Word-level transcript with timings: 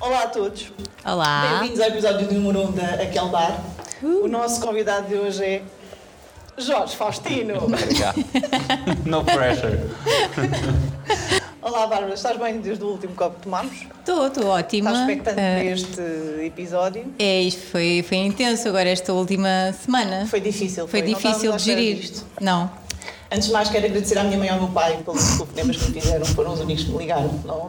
Olá 0.00 0.22
a 0.22 0.26
todos. 0.28 0.72
Olá. 1.04 1.58
Bem-vindos 1.58 1.80
ao 1.80 1.88
episódio 1.88 2.32
número 2.32 2.60
1 2.60 2.68
um 2.68 2.72
da 2.72 2.84
Aquele 3.02 3.28
Bar. 3.30 3.60
Uh. 4.00 4.24
O 4.24 4.28
nosso 4.28 4.60
convidado 4.60 5.08
de 5.08 5.16
hoje 5.16 5.44
é 5.44 5.62
Jorge 6.56 6.96
Faustino. 6.96 7.54
no 9.04 9.24
pressure. 9.24 9.80
Olá, 11.60 11.88
Bárbara, 11.88 12.14
estás 12.14 12.38
bem 12.38 12.60
desde 12.60 12.84
o 12.84 12.88
último 12.88 13.14
copo 13.14 13.36
que 13.36 13.42
tomámos? 13.42 13.74
Estou, 13.98 14.28
estou 14.28 14.46
ótima. 14.46 14.90
Estás 14.90 15.08
expectante 15.08 15.40
uh, 15.40 15.42
para 15.42 15.64
este 15.64 16.46
episódio? 16.46 17.14
É, 17.18 17.42
isto 17.42 17.66
foi, 17.66 18.04
foi 18.06 18.18
intenso 18.18 18.68
agora 18.68 18.88
esta 18.88 19.12
última 19.12 19.72
semana. 19.84 20.26
Foi 20.26 20.40
difícil. 20.40 20.86
Foi, 20.86 21.00
foi 21.00 21.12
difícil 21.12 21.52
de 21.56 21.62
gerir. 21.62 22.10
Não. 22.40 22.70
Antes 23.32 23.48
de 23.48 23.52
mais, 23.52 23.68
quero 23.68 23.84
agradecer 23.84 24.16
à 24.16 24.22
minha 24.22 24.38
mãe 24.38 24.46
e 24.46 24.50
ao 24.50 24.58
meu 24.58 24.68
pai 24.68 24.96
pelos 25.04 25.24
telefonemas 25.36 25.76
que 25.76 25.90
me 25.90 26.00
fizeram, 26.00 26.24
foram 26.24 26.52
os 26.52 26.60
únicos 26.60 26.84
que 26.84 26.90
me 26.92 26.98
ligaram. 26.98 27.30
Não, 27.44 27.68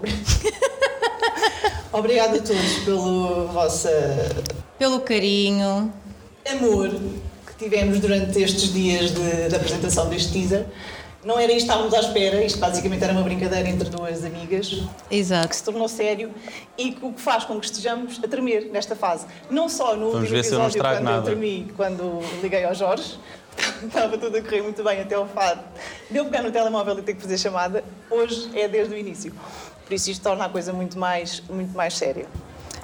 Obrigada 1.91 2.37
a 2.37 2.41
todos 2.41 2.79
pelo 2.85 3.47
vossa. 3.47 3.89
pelo 4.77 4.99
carinho. 5.01 5.91
amor 6.49 6.89
que 6.89 7.53
tivemos 7.57 7.99
durante 7.99 8.41
estes 8.41 8.71
dias 8.71 9.11
de, 9.11 9.49
de 9.49 9.55
apresentação 9.55 10.07
deste 10.07 10.31
teaser. 10.31 10.65
Não 11.23 11.37
era 11.37 11.51
isto 11.51 11.65
que 11.65 11.71
estávamos 11.73 11.93
à 11.93 11.99
espera, 11.99 12.41
isto 12.43 12.59
basicamente 12.59 13.03
era 13.03 13.11
uma 13.11 13.23
brincadeira 13.23 13.67
entre 13.67 13.89
duas 13.89 14.23
amigas. 14.23 14.83
Exato. 15.11 15.49
Que 15.49 15.55
se 15.55 15.63
tornou 15.63 15.87
sério 15.89 16.31
e 16.77 16.91
que, 16.93 17.05
o 17.05 17.11
que 17.11 17.19
faz 17.19 17.43
com 17.43 17.59
que 17.59 17.65
estejamos 17.65 18.21
a 18.23 18.27
tremer 18.27 18.69
nesta 18.71 18.95
fase. 18.95 19.25
Não 19.49 19.67
só 19.67 19.97
no 19.97 20.11
Vamos 20.11 20.29
último 20.31 20.37
episódio, 20.37 20.81
quando 20.81 21.01
nada. 21.01 21.17
eu 21.17 21.23
tremi, 21.23 21.73
quando 21.75 22.21
liguei 22.41 22.63
ao 22.63 22.73
Jorge, 22.73 23.19
estava 23.83 24.17
tudo 24.17 24.37
a 24.37 24.41
correr 24.41 24.61
muito 24.61 24.81
bem 24.81 25.01
até 25.01 25.15
ao 25.15 25.27
fado. 25.27 25.59
Deu 26.09 26.23
pegar 26.23 26.41
no 26.41 26.51
telemóvel 26.51 26.97
e 26.99 27.01
ter 27.01 27.15
que 27.15 27.21
fazer 27.21 27.37
chamada. 27.37 27.83
Hoje 28.09 28.49
é 28.57 28.69
desde 28.69 28.93
o 28.93 28.97
início. 28.97 29.33
Por 29.89 29.95
isso 29.95 30.11
isto 30.11 30.21
torna 30.21 30.45
a 30.45 30.49
coisa 30.49 30.71
muito 30.71 30.99
mais, 30.99 31.41
muito 31.49 31.75
mais 31.75 31.97
séria. 31.97 32.27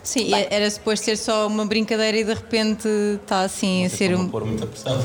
Sim, 0.01 0.31
Bem. 0.31 0.47
era 0.49 0.67
suposto 0.71 1.05
ser 1.05 1.17
só 1.17 1.45
uma 1.45 1.67
brincadeira 1.67 2.17
e 2.17 2.23
de 2.23 2.33
repente 2.33 2.87
está 3.21 3.41
assim 3.41 3.85
a 3.85 3.89
ser 3.89 4.15
um. 4.15 4.27
pôr 4.27 4.43
muita 4.43 4.65
pressão. 4.65 4.99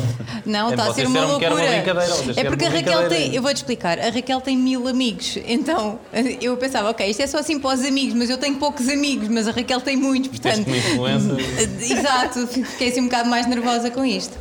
Não, 0.47 0.71
está 0.71 0.85
a 0.85 0.95
ser 0.95 1.07
uma 1.07 1.27
loucura. 1.27 1.53
Uma 1.53 1.63
é 1.63 2.45
porque 2.45 2.65
a 2.65 2.71
Raquel 2.71 3.07
tem. 3.11 3.35
Eu 3.35 3.43
vou-te 3.43 3.59
explicar. 3.59 3.99
A 3.99 4.09
Raquel 4.09 4.41
tem 4.41 4.57
mil 4.57 4.89
amigos. 4.89 5.37
Então 5.45 6.01
eu 6.41 6.57
pensava, 6.57 6.89
ok, 6.89 7.07
isto 7.07 7.21
é 7.21 7.27
só 7.27 7.39
assim 7.39 7.61
para 7.61 7.75
os 7.75 7.85
amigos, 7.85 8.15
mas 8.15 8.31
eu 8.31 8.39
tenho 8.39 8.57
poucos 8.57 8.89
amigos, 8.89 9.29
mas 9.29 9.47
a 9.47 9.51
Raquel 9.51 9.83
tem 9.83 9.95
muitos, 9.95 10.31
portanto. 10.31 10.67
Uma 10.67 10.77
influência. 10.77 11.37
Exato, 11.99 12.47
fiquei 12.47 12.89
assim 12.89 13.03
um 13.03 13.05
bocado 13.05 13.29
mais 13.29 13.47
nervosa 13.47 13.91
com 13.91 14.03
isto. 14.07 14.39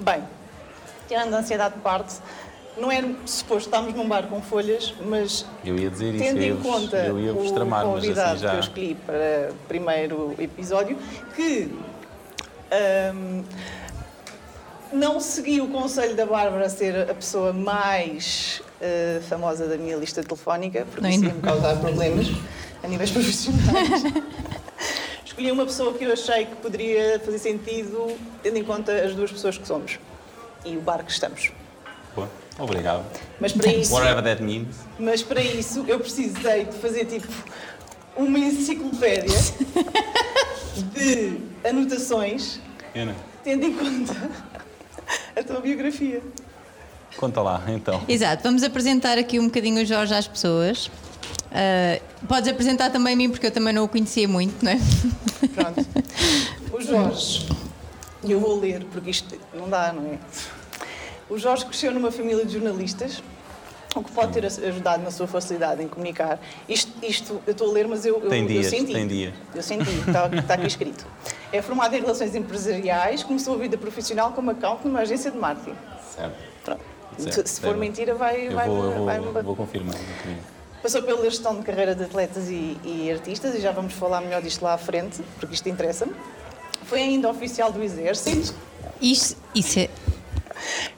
Bem, 0.00 0.22
tirando 1.08 1.34
a 1.34 1.38
ansiedade 1.40 1.74
de 1.74 1.80
parte, 1.80 2.14
não 2.76 2.90
é 2.90 3.02
suposto 3.24 3.68
estarmos 3.68 3.94
num 3.94 4.08
bar 4.08 4.26
com 4.26 4.40
folhas, 4.42 4.94
mas 5.06 5.46
eu 5.64 5.76
ia 5.76 5.90
dizer 5.90 6.16
tendo 6.18 6.40
isso, 6.40 6.48
em 6.48 6.56
conta 6.56 6.96
eu 6.96 7.20
ia 7.20 7.32
o 7.32 7.52
tramar, 7.52 7.84
convidado 7.84 8.32
assim 8.32 8.42
já... 8.42 8.50
que 8.50 8.56
eu 8.56 8.60
escolhi 8.60 8.94
para 9.06 9.50
o 9.50 9.54
primeiro 9.68 10.34
episódio, 10.38 10.98
que 11.34 11.70
um, 13.14 13.44
não 14.92 15.20
segui 15.20 15.60
o 15.60 15.68
conselho 15.68 16.14
da 16.14 16.26
Bárbara 16.26 16.66
a 16.66 16.68
ser 16.68 17.10
a 17.10 17.14
pessoa 17.14 17.52
mais 17.52 18.62
uh, 18.80 19.22
famosa 19.22 19.66
da 19.66 19.76
minha 19.76 19.96
lista 19.96 20.22
telefónica, 20.22 20.86
porque 20.90 21.08
isso 21.08 21.24
ia 21.24 21.34
me 21.34 21.40
causar 21.40 21.76
problemas 21.80 22.26
a 22.82 22.88
níveis 22.88 23.10
profissionais. 23.12 24.02
Escolhi 25.24 25.50
uma 25.50 25.64
pessoa 25.64 25.92
que 25.94 26.04
eu 26.04 26.12
achei 26.12 26.46
que 26.46 26.56
poderia 26.56 27.18
fazer 27.20 27.38
sentido, 27.38 28.16
tendo 28.42 28.56
em 28.56 28.64
conta 28.64 28.92
as 29.04 29.14
duas 29.14 29.32
pessoas 29.32 29.58
que 29.58 29.66
somos 29.66 29.98
e 30.64 30.76
o 30.76 30.80
bar 30.80 31.04
que 31.04 31.10
estamos. 31.10 31.50
Boa. 32.14 32.28
Obrigado. 32.58 33.04
Mas 33.40 33.52
para 33.52 33.72
isso, 33.72 33.92
Whatever 33.92 34.22
that 34.22 34.42
means. 34.42 34.76
Mas 34.98 35.22
para 35.22 35.42
isso 35.42 35.84
eu 35.88 35.98
precisei 35.98 36.64
de 36.64 36.76
fazer 36.78 37.04
tipo 37.06 37.28
uma 38.16 38.38
enciclopédia 38.38 39.34
de 40.92 41.38
anotações, 41.68 42.60
tendo 43.42 43.64
em 43.64 43.72
conta 43.72 44.30
a 45.36 45.42
tua 45.42 45.60
biografia. 45.60 46.22
Conta 47.16 47.40
lá, 47.42 47.62
então. 47.68 48.02
Exato, 48.08 48.42
vamos 48.42 48.62
apresentar 48.62 49.18
aqui 49.18 49.38
um 49.38 49.46
bocadinho 49.46 49.82
o 49.82 49.84
Jorge 49.84 50.14
às 50.14 50.26
pessoas. 50.26 50.86
Uh, 50.86 52.26
podes 52.26 52.48
apresentar 52.48 52.90
também 52.90 53.14
a 53.14 53.16
mim, 53.16 53.30
porque 53.30 53.46
eu 53.46 53.50
também 53.50 53.72
não 53.72 53.84
o 53.84 53.88
conhecia 53.88 54.26
muito, 54.26 54.64
não 54.64 54.72
é? 54.72 54.78
Pronto. 55.54 55.86
O 56.72 56.80
Jorge, 56.80 57.48
e 58.24 58.32
eu 58.32 58.40
vou 58.40 58.58
ler, 58.58 58.84
porque 58.90 59.10
isto 59.10 59.38
não 59.54 59.68
dá, 59.68 59.92
não 59.92 60.12
é? 60.12 60.18
O 61.28 61.38
Jorge 61.38 61.64
cresceu 61.64 61.92
numa 61.92 62.10
família 62.10 62.44
de 62.44 62.52
jornalistas, 62.52 63.22
o 63.94 64.02
que 64.02 64.10
pode 64.10 64.32
ter 64.32 64.44
ajudado 64.44 65.02
na 65.02 65.10
sua 65.10 65.26
facilidade 65.26 65.82
em 65.82 65.88
comunicar. 65.88 66.38
Isto, 66.68 66.92
isto 67.02 67.42
eu 67.46 67.52
estou 67.52 67.70
a 67.70 67.72
ler, 67.72 67.86
mas 67.86 68.04
eu, 68.04 68.20
tem 68.22 68.42
eu, 68.42 68.48
dias, 68.48 68.64
eu 68.66 68.70
senti. 68.70 68.92
Tem 68.92 69.06
dia. 69.06 69.34
Eu 69.54 69.62
senti, 69.62 69.90
está, 70.06 70.26
está 70.36 70.54
aqui 70.54 70.66
escrito. 70.66 71.06
É 71.52 71.62
formado 71.62 71.94
em 71.94 72.00
relações 72.00 72.34
empresariais, 72.34 73.22
começou 73.22 73.54
a 73.54 73.58
vida 73.58 73.78
profissional 73.78 74.32
como 74.32 74.50
account 74.50 74.86
numa 74.86 75.00
agência 75.00 75.30
de 75.30 75.38
marketing. 75.38 75.76
Certo. 76.14 76.36
Pronto. 76.64 76.80
Certo. 77.18 77.46
Se 77.46 77.60
for 77.60 77.76
mentira, 77.76 78.14
vai. 78.14 78.48
Eu 78.48 78.52
vai, 78.52 78.66
vou, 78.66 78.84
eu 78.84 79.04
vai, 79.04 79.20
vou, 79.20 79.32
vai, 79.32 79.42
vou 79.42 79.56
confirmar. 79.56 79.94
Passou 80.82 81.02
pela 81.02 81.22
gestão 81.24 81.56
de 81.56 81.62
carreira 81.62 81.94
de 81.94 82.04
atletas 82.04 82.50
e, 82.50 82.76
e, 82.84 83.10
artistas, 83.10 83.54
e 83.54 83.60
já 83.60 83.72
vamos 83.72 83.94
falar 83.94 84.20
melhor 84.20 84.42
disto 84.42 84.62
lá 84.62 84.74
à 84.74 84.78
frente, 84.78 85.22
porque 85.38 85.54
isto 85.54 85.66
interessa-me. 85.68 86.12
Foi 86.82 87.00
ainda 87.00 87.30
oficial 87.30 87.72
do 87.72 87.82
Exército. 87.82 88.54
Isso, 89.00 89.36
isso 89.54 89.78
é 89.78 89.88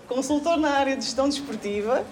consultor 0.08 0.56
na 0.56 0.70
área 0.70 0.96
de 0.96 1.04
gestão 1.04 1.28
desportiva, 1.28 2.04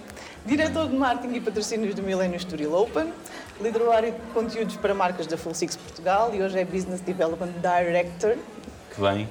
diretor 0.44 0.88
de 0.88 0.96
marketing 0.96 1.34
e 1.34 1.40
patrocínios 1.40 1.94
do 1.94 2.02
Millennium 2.02 2.36
Estoril 2.36 2.74
Open, 2.74 3.12
liderou 3.60 3.92
a 3.92 3.96
área 3.96 4.12
de 4.12 4.18
conteúdos 4.32 4.76
para 4.76 4.94
marcas 4.94 5.26
da 5.26 5.36
Full 5.36 5.54
Six 5.54 5.76
Portugal 5.76 6.30
e 6.34 6.42
hoje 6.42 6.58
é 6.58 6.64
Business 6.64 7.00
Development 7.00 7.52
Director 7.60 8.36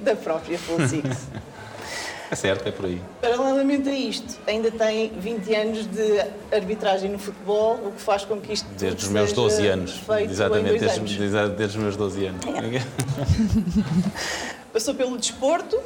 da 0.02 0.14
própria 0.14 0.58
Full 0.58 0.86
Six. 0.86 1.28
é 2.30 2.34
certo, 2.34 2.68
é 2.68 2.72
por 2.72 2.86
aí. 2.86 3.00
Paralelamente 3.20 3.88
a 3.88 3.94
isto, 3.94 4.38
ainda 4.46 4.70
tem 4.70 5.10
20 5.18 5.54
anos 5.54 5.86
de 5.86 6.20
arbitragem 6.52 7.10
no 7.10 7.18
futebol, 7.18 7.74
o 7.86 7.92
que 7.92 8.00
faz 8.00 8.24
com 8.24 8.40
que 8.40 8.52
isto. 8.52 8.68
Desde 8.76 9.04
os 9.04 9.10
meus 9.10 9.32
12 9.32 9.66
anos. 9.66 10.00
Exatamente, 10.20 10.78
desde, 10.78 10.98
anos. 10.98 11.56
desde, 11.56 11.64
os 11.64 11.82
meus 11.82 11.96
12 11.96 12.26
anos. 12.26 12.44
É. 12.46 12.82
Passou 14.72 14.94
pelo 14.94 15.16
desporto, 15.16 15.80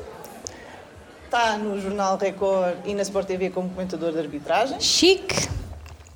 Está 1.28 1.59
no 1.59 1.78
Jornal 1.78 2.16
Record 2.16 2.78
e 2.87 2.94
na 2.94 3.03
Sport 3.03 3.27
TV 3.27 3.50
como 3.50 3.69
comentador 3.69 4.12
de 4.12 4.19
arbitragem. 4.19 4.81
Chique! 4.81 5.47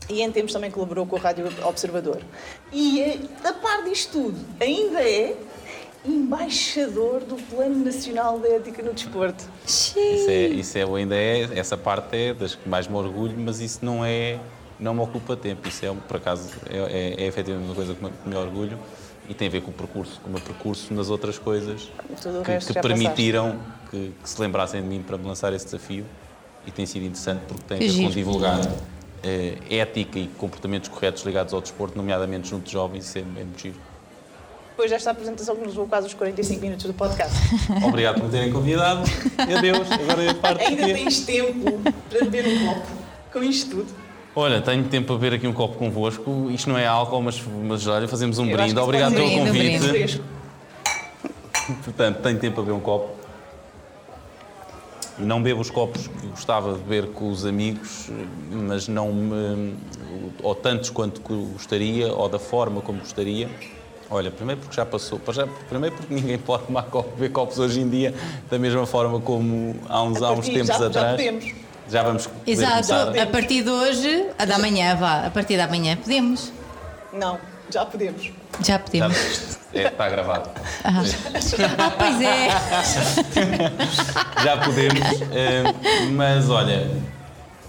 E 0.08 0.22
em 0.22 0.32
tempos 0.32 0.54
também 0.54 0.70
colaborou 0.70 1.04
com 1.04 1.16
a 1.16 1.18
Rádio 1.18 1.52
Observador. 1.66 2.22
E, 2.72 3.28
a 3.44 3.52
par 3.52 3.84
disto 3.84 4.10
tudo, 4.10 4.38
ainda 4.58 5.02
é 5.02 5.36
embaixador 6.02 7.20
do 7.24 7.36
Plano 7.36 7.84
Nacional 7.84 8.38
de 8.38 8.54
Ética 8.54 8.82
no 8.82 8.94
Desporto. 8.94 9.44
Isso 9.66 9.98
é, 9.98 10.46
isso 10.46 10.78
é, 10.78 10.82
ainda 10.82 11.14
é, 11.14 11.58
essa 11.58 11.76
parte 11.76 12.16
é 12.16 12.32
das 12.32 12.54
que 12.54 12.66
mais 12.66 12.88
me 12.88 12.96
orgulho, 12.96 13.38
mas 13.38 13.60
isso 13.60 13.80
não 13.84 14.02
é, 14.02 14.40
não 14.80 14.94
me 14.94 15.02
ocupa 15.02 15.36
tempo. 15.36 15.68
Isso 15.68 15.84
é, 15.84 15.94
por 16.08 16.16
acaso, 16.16 16.48
é, 16.70 16.78
é, 16.78 17.24
é 17.24 17.26
efetivamente 17.26 17.66
uma 17.66 17.74
coisa 17.74 17.94
que 17.94 18.02
me, 18.02 18.10
que 18.10 18.28
me 18.30 18.34
orgulho 18.34 18.78
e 19.28 19.34
tem 19.34 19.48
a 19.48 19.50
ver 19.50 19.62
com 19.62 19.70
o 19.70 19.74
percurso, 19.74 20.20
com 20.20 20.28
o 20.28 20.32
meu 20.32 20.40
percurso 20.40 20.92
nas 20.92 21.08
outras 21.08 21.38
coisas 21.38 21.90
que, 22.18 22.72
que 22.72 22.80
permitiram 22.80 23.58
que, 23.90 24.12
que, 24.22 24.28
se 24.28 24.40
lembrassem 24.40 24.82
de 24.82 24.88
mim 24.88 25.02
para 25.02 25.16
me 25.16 25.26
lançar 25.26 25.52
esse 25.52 25.64
desafio 25.64 26.04
e 26.66 26.70
tem 26.70 26.86
sido 26.86 27.04
interessante 27.04 27.40
porque 27.46 27.62
tem 27.66 27.76
a 27.76 27.92
ver 27.92 28.02
com 28.02 28.10
divulgar 28.10 28.60
eh, 29.22 29.58
ética 29.70 30.18
e 30.18 30.26
comportamentos 30.26 30.88
corretos 30.88 31.22
ligados 31.24 31.54
ao 31.54 31.60
desporto, 31.60 31.96
nomeadamente 31.96 32.48
junto 32.48 32.66
de 32.66 32.72
jovens, 32.72 33.04
isso 33.04 33.18
é, 33.18 33.20
é 33.20 33.44
muito 33.44 33.60
giro. 33.60 33.76
Depois 34.70 34.90
desta 34.90 35.10
apresentação 35.10 35.54
que 35.54 35.62
nos 35.62 35.72
levou 35.72 35.86
quase 35.86 36.06
os 36.06 36.14
45 36.14 36.60
minutos 36.60 36.86
do 36.86 36.94
podcast. 36.94 37.36
Obrigado 37.86 38.16
por 38.16 38.24
me 38.24 38.30
terem 38.30 38.52
convidado. 38.52 39.02
Adeus, 39.38 39.92
agora 39.92 40.24
é 40.24 40.34
parte 40.34 40.64
Ainda 40.64 40.86
tens 40.86 41.20
tempo 41.20 41.80
para 42.08 42.24
beber 42.24 42.46
um 42.48 42.66
copo 42.66 42.88
com 43.32 43.42
isto 43.44 43.70
tudo. 43.70 44.01
Olha, 44.34 44.62
tenho 44.62 44.84
tempo 44.84 45.08
para 45.08 45.16
beber 45.16 45.36
aqui 45.36 45.46
um 45.46 45.52
copo 45.52 45.76
convosco. 45.76 46.50
Isto 46.50 46.70
não 46.70 46.78
é 46.78 46.86
álcool, 46.86 47.20
mas, 47.20 47.42
mas 47.64 47.86
olha, 47.86 48.08
fazemos 48.08 48.38
um 48.38 48.46
Eu 48.46 48.56
brinde. 48.56 48.78
Obrigado 48.78 49.14
pelo 49.14 49.30
convite. 49.30 50.22
Portanto, 51.84 52.20
tenho 52.22 52.38
tempo 52.38 52.54
para 52.54 52.64
beber 52.64 52.76
um 52.76 52.80
copo. 52.80 53.22
E 55.18 55.22
não 55.22 55.42
bebo 55.42 55.60
os 55.60 55.68
copos 55.68 56.06
que 56.06 56.26
gostava 56.28 56.72
de 56.72 56.78
beber 56.78 57.08
com 57.08 57.30
os 57.30 57.44
amigos, 57.44 58.10
mas 58.50 58.88
não 58.88 59.12
me, 59.12 59.76
ou 60.42 60.54
tantos 60.54 60.88
quanto 60.88 61.20
gostaria, 61.20 62.10
ou 62.10 62.28
da 62.28 62.38
forma 62.38 62.80
como 62.80 63.00
gostaria. 63.00 63.50
Olha, 64.10 64.30
primeiro 64.30 64.62
porque 64.62 64.74
já 64.74 64.86
passou, 64.86 65.20
primeiro 65.68 65.94
porque 65.96 66.14
ninguém 66.14 66.38
pode 66.38 66.64
tomar 66.64 66.84
copo, 66.84 67.10
beber 67.10 67.30
copos 67.30 67.58
hoje 67.58 67.80
em 67.80 67.88
dia 67.88 68.14
da 68.50 68.58
mesma 68.58 68.86
forma 68.86 69.20
como 69.20 69.76
há 69.88 70.02
uns, 70.02 70.22
há 70.22 70.32
uns 70.32 70.48
tempos 70.48 70.66
já, 70.66 70.86
atrás. 70.86 70.92
Já 70.94 71.10
podemos. 71.10 71.61
Já 71.92 72.02
vamos 72.02 72.26
Exato, 72.46 72.88
começar. 72.88 73.22
a 73.22 73.26
partir 73.26 73.62
de 73.62 73.68
hoje, 73.68 74.30
a 74.38 74.46
da 74.46 74.58
manhã, 74.58 74.96
vá, 74.96 75.26
a 75.26 75.30
partir 75.30 75.58
da 75.58 75.68
manhã 75.68 75.94
podemos. 75.94 76.50
Não, 77.12 77.38
já 77.68 77.84
podemos. 77.84 78.32
Já 78.62 78.78
podemos. 78.78 79.58
Já, 79.74 79.78
é, 79.78 79.88
está 79.88 80.08
gravado. 80.08 80.48
Ah, 80.84 81.02
ah 81.78 81.90
pois 81.98 82.18
é. 82.22 82.48
já 84.42 84.56
podemos, 84.56 85.20
eh, 85.32 85.64
mas 86.12 86.48
olha, 86.48 86.90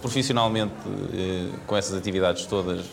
profissionalmente, 0.01 0.73
eh, 1.13 1.49
com 1.67 1.75
essas 1.75 1.97
atividades 1.97 2.45
todas, 2.45 2.79
eh, 2.79 2.83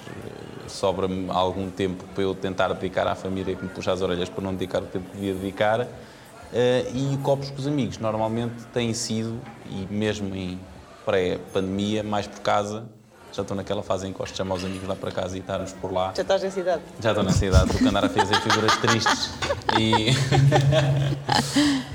sobra-me 0.67 1.31
algum 1.31 1.71
tempo 1.71 2.03
para 2.13 2.25
eu 2.25 2.35
tentar 2.35 2.73
dedicar 2.73 3.07
à 3.07 3.15
família 3.15 3.55
que 3.55 3.63
me 3.63 3.69
puxa 3.69 3.93
as 3.93 4.03
orelhas 4.03 4.29
para 4.29 4.43
não 4.43 4.53
dedicar 4.53 4.83
o 4.83 4.87
tempo 4.87 5.09
que 5.11 5.17
devia 5.17 5.35
dedicar. 5.35 5.83
Uh, 5.83 5.87
e 6.93 7.17
copos 7.23 7.49
com 7.51 7.59
os 7.59 7.67
amigos, 7.69 7.99
normalmente 7.99 8.65
têm 8.75 8.93
sido, 8.93 9.41
e 9.71 9.87
mesmo 9.89 10.35
em 10.35 10.59
pré-pandemia, 11.05 12.03
mais 12.03 12.27
por 12.27 12.41
casa, 12.41 12.87
já 13.33 13.43
estou 13.43 13.57
naquela 13.57 13.83
fase 13.83 14.09
em 14.09 14.13
que 14.13 14.19
gosto 14.19 14.33
de 14.33 14.39
chamar 14.39 14.57
os 14.57 14.65
amigos 14.65 14.89
lá 14.89 14.97
para 14.97 15.13
casa 15.13 15.37
e 15.37 15.41
estarmos 15.41 15.73
por 15.73 15.93
lá. 15.93 16.13
Já 16.17 16.23
estás 16.23 16.43
na 16.43 16.51
cidade? 16.51 16.83
Já 17.01 17.11
estou 17.11 17.25
na 17.25 17.33
cidade, 17.33 17.73
do 17.73 17.79
que 17.79 17.87
andar 17.87 18.05
a 18.05 18.09
fazer 18.09 18.35
figuras 18.43 18.77
tristes. 18.79 19.31
E 19.79 20.11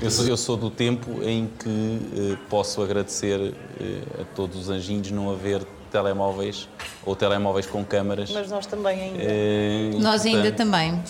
eu, 0.02 0.10
sou, 0.10 0.26
eu 0.26 0.36
sou 0.36 0.56
do 0.56 0.70
tempo 0.70 1.22
em 1.22 1.46
que 1.46 1.68
uh, 1.68 2.38
posso 2.48 2.82
agradecer 2.82 3.38
uh, 3.38 4.22
a 4.22 4.24
todos 4.34 4.56
os 4.56 4.70
anjinhos 4.70 5.10
não 5.10 5.30
haver 5.30 5.62
telemóveis 5.90 6.68
ou 7.04 7.14
telemóveis 7.14 7.66
com 7.66 7.84
câmaras. 7.84 8.30
Mas 8.30 8.50
nós 8.50 8.66
também 8.66 9.00
ainda. 9.00 9.22
Uh, 9.22 10.00
nós 10.00 10.22
portanto, 10.22 10.36
ainda 10.36 10.52
também. 10.52 11.02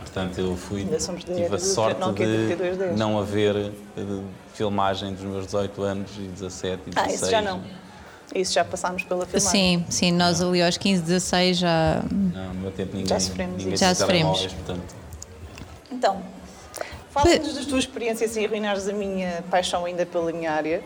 Portanto, 0.00 0.38
eu 0.38 0.56
fui, 0.56 0.86
tive 1.24 1.54
a 1.54 1.58
sorte 1.58 2.00
não, 2.00 2.12
de 2.12 2.94
não 2.96 3.18
haver 3.18 3.72
filmagem 4.56 5.12
dos 5.12 5.22
meus 5.22 5.44
18 5.46 5.82
anos 5.82 6.10
e 6.16 6.22
17 6.22 6.82
e 6.86 6.90
16. 6.90 6.96
Ah, 6.96 7.14
isso 7.14 7.30
já 7.30 7.42
não. 7.42 7.62
Isso 8.34 8.52
já 8.54 8.64
passámos 8.64 9.02
pela 9.04 9.24
filmagem. 9.26 9.50
Sim, 9.50 9.86
sim, 9.88 10.12
nós 10.12 10.42
ali 10.42 10.62
aos 10.62 10.76
15, 10.76 11.02
16 11.02 11.58
já. 11.58 12.02
Não, 12.10 12.54
no 12.54 12.60
meu 12.60 12.72
tempo 12.72 12.92
ninguém. 12.92 13.06
Já 13.06 13.20
sofremos 13.20 13.62
ninguém 13.62 13.76
Já 13.76 13.94
sofremos. 13.94 14.46
Portanto. 14.46 14.94
Então, 15.92 16.22
fala-nos 17.10 17.54
das 17.54 17.66
tuas 17.66 17.84
experiências 17.84 18.30
sem 18.30 18.44
arruinares 18.46 18.88
a 18.88 18.92
minha 18.92 19.44
paixão 19.50 19.84
ainda 19.84 20.04
pela 20.04 20.32
minha 20.32 20.50
área. 20.50 20.82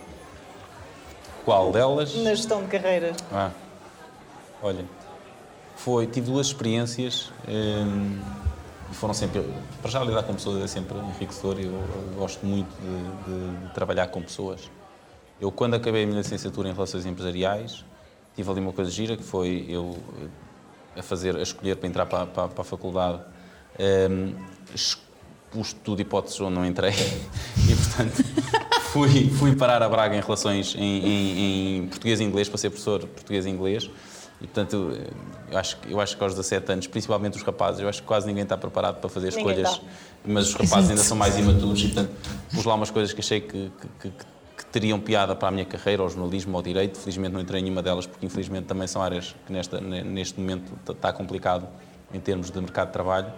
Qual 1.45 1.73
delas? 1.73 2.15
Na 2.17 2.35
gestão 2.35 2.63
de 2.63 2.69
carreira. 2.69 3.13
Ah, 3.33 3.51
olha, 4.63 4.85
foi, 5.77 6.07
tive 6.07 6.31
duas 6.31 6.49
experiências. 6.49 7.33
Hum, 7.49 8.21
foram 8.95 9.15
sempre. 9.15 9.43
Para 9.81 9.91
já 9.91 10.03
lidar 10.03 10.23
com 10.23 10.35
pessoas 10.35 10.63
é 10.63 10.67
sempre 10.67 10.99
enriquecedor 10.99 11.59
e 11.61 11.65
eu, 11.65 11.73
eu 11.73 12.15
gosto 12.17 12.45
muito 12.45 12.69
de, 12.81 13.33
de, 13.33 13.67
de 13.67 13.75
trabalhar 13.75 14.09
com 14.09 14.23
pessoas. 14.23 14.71
Eu, 15.41 15.51
quando 15.51 15.75
acabei 15.75 16.05
a 16.05 16.07
minha 16.07 16.19
licenciatura 16.19 16.69
em 16.69 16.73
Relações 16.73 17.07
Empresariais, 17.07 17.85
tive 18.37 18.51
ali 18.51 18.61
uma 18.61 18.73
coisa 18.73 18.91
gira, 18.91 19.17
que 19.17 19.23
foi 19.23 19.65
eu 19.69 19.97
eh, 20.97 21.01
a 21.01 21.03
fazer, 21.03 21.37
a 21.37 21.43
escolher 21.43 21.77
para 21.77 21.89
entrar 21.89 22.07
para, 22.07 22.27
para, 22.27 22.49
para 22.49 22.61
a 22.61 22.65
faculdade, 22.65 23.23
um, 24.11 24.35
expus 24.75 25.73
tudo 25.73 26.03
hipóteses 26.03 26.41
onde 26.41 26.55
não 26.55 26.67
entrei 26.67 26.93
e, 27.69 27.75
portanto, 27.75 28.23
fui, 28.93 29.31
fui 29.31 29.57
parar 29.57 29.83
a 29.83 29.89
Braga 29.89 30.17
em 30.17 30.21
Relações 30.21 30.75
em, 30.75 30.83
em, 30.83 31.77
em 31.79 31.87
português 31.87 32.21
e 32.21 32.25
inglês, 32.25 32.49
para 32.49 32.59
ser 32.59 32.71
professor 32.71 33.07
português 33.07 33.47
e 33.47 33.51
inglês. 33.51 33.91
E, 34.41 34.47
portanto, 34.47 34.99
eu 35.51 35.59
acho, 35.59 35.79
eu 35.89 36.01
acho 36.01 36.17
que 36.17 36.23
aos 36.23 36.35
17 36.35 36.73
anos, 36.73 36.87
principalmente 36.87 37.37
os 37.37 37.43
rapazes, 37.43 37.81
eu 37.81 37.89
acho 37.89 38.01
que 38.01 38.09
quase 38.09 38.27
ninguém 38.27 38.45
está 38.45 38.57
preparado 38.57 39.01
para 39.01 39.11
fazer 39.11 39.29
ninguém 39.29 39.41
escolhas, 39.41 39.71
está. 39.71 39.85
mas 40.25 40.49
os 40.49 40.55
rapazes 40.55 40.91
ainda 40.91 41.03
são 41.03 41.17
mais 41.17 41.39
imaturos 41.39 41.81
e, 41.81 41.89
portanto, 41.89 42.11
pus 42.53 42.65
lá 42.65 42.75
umas 42.75 42.91
coisas 42.91 43.13
que 43.13 43.21
achei 43.21 43.41
que, 43.41 43.71
que, 44.01 44.11
que 44.11 44.67
teriam 44.73 44.99
piada 44.99 45.35
para 45.35 45.49
a 45.49 45.51
minha 45.51 45.65
carreira, 45.65 46.03
ao 46.03 46.09
jornalismo, 46.09 46.57
ao 46.57 46.63
direito. 46.63 46.99
Felizmente 46.99 47.33
não 47.33 47.41
entrei 47.41 47.61
em 47.61 47.65
nenhuma 47.65 47.83
delas, 47.83 48.07
porque 48.07 48.25
infelizmente 48.25 48.67
também 48.67 48.87
são 48.87 49.03
áreas 49.03 49.35
que 49.47 49.53
nesta, 49.53 49.81
neste 49.81 50.39
momento 50.41 50.73
está 50.89 51.13
complicado 51.13 51.67
em 52.13 52.21
termos 52.21 52.51
de 52.51 52.61
mercado 52.61 52.89
de 52.89 52.93
trabalho. 52.93 53.29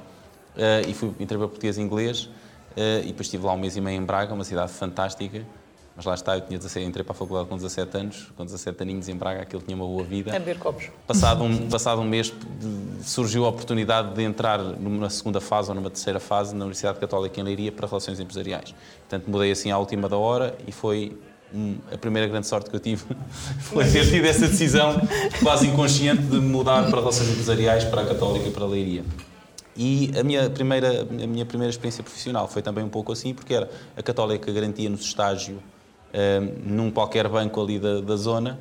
Uh, 0.54 0.88
e 0.88 0.94
fui, 0.94 1.08
entrei 1.18 1.38
para 1.38 1.48
português 1.48 1.78
e 1.78 1.80
inglês, 1.80 2.24
uh, 2.24 3.00
e 3.02 3.06
depois 3.06 3.26
estive 3.26 3.46
lá 3.46 3.52
um 3.54 3.58
mês 3.58 3.76
e 3.76 3.80
meio 3.80 4.00
em 4.00 4.04
Braga, 4.04 4.34
uma 4.34 4.44
cidade 4.44 4.72
fantástica. 4.72 5.44
Mas 5.94 6.06
lá 6.06 6.14
está, 6.14 6.36
eu 6.36 6.40
tinha 6.40 6.58
17, 6.58 6.86
entrei 6.86 7.04
para 7.04 7.12
a 7.12 7.14
faculdade 7.14 7.48
com 7.48 7.56
17 7.56 7.96
anos, 7.96 8.32
com 8.36 8.44
17 8.44 8.82
aninhos 8.82 9.08
em 9.08 9.16
Braga, 9.16 9.42
aquilo 9.42 9.60
tinha 9.60 9.76
uma 9.76 9.84
boa 9.84 10.02
vida. 10.02 10.34
A 10.34 10.38
beber 10.38 10.58
copos. 10.58 10.88
Passado 11.06 11.44
um, 11.44 11.68
passado 11.68 12.00
um 12.00 12.04
mês 12.04 12.32
surgiu 13.02 13.44
a 13.44 13.48
oportunidade 13.48 14.14
de 14.14 14.22
entrar 14.22 14.58
numa 14.58 15.10
segunda 15.10 15.40
fase 15.40 15.68
ou 15.68 15.74
numa 15.74 15.90
terceira 15.90 16.18
fase 16.18 16.54
na 16.54 16.64
Universidade 16.64 16.98
Católica 16.98 17.38
em 17.38 17.44
Leiria 17.44 17.70
para 17.70 17.86
Relações 17.86 18.18
Empresariais. 18.18 18.74
Portanto, 19.00 19.30
mudei 19.30 19.52
assim 19.52 19.70
à 19.70 19.78
última 19.78 20.08
da 20.08 20.16
hora 20.16 20.56
e 20.66 20.72
foi 20.72 21.18
a 21.92 21.98
primeira 21.98 22.26
grande 22.26 22.46
sorte 22.46 22.70
que 22.70 22.76
eu 22.76 22.80
tive 22.80 23.04
foi 23.60 23.84
ter 23.84 24.08
tido 24.08 24.24
essa 24.24 24.48
decisão 24.48 24.94
quase 25.42 25.66
inconsciente 25.66 26.22
de 26.22 26.40
mudar 26.40 26.88
para 26.88 27.00
Relações 27.00 27.28
Empresariais, 27.28 27.84
para 27.84 28.00
a 28.00 28.06
Católica 28.06 28.48
e 28.48 28.50
para 28.50 28.64
a 28.64 28.68
Leiria. 28.68 29.04
E 29.76 30.10
a 30.18 30.22
minha, 30.22 30.50
primeira, 30.50 31.02
a 31.02 31.26
minha 31.26 31.46
primeira 31.46 31.70
experiência 31.70 32.02
profissional 32.02 32.46
foi 32.46 32.60
também 32.60 32.84
um 32.84 32.88
pouco 32.88 33.12
assim, 33.12 33.32
porque 33.32 33.54
era 33.54 33.70
a 33.96 34.02
Católica 34.02 34.50
garantia-nos 34.52 35.02
estágio 35.02 35.62
num 36.64 36.90
qualquer 36.90 37.28
banco 37.28 37.60
ali 37.60 37.78
da, 37.78 38.00
da 38.00 38.16
zona. 38.16 38.58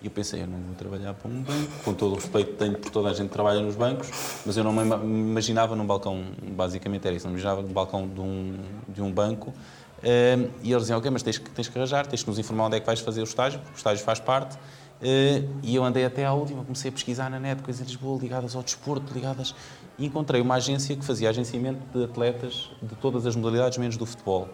E 0.00 0.06
eu 0.06 0.10
pensei, 0.12 0.42
eu 0.42 0.46
não 0.46 0.58
vou 0.60 0.76
trabalhar 0.76 1.12
para 1.14 1.28
um 1.28 1.42
banco, 1.42 1.72
com 1.84 1.92
todo 1.92 2.12
o 2.12 2.14
respeito 2.14 2.52
que 2.52 2.56
tenho 2.56 2.78
por 2.78 2.90
toda 2.90 3.08
a 3.08 3.12
gente 3.12 3.28
que 3.28 3.32
trabalha 3.32 3.60
nos 3.60 3.74
bancos, 3.74 4.08
mas 4.46 4.56
eu 4.56 4.62
não 4.62 4.72
me 4.72 4.82
imaginava 4.82 5.74
num 5.74 5.84
balcão, 5.84 6.22
basicamente 6.52 7.04
era 7.04 7.16
isso, 7.16 7.26
não 7.26 7.34
me 7.34 7.40
imaginava 7.40 7.66
num 7.66 7.72
balcão 7.72 8.06
de 8.06 8.20
um, 8.20 8.56
de 8.88 9.02
um 9.02 9.10
banco. 9.10 9.50
Uh, 9.98 10.48
e 10.62 10.70
eles 10.70 10.82
diziam, 10.82 10.98
ok, 10.98 11.10
mas 11.10 11.24
tens, 11.24 11.38
tens 11.38 11.68
que 11.68 11.76
arranjar, 11.76 12.06
tens 12.06 12.22
que 12.22 12.28
nos 12.28 12.38
informar 12.38 12.66
onde 12.66 12.76
é 12.76 12.80
que 12.80 12.86
vais 12.86 13.00
fazer 13.00 13.20
o 13.20 13.24
estágio, 13.24 13.58
porque 13.58 13.74
o 13.74 13.76
estágio 13.76 14.04
faz 14.04 14.20
parte. 14.20 14.56
Uh, 14.56 15.48
e 15.64 15.74
eu 15.74 15.82
andei 15.82 16.04
até 16.04 16.24
à 16.24 16.32
última, 16.32 16.62
comecei 16.62 16.90
a 16.90 16.92
pesquisar 16.92 17.28
na 17.28 17.40
net 17.40 17.60
coisas 17.62 17.84
Lisboa 17.84 18.20
ligadas 18.20 18.54
ao 18.54 18.62
desporto, 18.62 19.12
ligadas. 19.12 19.52
E 19.98 20.06
encontrei 20.06 20.40
uma 20.40 20.54
agência 20.54 20.94
que 20.94 21.04
fazia 21.04 21.28
agenciamento 21.28 21.80
de 21.92 22.04
atletas 22.04 22.70
de 22.80 22.94
todas 22.96 23.26
as 23.26 23.34
modalidades, 23.34 23.78
menos 23.78 23.96
do 23.96 24.06
futebol. 24.06 24.48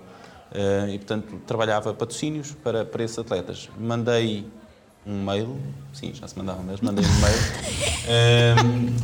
Uh, 0.54 0.88
e, 0.88 0.98
portanto, 0.98 1.40
trabalhava 1.44 1.92
patrocínios 1.92 2.52
para, 2.62 2.84
para 2.84 3.02
esses 3.02 3.18
atletas. 3.18 3.68
Mandei 3.76 4.46
um 5.04 5.24
mail, 5.24 5.58
sim, 5.92 6.14
já 6.14 6.26
se 6.28 6.38
mandava 6.38 6.62
mas 6.64 6.80
mandei 6.80 7.04
um 7.04 7.20
mail. 7.20 7.36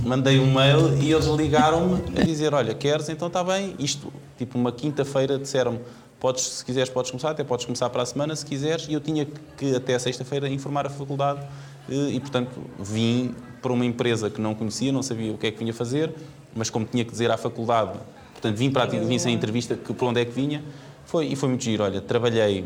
uh, 0.05 0.07
mandei 0.09 0.39
um 0.39 0.53
mail 0.53 0.97
e 1.03 1.13
eles 1.13 1.27
ligaram-me 1.27 2.01
a 2.17 2.25
dizer: 2.25 2.55
Olha, 2.55 2.73
queres? 2.73 3.09
Então 3.09 3.27
está 3.27 3.43
bem. 3.43 3.75
Isto, 3.81 4.13
tipo, 4.39 4.57
uma 4.57 4.71
quinta-feira 4.71 5.39
disseram-me: 5.41 5.81
Podes, 6.21 6.45
se 6.45 6.65
quiseres, 6.65 6.89
podes 6.89 7.11
começar, 7.11 7.31
até 7.31 7.43
podes 7.43 7.67
começar 7.67 7.91
para 7.91 8.03
a 8.03 8.07
semana, 8.07 8.37
se 8.37 8.47
quiseres. 8.47 8.87
E 8.89 8.93
eu 8.93 9.01
tinha 9.01 9.27
que, 9.57 9.75
até 9.75 9.99
sexta-feira, 9.99 10.49
informar 10.49 10.87
a 10.87 10.91
faculdade. 10.91 11.41
Uh, 11.89 12.11
e, 12.11 12.21
portanto, 12.21 12.61
vim 12.79 13.35
para 13.61 13.73
uma 13.73 13.85
empresa 13.85 14.31
que 14.31 14.41
não 14.41 14.55
conhecia, 14.55 14.93
não 14.93 15.03
sabia 15.03 15.33
o 15.33 15.37
que 15.37 15.49
é 15.49 15.51
que 15.51 15.59
vinha 15.59 15.75
fazer, 15.75 16.15
mas 16.55 16.71
como 16.71 16.87
tinha 16.87 17.05
que 17.05 17.11
dizer 17.11 17.29
à 17.31 17.37
faculdade, 17.37 17.99
portanto, 18.33 18.57
vim, 18.57 18.71
para, 18.71 18.87
vim 18.87 19.19
sem 19.19 19.35
entrevista 19.35 19.75
que, 19.75 19.93
por 19.93 20.07
onde 20.07 20.21
é 20.21 20.25
que 20.25 20.31
vinha 20.31 20.63
foi, 21.11 21.27
e 21.27 21.37
foi 21.37 21.49
muito 21.49 21.65
giro. 21.65 21.83
Olha, 21.83 22.01
trabalhei. 22.01 22.65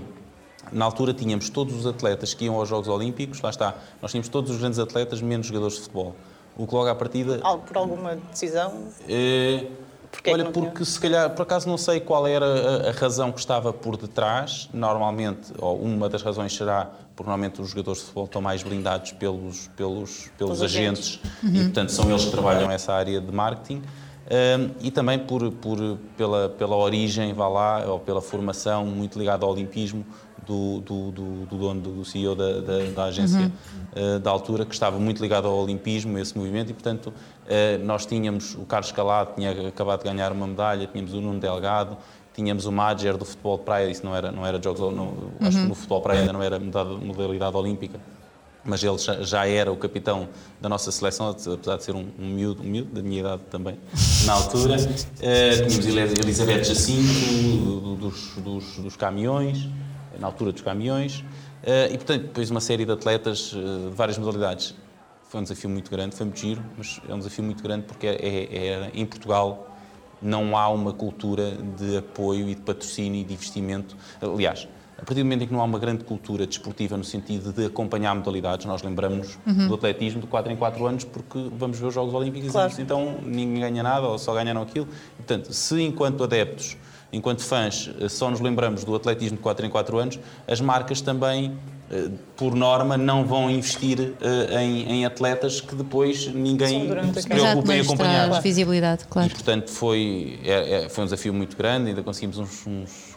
Na 0.70 0.84
altura 0.84 1.12
tínhamos 1.14 1.48
todos 1.48 1.74
os 1.74 1.86
atletas 1.86 2.34
que 2.34 2.44
iam 2.44 2.56
aos 2.56 2.68
Jogos 2.68 2.88
Olímpicos, 2.88 3.40
lá 3.40 3.50
está, 3.50 3.74
nós 4.00 4.10
tínhamos 4.10 4.28
todos 4.28 4.50
os 4.50 4.58
grandes 4.58 4.78
atletas, 4.78 5.20
menos 5.20 5.46
jogadores 5.46 5.76
de 5.76 5.82
futebol. 5.82 6.14
O 6.56 6.66
que 6.66 6.74
logo 6.74 6.88
à 6.88 6.94
partida. 6.94 7.38
Por 7.66 7.76
alguma 7.76 8.16
decisão? 8.30 8.84
É, 9.08 9.66
Porquê 10.10 10.30
olha, 10.30 10.44
porque 10.44 10.70
tinha? 10.70 10.84
se 10.84 11.00
calhar, 11.00 11.30
por 11.30 11.42
acaso 11.42 11.68
não 11.68 11.76
sei 11.76 12.00
qual 12.00 12.26
era 12.26 12.46
a, 12.46 12.88
a, 12.88 12.92
razão 12.92 13.32
que 13.32 13.40
estava 13.40 13.72
por 13.72 13.96
detrás. 13.96 14.68
Normalmente, 14.72 15.52
ou 15.58 15.76
uma 15.80 16.08
das 16.08 16.22
razões 16.22 16.54
será 16.54 16.90
porque 17.16 17.28
normalmente 17.28 17.60
os 17.60 17.70
jogadores 17.70 18.00
de 18.00 18.04
futebol 18.06 18.24
estão 18.24 18.42
mais 18.42 18.62
blindados 18.62 19.12
pelos, 19.12 19.68
pelos, 19.76 20.30
pelos 20.38 20.62
agentes, 20.62 21.20
agentes. 21.20 21.42
Uhum. 21.42 21.54
e 21.54 21.64
portanto 21.64 21.92
são 21.92 22.10
eles 22.10 22.24
que 22.24 22.30
trabalham 22.30 22.70
essa 22.70 22.92
área 22.92 23.20
de 23.20 23.32
marketing. 23.32 23.82
Um, 24.24 24.70
e 24.80 24.90
também 24.90 25.18
por, 25.18 25.52
por, 25.52 25.78
pela, 26.16 26.48
pela 26.48 26.76
origem, 26.76 27.34
vá 27.34 27.46
lá, 27.46 27.84
ou 27.86 28.00
pela 28.00 28.22
formação 28.22 28.86
muito 28.86 29.18
ligada 29.18 29.44
ao 29.44 29.52
olimpismo 29.52 30.04
do, 30.46 30.80
do, 30.80 31.10
do, 31.10 31.46
do 31.46 31.56
dono, 31.56 31.80
do 31.80 32.04
CEO 32.04 32.34
da, 32.34 32.60
da, 32.60 32.78
da 32.94 33.04
agência 33.04 33.40
uhum. 33.40 34.16
uh, 34.16 34.18
da 34.18 34.30
altura, 34.30 34.64
que 34.64 34.72
estava 34.72 34.98
muito 34.98 35.20
ligado 35.20 35.46
ao 35.46 35.54
olimpismo, 35.58 36.18
esse 36.18 36.36
movimento, 36.36 36.70
e 36.70 36.72
portanto 36.72 37.08
uh, 37.08 37.84
nós 37.84 38.06
tínhamos 38.06 38.54
o 38.54 38.64
Carlos 38.64 38.92
Calado, 38.92 39.34
tinha 39.34 39.68
acabado 39.68 40.02
de 40.02 40.10
ganhar 40.10 40.32
uma 40.32 40.46
medalha, 40.46 40.86
tínhamos 40.86 41.12
o 41.12 41.20
Nuno 41.20 41.38
Delgado, 41.38 41.96
tínhamos 42.34 42.64
o 42.64 42.72
Madger 42.72 43.16
do 43.16 43.24
futebol 43.24 43.58
de 43.58 43.64
praia, 43.64 43.90
isso 43.90 44.04
não 44.04 44.16
era, 44.16 44.32
não 44.32 44.46
era 44.46 44.60
jogos, 44.62 44.80
não, 44.80 45.04
uhum. 45.04 45.30
acho 45.40 45.50
que 45.50 45.56
uhum. 45.62 45.68
no 45.68 45.74
futebol 45.74 45.98
de 45.98 46.04
praia 46.04 46.20
ainda 46.20 46.32
não 46.32 46.42
era 46.42 46.58
modalidade 46.58 47.56
olímpica 47.56 48.00
mas 48.64 48.82
ele 48.82 48.96
já, 48.98 49.46
era 49.46 49.70
o 49.70 49.76
capitão 49.76 50.28
da 50.60 50.68
nossa 50.68 50.90
seleção, 50.90 51.28
apesar 51.28 51.76
de 51.76 51.84
ser 51.84 51.94
um, 51.94 52.06
um 52.18 52.28
miúdo, 52.28 52.62
um 52.62 52.66
miúdo 52.66 52.94
da 52.94 53.02
minha 53.02 53.20
idade 53.20 53.42
também, 53.50 53.78
na 54.24 54.32
altura. 54.32 54.76
Uh, 54.76 55.68
tínhamos 55.68 56.18
Elizabeth 56.18 56.64
Jacinto, 56.64 57.96
dos, 57.96 58.34
dos, 58.36 58.76
dos, 58.78 58.96
caminhões, 58.96 59.68
na 60.18 60.26
altura 60.26 60.52
dos 60.52 60.62
caminhões, 60.62 61.20
uh, 61.20 61.92
e 61.92 61.96
portanto, 61.96 62.22
depois 62.22 62.50
uma 62.50 62.60
série 62.60 62.84
de 62.84 62.92
atletas 62.92 63.52
uh, 63.52 63.90
de 63.90 63.96
várias 63.96 64.16
modalidades. 64.16 64.74
Foi 65.28 65.40
um 65.40 65.42
desafio 65.42 65.68
muito 65.68 65.90
grande, 65.90 66.14
foi 66.14 66.26
muito 66.26 66.40
giro, 66.40 66.64
mas 66.78 67.00
é 67.08 67.14
um 67.14 67.18
desafio 67.18 67.44
muito 67.44 67.62
grande 67.62 67.84
porque 67.86 68.06
é, 68.06 68.14
é, 68.14 68.66
é 68.68 68.90
em 68.94 69.04
Portugal 69.04 69.70
não 70.22 70.56
há 70.56 70.68
uma 70.68 70.92
cultura 70.92 71.52
de 71.76 71.98
apoio 71.98 72.48
e 72.48 72.54
de 72.54 72.62
patrocínio 72.62 73.20
e 73.20 73.24
de 73.24 73.34
investimento. 73.34 73.94
Aliás, 74.22 74.66
a 74.96 75.04
partir 75.04 75.20
do 75.20 75.24
momento 75.24 75.42
em 75.42 75.46
que 75.46 75.52
não 75.52 75.60
há 75.60 75.64
uma 75.64 75.78
grande 75.78 76.04
cultura 76.04 76.46
desportiva 76.46 76.96
no 76.96 77.04
sentido 77.04 77.52
de 77.52 77.66
acompanhar 77.66 78.14
modalidades, 78.14 78.64
nós 78.66 78.82
lembramos 78.82 79.38
uhum. 79.46 79.68
do 79.68 79.74
atletismo 79.74 80.20
de 80.20 80.26
4 80.26 80.52
em 80.52 80.56
4 80.56 80.86
anos 80.86 81.04
porque 81.04 81.50
vamos 81.56 81.78
ver 81.78 81.86
os 81.86 81.94
Jogos 81.94 82.14
Olímpicos 82.14 82.52
claro. 82.52 82.72
e 82.78 82.82
então 82.82 83.16
ninguém 83.22 83.60
ganha 83.60 83.82
nada 83.82 84.06
ou 84.06 84.18
só 84.18 84.32
ganharam 84.34 84.62
aquilo. 84.62 84.88
portanto, 85.16 85.52
se 85.52 85.82
enquanto 85.82 86.22
adeptos, 86.22 86.76
enquanto 87.12 87.42
fãs, 87.42 87.90
só 88.08 88.30
nos 88.30 88.40
lembramos 88.40 88.84
do 88.84 88.94
atletismo 88.94 89.36
de 89.36 89.42
4 89.42 89.66
em 89.66 89.70
4 89.70 89.98
anos, 89.98 90.18
as 90.46 90.60
marcas 90.60 91.00
também 91.00 91.56
eh, 91.90 92.10
por 92.36 92.54
norma, 92.54 92.96
não 92.96 93.24
vão 93.24 93.50
investir 93.50 94.00
uh, 94.00 94.58
em, 94.58 94.90
em, 94.90 95.04
atletas 95.04 95.60
que 95.60 95.74
depois 95.74 96.26
ninguém 96.26 96.90
se 97.14 97.28
preocupe 97.28 97.72
em 97.72 97.80
acompanhar. 97.80 98.42
visibilidade, 98.42 99.04
claro. 99.04 99.28
E, 99.28 99.30
portanto, 99.30 99.70
foi, 99.70 100.40
é, 100.42 100.84
é, 100.84 100.88
foi 100.88 101.04
um 101.04 101.06
desafio 101.06 101.32
muito 101.32 101.56
grande, 101.56 101.90
ainda 101.90 102.02
conseguimos 102.02 102.38
uns, 102.38 102.66
uns 102.66 103.13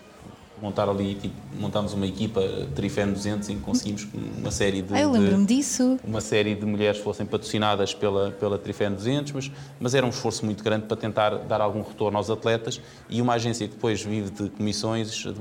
montar 0.61 0.89
ali, 0.89 1.15
tipo, 1.15 1.35
montámos 1.59 1.93
uma 1.93 2.05
equipa 2.05 2.41
Trifen 2.75 3.11
200 3.11 3.49
em 3.49 3.57
que 3.57 3.61
conseguimos 3.61 4.07
uma 4.37 4.51
série 4.51 4.81
de... 4.81 4.93
Ah, 4.93 5.01
eu 5.01 5.11
lembro-me 5.11 5.45
disso. 5.45 5.99
Uma 6.03 6.21
série 6.21 6.55
de 6.55 6.65
mulheres 6.65 6.99
fossem 6.99 7.25
patrocinadas 7.25 7.93
pela, 7.93 8.31
pela 8.31 8.57
Trifen 8.57 8.91
200, 8.91 9.31
mas, 9.33 9.51
mas 9.79 9.95
era 9.95 10.05
um 10.05 10.09
esforço 10.09 10.45
muito 10.45 10.63
grande 10.63 10.85
para 10.85 10.97
tentar 10.97 11.35
dar 11.37 11.61
algum 11.61 11.81
retorno 11.81 12.17
aos 12.17 12.29
atletas 12.29 12.81
e 13.09 13.21
uma 13.21 13.33
agência 13.33 13.67
que 13.67 13.75
depois 13.75 14.01
vive 14.01 14.31
de 14.31 14.49
comissões 14.49 15.11
de, 15.11 15.33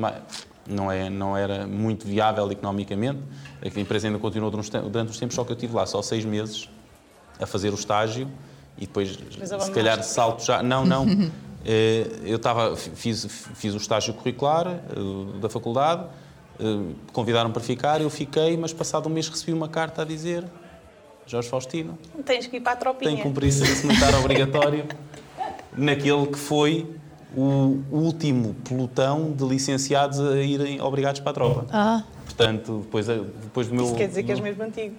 não, 0.68 0.90
é, 0.90 1.08
não 1.08 1.37
era 1.37 1.66
muito 1.66 2.06
viável 2.06 2.50
economicamente. 2.50 3.20
A 3.62 3.80
empresa 3.80 4.08
ainda 4.08 4.18
continuou 4.18 4.50
durante 4.50 5.11
uns 5.11 5.18
tempos, 5.18 5.35
só 5.35 5.44
que 5.44 5.52
eu 5.52 5.56
estive 5.56 5.75
lá 5.75 5.87
só 5.87 6.02
seis 6.02 6.25
meses 6.25 6.68
a 7.40 7.46
fazer 7.46 7.70
o 7.70 7.75
estágio 7.75 8.28
e 8.76 8.80
depois, 8.82 9.18
se 9.61 9.70
calhar, 9.70 10.02
salto 10.02 10.44
já... 10.44 10.62
Não, 10.62 10.85
não. 10.85 11.06
Eh, 11.68 12.06
eu 12.25 12.37
estava, 12.37 12.76
fiz, 12.76 13.26
fiz 13.56 13.75
o 13.75 13.76
estágio 13.76 14.14
curricular 14.14 14.68
eh, 14.68 15.40
da 15.40 15.49
faculdade, 15.49 16.06
eh, 16.61 16.94
convidaram 17.12 17.50
para 17.50 17.61
ficar, 17.61 18.00
eu 18.00 18.08
fiquei, 18.08 18.56
mas 18.56 18.73
passado 18.73 19.08
um 19.08 19.12
mês 19.12 19.28
recebi 19.28 19.52
uma 19.52 19.68
carta 19.68 20.02
a 20.02 20.04
dizer 20.04 20.44
Jorge 21.26 21.49
Faustino. 21.49 21.99
Tens 22.25 22.46
que 22.46 22.58
ir 22.58 22.61
para 22.61 22.75
a 22.75 22.76
tropinha. 22.76 23.11
Tem 23.11 23.16
que 23.16 23.25
cumprir 23.25 23.50
serviço 23.50 23.85
militar 23.85 24.14
obrigatório 24.14 24.87
naquele 25.76 26.28
que 26.28 26.38
foi 26.38 26.87
o 27.37 27.82
último 27.90 28.54
pelotão 28.66 29.32
de 29.32 29.44
licenciados 29.44 30.20
a 30.20 30.37
irem 30.37 30.80
obrigados 30.80 31.20
para 31.20 31.30
a 31.30 31.35
tropa. 31.35 31.66
Ah. 31.73 32.04
Portanto, 32.26 32.82
depois, 32.85 33.06
depois 33.08 33.66
do 33.66 33.75
meu. 33.75 33.87
Isso 33.87 33.96
quer 33.96 34.06
dizer 34.06 34.23
que 34.23 34.30
és 34.30 34.38
mesmo 34.38 34.62
antigo. 34.62 34.94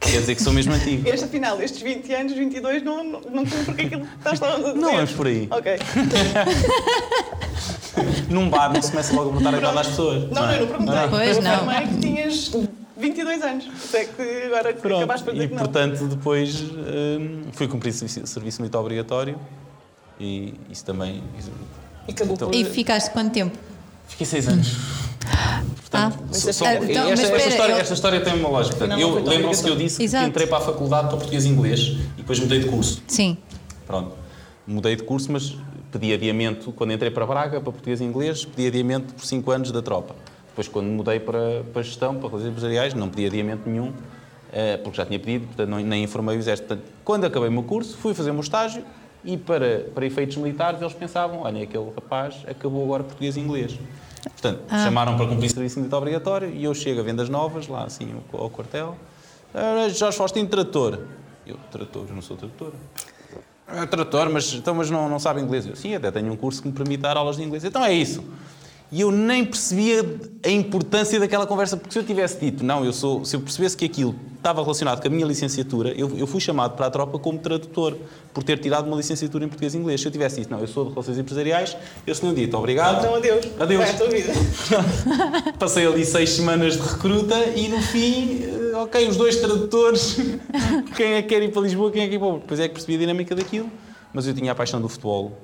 Quer 0.00 0.20
dizer 0.20 0.34
que 0.34 0.42
sou 0.42 0.52
mesmo 0.52 0.72
antigo. 0.72 1.08
Este, 1.08 1.24
afinal, 1.24 1.60
estes 1.60 1.82
20 1.82 2.12
anos, 2.12 2.32
22, 2.34 2.82
não, 2.82 3.02
não, 3.02 3.20
não 3.20 3.44
porque 3.44 3.82
aquilo 3.82 4.02
que 4.02 4.16
estás 4.18 4.42
a 4.42 4.56
dizer. 4.56 4.74
Não 4.74 4.92
vamos 4.92 5.12
por 5.12 5.26
aí. 5.26 5.48
Ok. 5.50 5.76
Num 8.28 8.50
bar 8.50 8.72
não 8.72 8.82
se 8.82 8.90
começa 8.90 9.14
logo 9.14 9.30
a 9.30 9.32
perguntar 9.32 9.54
a 9.54 9.58
idade 9.58 9.78
às 9.78 9.86
pessoas. 9.88 10.24
Não, 10.24 10.42
não, 10.42 10.50
é? 10.50 10.56
eu 10.56 10.60
não 10.60 10.68
perguntei. 10.68 10.94
Ah. 10.94 11.08
Pois 11.08 11.38
não. 11.38 11.72
Eu 11.72 11.88
que 11.88 11.98
tinhas 11.98 12.52
22 12.96 13.42
anos. 13.42 13.68
Até 13.88 14.04
que 14.04 14.22
agora 14.46 14.74
Pronto. 14.74 14.96
acabaste 14.96 15.24
por 15.24 15.32
dizer 15.32 15.44
e, 15.44 15.48
que 15.48 15.54
não. 15.54 15.62
portanto, 15.62 16.04
depois 16.06 16.60
hum, 16.60 17.42
fui 17.52 17.68
cumprir 17.68 17.92
serviço 17.92 18.60
militar 18.60 18.78
obrigatório 18.78 19.38
e 20.20 20.54
isso 20.70 20.84
também... 20.84 21.22
Isso, 21.38 21.50
e, 22.08 22.12
acabou 22.12 22.34
então, 22.34 22.50
por... 22.50 22.56
e 22.56 22.64
ficaste 22.64 23.10
quanto 23.10 23.32
tempo? 23.32 23.56
Fiquei 24.08 24.26
seis 24.26 24.48
anos. 24.48 24.76
Ah, 25.92 26.12
só, 26.30 26.70
então, 26.72 27.08
esta, 27.10 27.26
esta, 27.26 27.48
história, 27.48 27.72
eu... 27.72 27.78
esta, 27.78 27.94
história, 27.94 28.20
tem 28.20 28.34
uma 28.34 28.48
lógica. 28.48 28.84
eu 28.84 29.14
lembro-se 29.24 29.62
que 29.62 29.70
eu 29.70 29.76
disse 29.76 30.02
Exato. 30.02 30.24
que 30.24 30.30
entrei 30.30 30.46
para 30.46 30.58
a 30.58 30.60
faculdade 30.60 31.08
para 31.08 31.16
português 31.16 31.44
e 31.44 31.48
inglês 31.48 31.96
e 32.16 32.18
depois 32.18 32.38
mudei 32.38 32.60
de 32.60 32.66
curso. 32.66 33.02
Sim. 33.06 33.38
Pronto. 33.86 34.12
Mudei 34.66 34.96
de 34.96 35.04
curso, 35.04 35.32
mas 35.32 35.56
pedi 35.90 36.12
adiamento 36.12 36.72
quando 36.72 36.92
entrei 36.92 37.10
para 37.10 37.24
Braga, 37.24 37.60
para 37.60 37.72
português 37.72 38.00
e 38.00 38.04
inglês, 38.04 38.44
pedi 38.44 38.68
adiamento 38.68 39.14
por 39.14 39.24
5 39.24 39.50
anos 39.50 39.72
da 39.72 39.80
tropa. 39.80 40.14
Depois, 40.48 40.68
quando 40.68 40.86
mudei 40.86 41.20
para, 41.20 41.62
para 41.72 41.82
gestão, 41.82 42.14
para 42.14 42.28
relações 42.28 42.50
empresariais, 42.50 42.94
não 42.94 43.08
pedi 43.08 43.26
adiamento 43.26 43.68
nenhum, 43.68 43.92
eh, 44.52 44.76
porque 44.78 44.96
já 44.96 45.06
tinha 45.06 45.18
pedido, 45.18 45.46
portanto, 45.46 45.68
não, 45.68 45.78
nem 45.78 46.04
informei 46.04 46.36
o 46.36 46.38
exército. 46.38 46.68
Portanto, 46.68 46.90
quando 47.04 47.24
acabei 47.24 47.48
o 47.48 47.52
meu 47.52 47.62
curso, 47.62 47.96
fui 47.96 48.14
fazer 48.14 48.30
o 48.30 48.34
meu 48.34 48.42
estágio 48.42 48.82
e, 49.24 49.36
para, 49.36 49.86
para 49.94 50.06
efeitos 50.06 50.36
militares, 50.36 50.80
eles 50.80 50.94
pensavam: 50.94 51.40
olha, 51.40 51.62
aquele 51.62 51.90
rapaz 51.94 52.36
acabou 52.46 52.84
agora 52.84 53.04
português 53.04 53.36
e 53.36 53.40
inglês. 53.40 53.78
Portanto, 54.30 54.60
ah. 54.68 54.84
chamaram 54.84 55.16
para 55.16 55.26
cumprir 55.26 55.50
serviço 55.50 55.78
militar 55.78 55.98
obrigatório 55.98 56.50
e 56.50 56.64
eu 56.64 56.74
chego 56.74 57.00
a 57.00 57.02
vendas 57.02 57.28
novas, 57.28 57.68
lá 57.68 57.84
assim, 57.84 58.14
ao 58.32 58.50
quartel. 58.50 58.96
Ah, 59.54 59.88
Jorge 59.88 60.16
Faustino, 60.16 60.48
trator. 60.48 61.00
Eu, 61.46 61.56
trator, 61.70 62.06
não 62.12 62.20
sou 62.22 62.36
trator. 62.36 62.72
É 63.68 63.84
trator, 63.86 64.30
mas, 64.30 64.52
então, 64.54 64.74
mas 64.74 64.90
não, 64.90 65.08
não 65.08 65.18
sabe 65.18 65.40
inglês. 65.40 65.66
Eu, 65.66 65.74
sim, 65.74 65.94
até 65.94 66.10
tenho 66.10 66.32
um 66.32 66.36
curso 66.36 66.62
que 66.62 66.68
me 66.68 66.74
permite 66.74 67.00
dar 67.00 67.16
aulas 67.16 67.36
de 67.36 67.42
inglês. 67.42 67.64
Então 67.64 67.84
é 67.84 67.92
isso. 67.92 68.24
E 68.90 69.00
eu 69.00 69.10
nem 69.10 69.44
percebia 69.44 70.04
a 70.44 70.48
importância 70.48 71.18
daquela 71.18 71.44
conversa, 71.44 71.76
porque 71.76 71.92
se 71.92 71.98
eu 71.98 72.04
tivesse 72.04 72.38
dito, 72.38 72.64
não, 72.64 72.84
eu 72.84 72.92
sou, 72.92 73.24
se 73.24 73.34
eu 73.34 73.40
percebesse 73.40 73.76
que 73.76 73.84
aquilo 73.84 74.14
estava 74.36 74.62
relacionado 74.62 75.02
com 75.02 75.08
a 75.08 75.10
minha 75.10 75.26
licenciatura, 75.26 75.90
eu, 75.90 76.16
eu 76.16 76.24
fui 76.24 76.40
chamado 76.40 76.76
para 76.76 76.86
a 76.86 76.90
tropa 76.90 77.18
como 77.18 77.36
tradutor, 77.36 77.96
por 78.32 78.44
ter 78.44 78.58
tirado 78.58 78.86
uma 78.86 78.96
licenciatura 78.96 79.44
em 79.44 79.48
português 79.48 79.74
e 79.74 79.78
inglês. 79.78 80.00
Se 80.00 80.06
eu 80.06 80.12
tivesse 80.12 80.40
dito, 80.40 80.52
não, 80.52 80.60
eu 80.60 80.68
sou 80.68 80.84
de 80.84 80.90
relações 80.90 81.18
empresariais, 81.18 81.76
eu 82.06 82.14
se 82.14 82.24
não 82.24 82.32
dito, 82.32 82.56
obrigado. 82.56 83.00
Então, 83.00 83.16
adeus. 83.16 83.46
Adeus. 83.58 83.84
Vai 83.84 83.96
tua 83.96 84.08
vida. 84.08 84.32
Passei 85.58 85.84
ali 85.84 86.04
seis 86.04 86.30
semanas 86.30 86.74
de 86.74 86.82
recruta 86.82 87.44
e 87.56 87.66
no 87.66 87.82
fim, 87.82 88.44
eh, 88.44 88.76
ok, 88.76 89.08
os 89.08 89.16
dois 89.16 89.34
tradutores, 89.36 90.16
quem 90.96 91.14
é 91.14 91.22
que 91.22 91.28
quer 91.28 91.42
ir 91.42 91.50
para 91.50 91.62
Lisboa, 91.62 91.90
quem 91.90 92.02
é 92.02 92.04
que 92.04 92.10
quer 92.10 92.16
ir 92.16 92.20
para 92.20 92.38
Depois 92.38 92.60
é 92.60 92.68
que 92.68 92.74
percebi 92.74 92.94
a 92.94 92.98
dinâmica 92.98 93.34
daquilo, 93.34 93.68
mas 94.14 94.28
eu 94.28 94.34
tinha 94.34 94.52
a 94.52 94.54
paixão 94.54 94.80
do 94.80 94.88
futebol, 94.88 95.36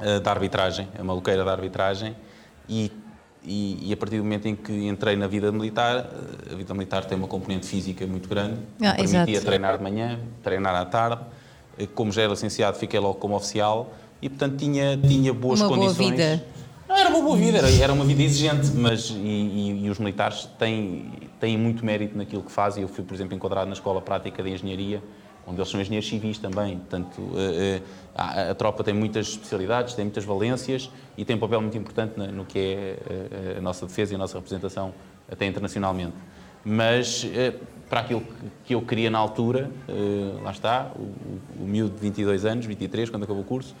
eh, 0.00 0.20
da 0.20 0.30
arbitragem, 0.30 0.86
a 0.96 1.02
maluqueira 1.02 1.44
da 1.44 1.50
arbitragem 1.50 2.14
e, 2.68 2.90
e, 3.44 3.88
e, 3.88 3.92
a 3.92 3.96
partir 3.96 4.18
do 4.18 4.24
momento 4.24 4.46
em 4.48 4.56
que 4.56 4.72
entrei 4.72 5.16
na 5.16 5.26
vida 5.26 5.52
militar, 5.52 6.10
a 6.50 6.54
vida 6.54 6.74
militar 6.74 7.04
tem 7.04 7.16
uma 7.16 7.28
componente 7.28 7.66
física 7.66 8.06
muito 8.06 8.28
grande, 8.28 8.58
ah, 8.82 8.94
permitia 8.94 9.22
exato. 9.22 9.46
treinar 9.46 9.76
de 9.76 9.82
manhã, 9.82 10.18
treinar 10.42 10.74
à 10.74 10.84
tarde. 10.84 11.22
Como 11.94 12.10
já 12.10 12.22
era 12.22 12.30
licenciado, 12.30 12.78
fiquei 12.78 12.98
logo 12.98 13.16
como 13.16 13.36
oficial 13.36 13.92
e, 14.20 14.28
portanto, 14.28 14.56
tinha, 14.56 14.96
tinha 14.96 15.32
boas 15.32 15.60
uma 15.60 15.68
condições. 15.68 15.96
Boa 15.96 16.10
vida. 16.10 16.44
Não, 16.88 16.96
era 16.96 17.08
uma 17.08 17.20
boa 17.20 17.36
vida, 17.36 17.58
era, 17.58 17.70
era 17.70 17.92
uma 17.92 18.04
vida 18.04 18.22
exigente, 18.22 18.68
mas 18.74 19.10
e, 19.10 19.14
e, 19.14 19.84
e, 19.84 19.90
os 19.90 19.98
militares 19.98 20.48
têm, 20.58 21.12
têm 21.40 21.58
muito 21.58 21.84
mérito 21.84 22.16
naquilo 22.16 22.42
que 22.42 22.52
fazem. 22.52 22.82
Eu 22.82 22.88
fui, 22.88 23.04
por 23.04 23.14
exemplo, 23.14 23.34
enquadrado 23.34 23.66
na 23.66 23.74
Escola 23.74 24.00
Prática 24.00 24.42
de 24.42 24.50
Engenharia, 24.50 25.02
onde 25.46 25.60
eles 25.60 25.70
são 25.70 25.80
engenheiros 25.80 26.08
civis 26.08 26.38
também. 26.38 26.78
Portanto, 26.78 27.30
a, 28.14 28.22
a, 28.22 28.50
a, 28.50 28.54
tropa 28.54 28.82
tem 28.82 28.92
muitas 28.92 29.28
especialidades, 29.28 29.94
tem 29.94 30.04
muitas 30.04 30.24
valências 30.24 30.90
e 31.16 31.24
tem 31.24 31.36
um 31.36 31.38
papel 31.38 31.60
muito 31.60 31.76
importante 31.78 32.18
no 32.18 32.44
que 32.44 32.58
é 32.58 32.98
a, 33.54 33.58
a 33.58 33.60
nossa 33.60 33.86
defesa 33.86 34.12
e 34.12 34.16
a 34.16 34.18
nossa 34.18 34.36
representação 34.36 34.92
até 35.30 35.46
internacionalmente. 35.46 36.14
Mas 36.64 37.24
para 37.88 38.00
aquilo 38.00 38.22
que 38.64 38.74
eu 38.74 38.82
queria 38.82 39.08
na 39.08 39.18
altura, 39.18 39.70
lá 40.42 40.50
está, 40.50 40.90
o, 40.96 41.62
o 41.62 41.66
miúdo 41.66 41.94
de 41.94 42.00
22 42.00 42.44
anos, 42.44 42.66
23, 42.66 43.08
quando 43.08 43.22
acabou 43.22 43.42
o 43.42 43.46
curso, 43.46 43.74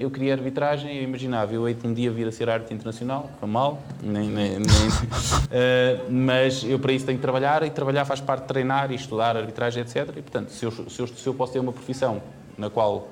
eu 0.00 0.10
queria 0.10 0.32
arbitragem, 0.34 0.96
eu 0.96 1.02
imaginava, 1.02 1.52
eu 1.52 1.68
hei 1.68 1.74
de 1.74 1.86
um 1.86 1.94
dia 1.94 2.10
vir 2.10 2.26
a 2.26 2.32
ser 2.32 2.48
arte 2.48 2.72
internacional, 2.74 3.30
para 3.38 3.46
mal, 3.46 3.80
nem, 4.02 4.28
nem, 4.28 4.50
nem 4.58 4.60
uh, 4.60 6.10
mas 6.10 6.64
eu 6.64 6.78
para 6.78 6.92
isso 6.92 7.06
tenho 7.06 7.18
que 7.18 7.22
trabalhar 7.22 7.62
e 7.62 7.70
trabalhar 7.70 8.04
faz 8.04 8.20
parte 8.20 8.42
de 8.42 8.48
treinar 8.48 8.90
e 8.90 8.94
estudar 8.94 9.36
arbitragem, 9.36 9.82
etc. 9.82 10.08
E 10.16 10.22
portanto, 10.22 10.50
se 10.50 10.64
eu, 10.64 10.70
se 10.70 11.00
eu, 11.00 11.06
se 11.06 11.26
eu 11.26 11.34
posso 11.34 11.52
ter 11.52 11.60
uma 11.60 11.72
profissão 11.72 12.20
na 12.56 12.70
qual 12.70 13.08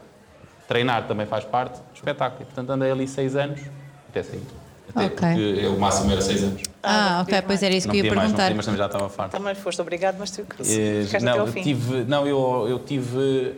treinar 0.66 1.06
também 1.09 1.26
faz 1.26 1.44
parte, 1.44 1.80
espetáculo. 1.92 2.42
E, 2.42 2.44
portanto, 2.44 2.70
andei 2.70 2.90
ali 2.90 3.09
seis 3.09 3.35
anos 3.35 3.61
até 4.09 4.23
sair. 4.23 4.42
Até 4.88 5.06
okay. 5.06 5.14
porque 5.14 5.66
o 5.66 5.78
máximo 5.78 6.12
era 6.12 6.20
seis 6.20 6.42
anos. 6.42 6.62
Ah, 6.82 7.18
ah 7.18 7.23
ok, 7.23 7.42
pois 7.42 7.62
era 7.62 7.75
isso 7.75 7.88
que 7.88 7.99
eu 7.99 8.04
ia 8.04 8.11
perguntar. 8.11 8.37
Mais, 8.37 8.50
não 8.50 8.56
mas 8.56 8.66
também 8.66 8.78
já 8.78 8.87
estava 8.87 9.09
farto. 9.09 9.32
Também 9.32 9.54
foste 9.54 9.80
obrigado, 9.80 10.16
mas 10.18 10.30
tu 10.30 10.42
uh, 10.42 10.47
ficaste 10.47 11.25
não, 11.25 11.32
até 11.32 11.40
ao 11.40 11.47
fim. 11.49 11.62
Tive, 11.62 12.04
não, 12.04 12.26
eu, 12.26 12.66
eu 12.68 12.78
tive 12.78 13.54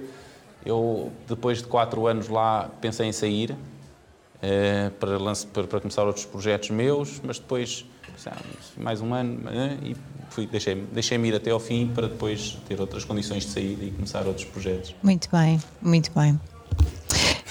eu, 0.65 1.13
depois 1.29 1.59
de 1.59 1.65
quatro 1.65 2.07
anos 2.07 2.29
lá, 2.29 2.71
pensei 2.81 3.07
em 3.07 3.13
sair 3.13 3.57
eh, 4.41 4.91
para, 4.99 5.19
para, 5.53 5.65
para, 5.65 5.81
começar 5.81 6.05
outros 6.05 6.25
projetos 6.25 6.71
meus, 6.71 7.21
mas 7.23 7.39
depois, 7.39 7.85
mais 8.77 9.01
um 9.01 9.15
ano, 9.15 9.49
eh, 9.49 9.77
e 9.83 9.97
fui, 10.31 10.47
deixei-me 10.47 10.83
deixei 10.93 11.19
ir 11.19 11.35
até 11.35 11.51
ao 11.51 11.61
fim 11.61 11.89
para 11.89 12.09
depois 12.09 12.59
ter 12.67 12.81
outras 12.81 13.05
condições 13.05 13.45
de 13.45 13.51
sair 13.51 13.79
e 13.81 13.91
começar 13.91 14.27
outros 14.27 14.45
projetos. 14.47 14.95
Muito 15.03 15.29
bem, 15.31 15.61
muito 15.81 16.11
bem. 16.13 16.39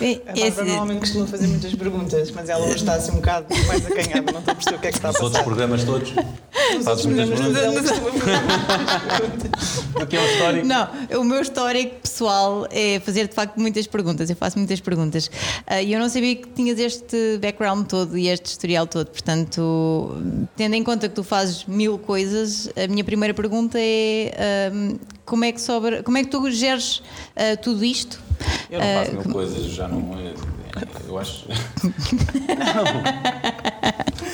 A 0.01 0.33
Bárbara 0.33 0.65
normalmente 0.65 0.99
costuma 1.01 1.27
fazer 1.27 1.47
muitas 1.47 1.75
perguntas, 1.75 2.31
mas 2.31 2.49
ela 2.49 2.65
hoje 2.65 2.77
está 2.77 2.95
assim 2.95 3.11
um 3.11 3.15
bocado 3.15 3.45
mais 3.67 3.85
acanhada, 3.85 4.31
não 4.31 4.39
estou 4.39 4.51
a 4.51 4.55
perceber 4.55 4.77
o 4.77 4.79
que 4.79 4.87
é 4.87 4.91
que 4.91 4.97
está 4.97 5.09
a 5.09 5.13
passar. 5.13 5.25
Os 5.25 5.29
outros 5.29 5.43
programas 5.43 5.83
todos? 5.83 6.11
Costuma 6.83 7.15
O 10.01 10.05
que 10.05 10.15
é 10.15 10.19
o 10.19 10.25
histórico? 10.25 10.67
Não, 10.67 10.87
o 11.19 11.23
meu 11.23 11.41
histórico 11.41 11.95
pessoal 12.01 12.67
é 12.71 12.99
fazer 12.99 13.27
de 13.27 13.35
facto 13.35 13.59
muitas 13.59 13.87
perguntas, 13.87 14.29
eu 14.29 14.35
faço 14.35 14.57
muitas 14.57 14.79
perguntas. 14.79 15.29
Ah, 15.67 15.81
e 15.81 15.93
eu 15.93 15.99
não 15.99 16.09
sabia 16.09 16.35
que 16.35 16.47
tinhas 16.49 16.79
este 16.79 17.37
background 17.39 17.87
todo 17.87 18.17
e 18.17 18.27
este 18.27 18.47
historial 18.47 18.87
todo, 18.87 19.07
portanto, 19.07 20.17
tendo 20.55 20.75
em 20.75 20.83
conta 20.83 21.09
que 21.09 21.15
tu 21.15 21.23
fazes 21.23 21.65
mil 21.65 21.99
coisas, 21.99 22.69
a 22.75 22.87
minha 22.87 23.03
primeira 23.03 23.33
pergunta 23.33 23.77
é 23.79 24.71
como 25.25 25.45
é 25.45 25.51
que 25.51 25.61
sobra, 25.61 26.03
como 26.03 26.17
é 26.17 26.23
que 26.23 26.29
tu 26.29 26.49
geres 26.51 27.01
ah, 27.35 27.55
tudo 27.57 27.83
isto? 27.85 28.19
Eu 28.69 28.79
não 28.79 28.85
faço 28.85 29.11
mil 29.11 29.21
uh, 29.21 29.31
coisas, 29.31 29.63
já 29.65 29.87
não. 29.87 30.17
É, 30.17 30.33
eu 31.07 31.17
acho. 31.17 31.45
não. 31.47 33.70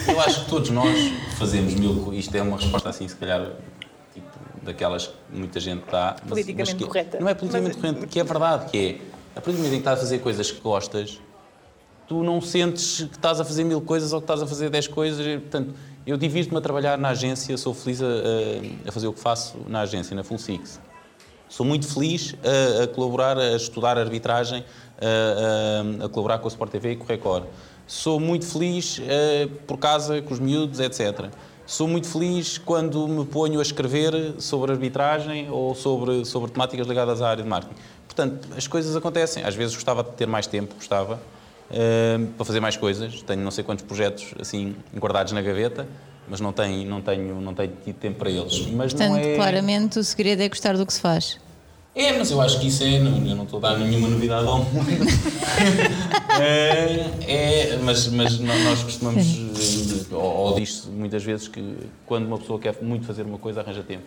Eu 0.08 0.20
acho 0.22 0.44
que 0.44 0.50
todos 0.50 0.70
nós 0.70 0.98
fazemos 1.38 1.74
mil 1.76 1.96
coisas. 1.96 2.26
Isto 2.26 2.36
é 2.36 2.42
uma 2.42 2.58
resposta 2.58 2.90
assim, 2.90 3.08
se 3.08 3.16
calhar, 3.16 3.52
tipo, 4.14 4.28
daquelas 4.64 5.08
que 5.08 5.14
muita 5.32 5.60
gente 5.60 5.84
dá. 5.92 6.16
Mas, 6.22 6.30
politicamente 6.30 6.72
mas 6.74 6.82
que, 6.82 6.86
correta. 6.86 7.20
Não 7.20 7.30
é 7.30 7.34
politicamente 7.34 7.78
mas... 7.78 7.92
correta, 7.92 8.08
que 8.08 8.20
é 8.20 8.24
verdade, 8.24 8.72
que 8.72 8.78
é. 8.78 9.18
A 9.38 9.42
partir 9.42 9.52
do 9.52 9.58
momento 9.58 9.74
em 9.74 9.76
que 9.76 9.82
estás 9.82 10.00
a 10.00 10.02
fazer 10.02 10.20
coisas 10.20 10.52
que 10.52 10.60
gostas, 10.62 11.20
tu 12.08 12.24
não 12.24 12.42
sentes 12.42 13.02
que 13.02 13.16
estás 13.16 13.40
a 13.40 13.46
fazer 13.46 13.64
mil 13.64 13.82
coisas 13.82 14.14
ou 14.14 14.20
que 14.20 14.24
estás 14.24 14.42
a 14.42 14.48
fazer 14.48 14.70
dez 14.70 14.88
coisas. 14.88 15.26
Portanto, 15.42 15.76
eu 16.06 16.18
divirto-me 16.18 16.58
a 16.58 16.62
trabalhar 16.62 16.98
na 16.98 17.10
agência, 17.10 17.56
sou 17.58 17.74
feliz 17.74 18.02
a, 18.02 18.06
a, 18.06 18.90
a, 18.90 18.92
fazer 18.92 19.08
o 19.08 19.14
que 19.14 19.20
faço 19.20 19.58
na 19.68 19.82
agência, 19.82 20.16
na 20.16 20.24
Full 20.24 20.40
Six. 20.40 20.80
Sou 21.50 21.66
muito 21.66 21.86
feliz 21.88 22.34
a, 22.44 22.84
a 22.84 22.88
colaborar, 22.88 23.38
a 23.38 23.56
estudar 23.56 23.98
arbitragem, 23.98 24.64
a, 26.04 26.10
colaborar 26.10 26.40
com 26.40 26.48
a 26.48 26.50
Sport 26.50 26.72
TV 26.72 26.94
e 26.94 26.96
com 26.96 27.04
o 27.04 27.08
Record. 27.08 27.44
Sou 27.88 28.20
muito 28.20 28.46
feliz 28.46 29.01
por 29.65 29.77
casa, 29.77 30.22
com 30.22 30.34
os 30.34 30.39
miúdos, 30.39 30.79
etc. 30.79 31.29
Sou 31.65 31.86
muito 31.86 32.08
feliz 32.08 32.58
quando 32.58 33.08
me 33.08 33.25
ponho 33.25 33.60
a 33.60 33.62
escrever 33.62 34.36
sobre 34.39 34.72
arbitragem 34.72 35.50
ou 35.50 35.75
sobre, 35.75 36.24
sobre 36.24 36.51
temáticas 36.51 36.88
ligadas 36.88 37.22
à 37.22 37.29
área 37.29 37.44
de 37.44 37.50
marketing. 37.50 37.75
Portanto, 38.06 38.48
as 38.56 38.67
coisas 38.67 38.96
acontecem. 38.96 39.44
Às 39.44 39.53
vezes 39.53 39.75
gostava 39.75 40.01
de 40.01 40.12
ter 40.12 40.25
mais 40.25 40.48
tempo, 40.48 40.75
gostava, 40.75 41.15
uh, 41.15 42.27
para 42.38 42.46
fazer 42.46 42.60
mais 42.62 42.77
coisas. 42.77 43.22
Tenho 43.22 43.41
não 43.41 43.51
sei 43.51 43.63
quantos 43.63 43.84
projetos 43.84 44.34
assim 44.39 44.75
guardados 44.98 45.34
na 45.34 45.41
gaveta, 45.41 45.86
mas 46.27 46.39
não 46.39 46.53
tenho, 46.53 46.89
não 46.89 47.01
tenho, 47.01 47.41
não 47.41 47.53
tenho 47.53 47.74
tido 47.84 47.96
tempo 47.98 48.20
para 48.20 48.29
eles. 48.29 48.67
Mas 48.67 48.94
Portanto, 48.94 49.17
é... 49.17 49.36
claramente 49.36 50.00
o 50.00 50.03
segredo 50.03 50.41
é 50.41 50.50
gostar 50.50 50.77
do 50.77 50.86
que 50.86 50.94
se 50.94 51.01
faz. 51.01 51.38
É, 51.98 52.16
mas 52.16 52.30
eu 52.30 52.39
acho 52.39 52.60
que 52.60 52.68
isso 52.68 52.84
é. 52.84 53.00
Não, 53.00 53.25
eu 53.25 53.36
não 53.36 53.44
estou 53.44 53.58
a 53.58 53.70
dar 53.74 53.80
nenhuma 53.80 54.08
novidade 54.08 54.46
ao 54.46 54.60
mundo. 54.60 54.86
é, 56.39 57.10
é, 57.27 57.77
mas, 57.77 58.08
mas 58.10 58.39
nós 58.39 58.84
costumamos. 58.84 60.08
Ou, 60.12 60.22
ou 60.22 60.56
diz 60.56 60.86
muitas 60.86 61.24
vezes 61.24 61.48
que 61.48 61.75
quando 62.06 62.27
uma 62.27 62.38
pessoa 62.38 62.60
quer 62.60 62.75
muito 62.84 63.04
fazer 63.04 63.24
uma 63.24 63.39
coisa, 63.39 63.62
arranja 63.62 63.82
tempo. 63.82 64.06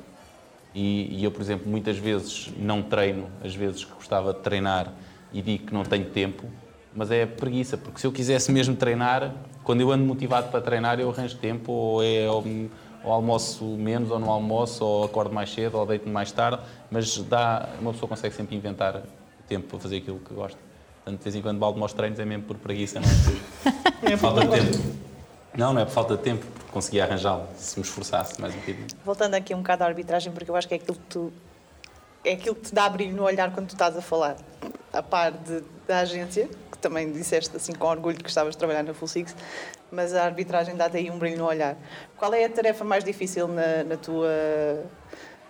E, 0.72 1.18
e, 1.18 1.24
eu, 1.24 1.32
por 1.32 1.42
exemplo, 1.42 1.68
muitas 1.68 1.98
vezes 1.98 2.48
não 2.56 2.80
treino, 2.80 3.26
às 3.42 3.56
vezes 3.56 3.82
gostava 3.82 4.32
de 4.32 4.38
treinar 4.38 4.92
e 5.32 5.42
digo 5.42 5.66
que 5.66 5.74
não 5.74 5.82
tenho 5.82 6.04
tempo, 6.04 6.44
mas 6.94 7.10
é 7.10 7.26
preguiça, 7.26 7.76
porque 7.76 8.00
se 8.00 8.06
eu 8.06 8.12
quisesse 8.12 8.52
mesmo 8.52 8.76
treinar, 8.76 9.34
quando 9.64 9.80
eu 9.80 9.90
ando 9.90 10.04
motivado 10.04 10.48
para 10.48 10.60
treinar, 10.60 11.00
eu 11.00 11.10
arranjo 11.10 11.36
tempo, 11.38 11.72
ou 11.72 12.04
é 12.04 12.30
ou, 12.30 12.44
ou 13.02 13.12
almoço 13.12 13.64
menos, 13.64 14.10
ou 14.10 14.18
não 14.18 14.30
almoço, 14.30 14.84
ou 14.84 15.04
acordo 15.04 15.34
mais 15.34 15.52
cedo, 15.52 15.78
ou 15.78 15.86
deito-me 15.86 16.12
mais 16.12 16.30
tarde, 16.32 16.62
mas 16.90 17.16
dá, 17.18 17.68
uma 17.80 17.92
pessoa 17.92 18.08
consegue 18.08 18.34
sempre 18.34 18.56
inventar 18.56 19.02
tempo 19.48 19.68
para 19.68 19.78
fazer 19.78 19.98
aquilo 19.98 20.18
que 20.18 20.34
gosta. 20.34 20.58
Portanto, 20.96 21.18
de 21.18 21.24
vez 21.24 21.34
em 21.34 21.42
quando 21.42 21.58
balde 21.58 21.80
aos 21.80 21.92
treinos 21.92 22.18
é 22.18 22.24
mesmo 22.24 22.44
por 22.44 22.56
preguiça, 22.58 23.00
não 23.00 23.08
é 23.08 23.12
por 24.00 24.12
é 24.12 24.16
falta 24.16 24.40
de 24.42 24.48
tempo. 24.48 25.00
Não, 25.56 25.72
não 25.72 25.80
é 25.80 25.84
por 25.84 25.92
falta 25.92 26.16
de 26.16 26.22
tempo, 26.22 26.46
porque 26.46 26.70
conseguia 26.70 27.04
arranjá-lo 27.04 27.46
se 27.56 27.78
me 27.78 27.84
esforçasse 27.84 28.40
mais 28.40 28.54
um 28.54 28.58
bocadinho. 28.58 28.86
Voltando 29.04 29.34
aqui 29.34 29.54
um 29.54 29.58
bocado 29.58 29.82
à 29.82 29.86
arbitragem, 29.86 30.32
porque 30.32 30.50
eu 30.50 30.56
acho 30.56 30.68
que 30.68 30.74
é 30.74 30.76
aquilo 30.76 30.94
que 30.94 31.06
tu. 31.08 31.32
É 32.24 32.32
aquilo 32.32 32.54
que 32.54 32.62
te 32.62 32.74
dá 32.74 32.88
brilho 32.88 33.16
no 33.16 33.22
olhar 33.22 33.52
quando 33.52 33.68
tu 33.68 33.74
estás 33.74 33.96
a 33.96 34.02
falar. 34.02 34.36
A 34.92 35.02
par 35.02 35.32
de, 35.32 35.62
da 35.86 36.00
agência, 36.00 36.48
que 36.70 36.78
também 36.78 37.10
disseste 37.12 37.56
assim 37.56 37.72
com 37.72 37.86
orgulho 37.86 38.18
que 38.18 38.28
estavas 38.28 38.54
a 38.54 38.58
trabalhar 38.58 38.82
na 38.82 38.92
Full 38.92 39.08
Six, 39.08 39.34
mas 39.90 40.14
a 40.14 40.24
arbitragem 40.24 40.76
dá-te 40.76 40.98
aí 40.98 41.10
um 41.10 41.18
brilho 41.18 41.38
no 41.38 41.46
olhar. 41.46 41.76
Qual 42.16 42.32
é 42.34 42.44
a 42.44 42.50
tarefa 42.50 42.84
mais 42.84 43.04
difícil 43.04 43.48
na, 43.48 43.84
na 43.84 43.96
tua 43.96 44.28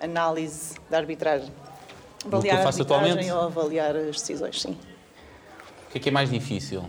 análise 0.00 0.76
da 0.88 0.98
arbitragem? 0.98 1.52
Avaliar 2.24 2.58
a 2.58 2.68
arbitragem 2.68 2.82
atualmente? 2.82 3.30
ou 3.32 3.40
avaliar 3.42 3.96
as 3.96 4.20
decisões, 4.20 4.60
sim. 4.60 4.78
O 5.88 5.92
que 5.92 5.98
é 5.98 6.00
que 6.00 6.08
é 6.08 6.12
mais 6.12 6.30
difícil? 6.30 6.84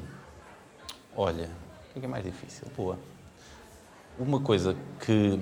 Olha, 1.16 1.46
o 1.90 1.94
que 1.94 1.98
é 1.98 2.00
que 2.02 2.06
é 2.06 2.10
mais 2.10 2.24
difícil? 2.24 2.68
Boa. 2.76 3.00
Uma 4.20 4.42
coisa 4.42 4.76
que 5.00 5.40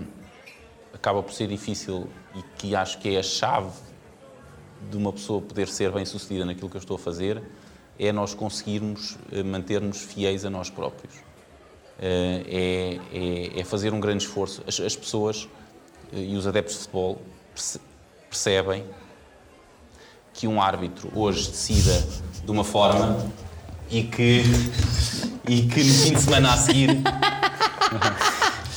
acaba 0.93 1.22
por 1.22 1.34
ser 1.34 1.48
difícil 1.48 2.08
e 2.36 2.41
que 2.58 2.75
acho 2.75 3.00
que 3.00 3.15
é 3.15 3.19
a 3.19 3.24
chave 3.24 3.88
de 4.89 4.98
uma 4.98 5.12
pessoa 5.12 5.41
poder 5.41 5.67
ser 5.67 5.91
bem 5.91 6.05
sucedida 6.05 6.45
naquilo 6.45 6.69
que 6.69 6.77
eu 6.77 6.79
estou 6.79 6.95
a 6.95 7.00
fazer 7.00 7.41
é 7.98 8.12
nós 8.12 8.33
conseguirmos 8.33 9.17
eh, 9.31 9.43
manter-nos 9.43 10.01
fiéis 10.01 10.45
a 10.45 10.50
nós 10.50 10.69
próprios. 10.69 11.13
Eh, 12.01 12.99
é, 13.13 13.17
é, 13.58 13.60
é 13.60 13.63
fazer 13.65 13.93
um 13.93 13.99
grande 13.99 14.23
esforço. 14.23 14.63
As, 14.65 14.80
as, 14.80 14.95
pessoas 14.95 15.49
eh, 16.13 16.19
e 16.19 16.38
os 16.38 16.47
adeptos 16.47 16.75
de 16.75 16.82
futebol 16.82 17.21
percebem 18.30 18.86
que 20.34 20.47
um 20.47 20.62
árbitro 20.62 21.12
hoje 21.13 21.49
decida 21.49 21.91
de 22.45 22.49
uma 22.49 22.63
forma 22.63 23.30
e 23.91 24.03
que 24.03 24.43
e 25.47 25.63
que 25.63 25.84
no 25.84 25.93
fim 25.93 26.13
de 26.13 26.21
semana 26.21 26.53
a 26.53 26.58
seguir. 26.58 26.89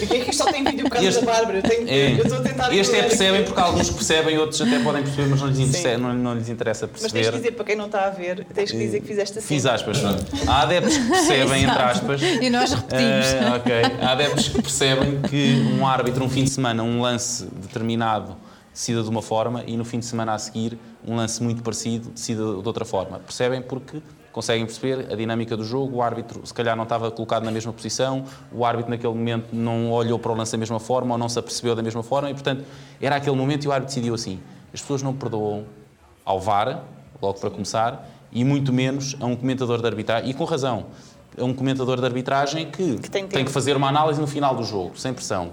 Porque 0.02 0.16
é 0.16 0.24
que 0.24 0.30
isto 0.30 0.44
só 0.44 0.50
tem 0.50 0.64
vídeo 0.64 0.84
por 0.84 0.90
causa 0.90 1.08
este, 1.08 1.24
da 1.24 1.32
Bárbara? 1.32 1.58
Eu, 1.58 1.62
tenho, 1.62 1.88
é, 1.88 2.12
eu 2.12 2.22
estou 2.22 2.38
a 2.38 2.42
tentar. 2.42 2.74
Este 2.74 2.96
é 2.96 3.02
percebem 3.02 3.44
porque 3.44 3.60
alguns 3.60 3.90
percebem, 3.90 4.38
outros 4.38 4.60
até 4.60 4.78
podem 4.80 5.02
perceber, 5.04 5.28
mas 5.28 5.40
não 5.40 5.48
lhes, 5.48 5.58
interessa, 5.60 5.98
não, 5.98 6.14
não, 6.14 6.34
lhes 6.34 6.48
interessa 6.48 6.88
perceber. 6.88 7.04
Mas 7.04 7.12
tens 7.12 7.30
que 7.30 7.36
dizer 7.36 7.52
para 7.52 7.64
quem 7.64 7.76
não 7.76 7.86
está 7.86 8.06
a 8.06 8.10
ver, 8.10 8.44
tens 8.52 8.70
que 8.72 8.78
dizer 8.78 9.00
que 9.00 9.06
fizeste 9.06 9.38
assim. 9.38 9.46
Fiz 9.46 9.64
aspas, 9.64 10.02
Há 10.46 10.62
adeptos 10.62 10.96
que 10.96 11.08
percebem, 11.08 11.62
entre 11.62 11.82
aspas. 11.82 12.22
E 12.22 12.50
nós 12.50 12.72
repetimos. 12.72 13.26
Uh, 13.26 13.56
ok. 13.56 13.72
Há 14.02 14.12
adeptos 14.12 14.48
que 14.48 14.62
percebem 14.62 15.22
que 15.22 15.76
um 15.78 15.86
árbitro, 15.86 16.24
um 16.24 16.28
fim 16.28 16.44
de 16.44 16.50
semana, 16.50 16.82
um 16.82 17.00
lance 17.00 17.44
determinado 17.44 18.36
decida 18.72 19.02
de 19.02 19.08
uma 19.08 19.22
forma 19.22 19.62
e 19.66 19.76
no 19.76 19.84
fim 19.84 19.98
de 19.98 20.06
semana 20.06 20.32
a 20.34 20.38
seguir 20.38 20.78
um 21.06 21.14
lance 21.14 21.42
muito 21.42 21.62
parecido 21.62 22.10
decida 22.10 22.42
de 22.42 22.66
outra 22.66 22.84
forma. 22.84 23.20
Percebem 23.20 23.62
porque 23.62 24.02
conseguem 24.32 24.64
perceber 24.64 25.12
a 25.12 25.16
dinâmica 25.16 25.56
do 25.56 25.64
jogo, 25.64 25.96
o 25.96 26.02
árbitro 26.02 26.44
se 26.46 26.54
calhar 26.54 26.74
não 26.76 26.84
estava 26.84 27.10
colocado 27.10 27.44
na 27.44 27.50
mesma 27.50 27.72
posição, 27.72 28.24
o 28.50 28.64
árbitro 28.64 28.90
naquele 28.90 29.12
momento 29.12 29.48
não 29.52 29.90
olhou 29.92 30.18
para 30.18 30.32
o 30.32 30.34
lance 30.34 30.52
da 30.52 30.58
mesma 30.58 30.80
forma 30.80 31.14
ou 31.14 31.18
não 31.18 31.28
se 31.28 31.38
apercebeu 31.38 31.74
da 31.74 31.82
mesma 31.82 32.02
forma 32.02 32.30
e, 32.30 32.34
portanto, 32.34 32.64
era 33.00 33.16
aquele 33.16 33.36
momento 33.36 33.64
e 33.64 33.68
o 33.68 33.72
árbitro 33.72 33.94
decidiu 33.94 34.14
assim. 34.14 34.40
As 34.72 34.80
pessoas 34.80 35.02
não 35.02 35.14
perdoam 35.14 35.64
ao 36.24 36.40
VAR, 36.40 36.82
logo 37.20 37.38
para 37.38 37.50
começar, 37.50 38.08
e 38.32 38.44
muito 38.44 38.72
menos 38.72 39.14
a 39.20 39.26
um 39.26 39.36
comentador 39.36 39.80
de 39.80 39.86
arbitragem, 39.86 40.30
e 40.30 40.34
com 40.34 40.44
razão, 40.44 40.86
a 41.38 41.44
um 41.44 41.52
comentador 41.52 41.98
de 41.98 42.06
arbitragem 42.06 42.70
que, 42.70 42.98
que 42.98 43.10
tem, 43.10 43.26
tem, 43.26 43.44
que 43.44 43.50
fazer 43.50 43.76
uma 43.76 43.88
análise 43.88 44.20
no 44.20 44.26
final 44.26 44.54
do 44.54 44.64
jogo, 44.64 44.98
sem 44.98 45.12
pressão. 45.12 45.52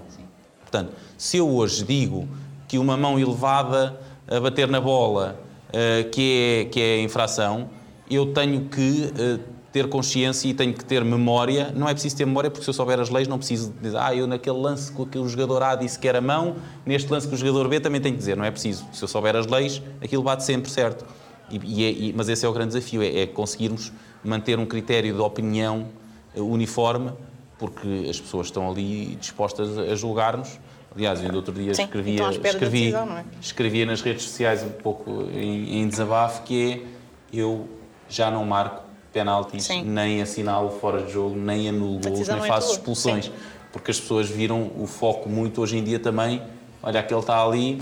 Portanto, 0.62 0.92
se 1.18 1.36
eu 1.36 1.48
hoje 1.48 1.84
digo 1.84 2.28
que 2.66 2.78
uma 2.78 2.96
mão 2.96 3.18
elevada 3.18 3.98
a 4.28 4.38
bater 4.40 4.68
na 4.68 4.80
bola 4.80 5.40
uh, 5.68 6.08
que, 6.10 6.64
é, 6.66 6.70
que 6.70 6.80
é 6.80 7.02
infração, 7.02 7.68
eu 8.10 8.32
tenho 8.32 8.66
que 8.66 9.12
uh, 9.12 9.40
ter 9.72 9.88
consciência 9.88 10.48
e 10.48 10.54
tenho 10.54 10.74
que 10.74 10.84
ter 10.84 11.04
memória. 11.04 11.72
Não 11.74 11.88
é 11.88 11.92
preciso 11.92 12.16
ter 12.16 12.26
memória, 12.26 12.50
porque 12.50 12.64
se 12.64 12.70
eu 12.70 12.74
souber 12.74 12.98
as 12.98 13.08
leis, 13.08 13.28
não 13.28 13.38
preciso 13.38 13.72
dizer, 13.80 13.96
ah, 13.96 14.14
eu 14.14 14.26
naquele 14.26 14.58
lance 14.58 14.92
que 14.92 15.18
o 15.18 15.28
jogador 15.28 15.62
A 15.62 15.76
disse 15.76 15.98
que 15.98 16.08
era 16.08 16.20
mão, 16.20 16.56
neste 16.84 17.10
lance 17.10 17.28
que 17.28 17.34
o 17.34 17.38
jogador 17.38 17.68
B 17.68 17.78
também 17.78 18.00
tenho 18.00 18.14
que 18.14 18.18
dizer. 18.18 18.36
Não 18.36 18.44
é 18.44 18.50
preciso. 18.50 18.86
Se 18.92 19.02
eu 19.02 19.08
souber 19.08 19.36
as 19.36 19.46
leis, 19.46 19.80
aquilo 20.02 20.22
bate 20.22 20.44
sempre 20.44 20.70
certo. 20.70 21.04
E, 21.50 21.60
e 21.64 22.10
é, 22.10 22.12
mas 22.14 22.28
esse 22.28 22.44
é 22.44 22.48
o 22.48 22.52
grande 22.52 22.74
desafio, 22.74 23.02
é, 23.02 23.20
é, 23.20 23.26
conseguirmos 23.26 23.92
manter 24.24 24.58
um 24.58 24.66
critério 24.66 25.14
de 25.14 25.20
opinião 25.20 25.86
eh, 26.34 26.40
uniforme, 26.40 27.12
porque 27.58 28.06
as 28.08 28.20
pessoas 28.20 28.46
estão 28.46 28.70
ali 28.70 29.16
dispostas 29.16 29.78
a 29.78 29.94
julgar-nos. 29.94 30.58
Aliás, 30.94 31.20
ainda 31.20 31.36
outro 31.36 31.54
dia 31.54 31.72
Sim, 31.74 31.84
escrevia, 31.84 32.30
escrevi, 32.30 32.78
decisão, 32.78 33.16
é? 33.16 33.24
escrevia 33.40 33.86
nas 33.86 34.02
redes 34.02 34.24
sociais 34.24 34.62
um 34.62 34.70
pouco 34.70 35.28
em, 35.32 35.80
em 35.80 35.88
desabafo 35.88 36.42
que 36.42 36.72
é 36.72 37.36
eu 37.36 37.68
já 38.10 38.30
não 38.30 38.44
marco 38.44 38.82
penaltis, 39.12 39.64
Sim. 39.64 39.84
nem 39.84 40.20
assinalo 40.20 40.70
fora 40.70 41.02
de 41.02 41.12
jogo, 41.12 41.36
nem 41.36 41.68
anulo 41.68 42.00
gols, 42.00 42.28
nem 42.28 42.38
é 42.38 42.46
faço 42.46 42.70
é 42.70 42.72
expulsões. 42.72 43.24
Sim. 43.26 43.32
Porque 43.72 43.90
as 43.90 44.00
pessoas 44.00 44.28
viram 44.28 44.70
o 44.76 44.86
foco 44.86 45.28
muito 45.28 45.60
hoje 45.60 45.78
em 45.78 45.84
dia 45.84 45.98
também. 45.98 46.42
Olha, 46.82 47.00
aquele 47.00 47.20
está 47.20 47.42
ali, 47.42 47.80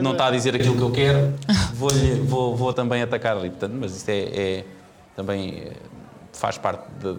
não 0.00 0.12
está 0.12 0.26
a 0.26 0.30
dizer 0.30 0.54
aquilo 0.54 0.76
que 0.76 0.82
eu 0.82 0.90
quero, 0.90 1.34
vou, 1.74 1.90
vou, 2.24 2.56
vou 2.56 2.72
também 2.72 3.02
atacar 3.02 3.36
ali. 3.36 3.50
Portanto, 3.50 3.74
mas 3.78 3.96
isto 3.96 4.08
é, 4.08 4.20
é 4.20 4.64
também 5.16 5.58
é, 5.58 5.72
faz 6.32 6.58
parte 6.58 6.84
de, 7.00 7.16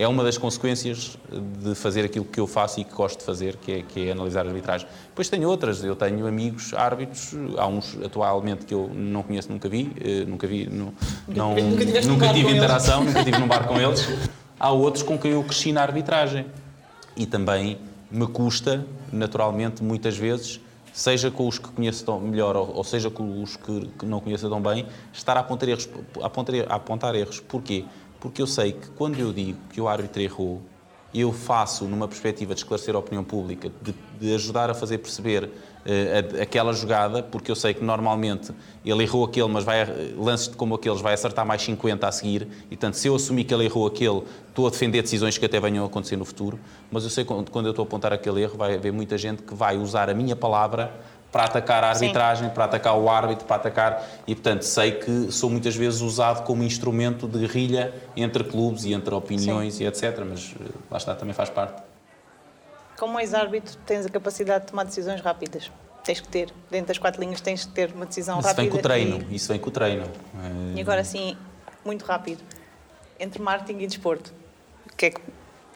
é 0.00 0.08
uma 0.08 0.24
das 0.24 0.38
consequências 0.38 1.18
de 1.58 1.74
fazer 1.74 2.06
aquilo 2.06 2.24
que 2.24 2.40
eu 2.40 2.46
faço 2.46 2.80
e 2.80 2.84
que 2.84 2.94
gosto 2.94 3.18
de 3.18 3.24
fazer, 3.26 3.56
que 3.56 3.70
é, 3.70 3.82
que 3.82 4.08
é 4.08 4.12
analisar 4.12 4.46
arbitragem. 4.46 4.88
Depois 5.08 5.28
tenho 5.28 5.46
outras, 5.46 5.84
eu 5.84 5.94
tenho 5.94 6.26
amigos 6.26 6.72
árbitros, 6.72 7.34
há 7.58 7.66
uns 7.66 7.98
atualmente 8.02 8.64
que 8.64 8.72
eu 8.72 8.90
não 8.94 9.22
conheço, 9.22 9.52
nunca 9.52 9.68
vi, 9.68 9.92
eh, 10.00 10.24
nunca 10.26 10.46
vi, 10.46 10.66
não, 10.70 10.94
não 11.28 11.54
nunca, 11.54 12.00
nunca 12.00 12.32
tive 12.32 12.50
interação, 12.50 13.04
nunca 13.04 13.22
tive 13.22 13.38
num 13.38 13.46
bar 13.46 13.68
com 13.68 13.76
eles. 13.78 14.08
Há 14.58 14.70
outros 14.70 15.02
com 15.02 15.18
quem 15.18 15.32
eu 15.32 15.44
cresci 15.44 15.70
na 15.70 15.82
arbitragem. 15.82 16.46
E 17.14 17.26
também 17.26 17.76
me 18.10 18.26
custa, 18.26 18.86
naturalmente, 19.12 19.82
muitas 19.82 20.16
vezes, 20.16 20.60
seja 20.94 21.30
com 21.30 21.46
os 21.46 21.58
que 21.58 21.68
conheço 21.68 22.06
tão 22.06 22.18
melhor 22.18 22.56
ou, 22.56 22.82
seja 22.84 23.10
com 23.10 23.42
os 23.42 23.54
que, 23.54 23.90
que 23.98 24.06
não 24.06 24.18
conheço 24.18 24.48
tão 24.48 24.62
bem, 24.62 24.86
estar 25.12 25.36
a 25.36 25.40
apontar 25.40 25.68
erros. 25.68 25.90
A 26.22 26.26
apontar, 26.26 26.54
a 26.70 26.74
apontar 26.74 27.14
erros. 27.14 27.38
Porquê? 27.38 27.84
Porque 28.20 28.42
eu 28.42 28.46
sei 28.46 28.72
que 28.72 28.88
quando 28.90 29.18
eu 29.18 29.32
digo 29.32 29.58
que 29.72 29.80
o 29.80 29.88
árbitro 29.88 30.20
errou, 30.22 30.62
eu 31.12 31.32
faço 31.32 31.86
numa 31.86 32.06
perspectiva 32.06 32.54
de 32.54 32.60
esclarecer 32.60 32.94
a 32.94 32.98
opinião 32.98 33.24
pública, 33.24 33.70
de, 33.82 33.94
de 34.20 34.34
ajudar 34.34 34.70
a 34.70 34.74
fazer 34.74 34.98
perceber 34.98 35.44
uh, 35.44 36.38
a, 36.38 36.42
aquela 36.42 36.72
jogada, 36.72 37.20
porque 37.22 37.50
eu 37.50 37.56
sei 37.56 37.74
que 37.74 37.82
normalmente 37.82 38.52
ele 38.84 39.02
errou 39.02 39.24
aquele, 39.24 39.48
mas 39.48 39.64
vai, 39.64 39.84
lances 40.16 40.48
como 40.54 40.74
aqueles 40.76 41.00
vai 41.00 41.14
acertar 41.14 41.44
mais 41.44 41.62
50 41.62 42.06
a 42.06 42.12
seguir, 42.12 42.46
e 42.66 42.76
portanto, 42.76 42.94
se 42.94 43.08
eu 43.08 43.16
assumir 43.16 43.42
que 43.42 43.52
ele 43.52 43.64
errou 43.64 43.88
aquele, 43.88 44.22
estou 44.48 44.68
a 44.68 44.70
defender 44.70 45.02
decisões 45.02 45.36
que 45.36 45.44
até 45.44 45.58
venham 45.58 45.82
a 45.82 45.88
acontecer 45.88 46.16
no 46.16 46.24
futuro, 46.24 46.60
mas 46.92 47.02
eu 47.02 47.10
sei 47.10 47.24
que 47.24 47.50
quando 47.50 47.66
eu 47.66 47.70
estou 47.70 47.82
a 47.82 47.86
apontar 47.86 48.12
aquele 48.12 48.42
erro, 48.42 48.56
vai 48.56 48.76
haver 48.76 48.92
muita 48.92 49.18
gente 49.18 49.42
que 49.42 49.54
vai 49.54 49.76
usar 49.76 50.08
a 50.08 50.14
minha 50.14 50.36
palavra 50.36 50.94
para 51.30 51.44
atacar 51.44 51.84
a 51.84 51.90
arbitragem, 51.90 52.48
Sim. 52.48 52.54
para 52.54 52.64
atacar 52.64 52.96
o 52.96 53.08
árbitro, 53.08 53.44
para 53.44 53.56
atacar. 53.56 54.04
E, 54.26 54.34
portanto, 54.34 54.62
sei 54.62 54.92
que 54.92 55.30
sou 55.30 55.48
muitas 55.48 55.76
vezes 55.76 56.00
usado 56.00 56.44
como 56.44 56.62
instrumento 56.62 57.28
de 57.28 57.38
guerrilha 57.38 57.94
entre 58.16 58.42
clubes 58.44 58.84
e 58.84 58.92
entre 58.92 59.14
opiniões 59.14 59.74
Sim. 59.74 59.84
e 59.84 59.86
etc. 59.86 60.24
Mas 60.28 60.54
eh, 60.60 60.64
lá 60.90 60.98
está, 60.98 61.14
também 61.14 61.34
faz 61.34 61.48
parte. 61.48 61.82
Como 62.98 63.18
ex-árbitro, 63.18 63.76
tens 63.86 64.04
a 64.06 64.08
capacidade 64.08 64.64
de 64.64 64.70
tomar 64.70 64.84
decisões 64.84 65.20
rápidas. 65.20 65.70
Tens 66.02 66.20
que 66.20 66.28
ter, 66.28 66.52
dentro 66.70 66.88
das 66.88 66.98
quatro 66.98 67.20
linhas, 67.20 67.40
tens 67.40 67.64
que 67.64 67.72
ter 67.72 67.92
uma 67.92 68.06
decisão 68.06 68.38
isso 68.40 68.48
rápida. 68.48 68.62
Isso 68.62 68.70
vem 68.70 68.70
com 68.70 68.78
o 68.78 68.82
treino. 68.82 69.26
E... 69.30 69.34
Isso 69.34 69.48
vem 69.48 69.60
com 69.60 69.68
o 69.68 69.72
treino. 69.72 70.04
E 70.74 70.80
agora, 70.80 71.04
sim, 71.04 71.36
muito 71.84 72.04
rápido. 72.04 72.42
Entre 73.18 73.40
marketing 73.40 73.80
e 73.80 73.86
desporto, 73.86 74.32
o 74.90 74.96
que 74.96 75.06
é 75.06 75.10
que 75.10 75.20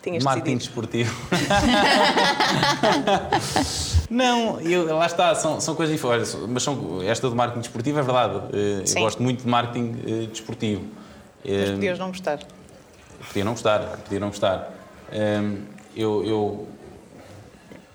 tinhas 0.05 0.23
Marketing 0.23 0.59
desportivo. 0.59 1.13
Não, 4.11 4.61
eu, 4.61 4.97
lá 4.97 5.07
está, 5.07 5.35
são, 5.35 5.61
são 5.61 5.75
coisas 5.75 5.95
diferentes. 5.95 6.37
Mas 6.47 6.63
são, 6.63 7.03
esta 7.03 7.29
do 7.29 7.35
marketing 7.35 7.61
desportivo 7.61 7.99
é 7.99 8.03
verdade. 8.03 8.41
Eh, 8.53 8.85
eu 8.87 9.03
gosto 9.03 9.23
muito 9.23 9.43
de 9.43 9.49
marketing 9.49 9.97
uh, 10.07 10.27
desportivo. 10.27 10.85
Mas 11.45 11.71
podias 11.71 11.99
não 11.99 12.09
gostar. 12.09 12.39
Podia 13.27 13.45
não 13.45 13.53
gostar, 13.53 13.81
podia 13.81 14.21
não 14.21 14.29
gostar. 14.29 14.71
Eu, 15.97 16.25
eu 16.25 16.69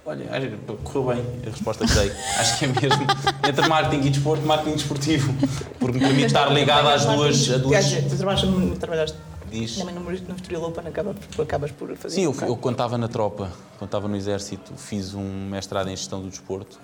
Olha, 0.06 0.26
correu 0.84 1.14
bem 1.14 1.24
a 1.46 1.50
resposta 1.52 1.86
que 1.86 1.94
dei. 1.94 2.12
Acho 2.40 2.58
que 2.58 2.66
é 2.66 2.68
mesmo 2.68 3.06
entre 3.48 3.68
marketing 3.68 4.08
e 4.08 4.10
desporto, 4.10 4.44
marketing 4.44 4.76
desportivo. 4.76 5.32
Porque 5.80 6.00
me 6.00 6.06
permite 6.06 6.26
estar 6.26 6.52
ligado 6.52 6.88
às 6.88 7.06
duas. 7.06 7.52
A 7.52 7.60
duas... 7.60 7.92
Tu 7.92 8.80
trabalhaste 8.80 9.16
Diz... 9.50 9.78
Também 9.78 9.96
no, 9.96 10.02
no 10.02 10.66
Open 10.66 10.88
acabas, 10.88 11.16
acabas 11.40 11.72
por 11.72 11.96
fazer 11.96 12.16
Sim, 12.16 12.24
eu, 12.24 12.36
eu 12.42 12.56
quando 12.56 12.76
estava 12.76 12.98
na 12.98 13.08
tropa, 13.08 13.52
quando 13.78 13.88
estava 13.88 14.08
no 14.08 14.16
exército, 14.16 14.74
fiz 14.76 15.14
um 15.14 15.50
mestrado 15.50 15.88
em 15.90 15.96
gestão 15.96 16.22
do 16.22 16.30
desporto. 16.30 16.80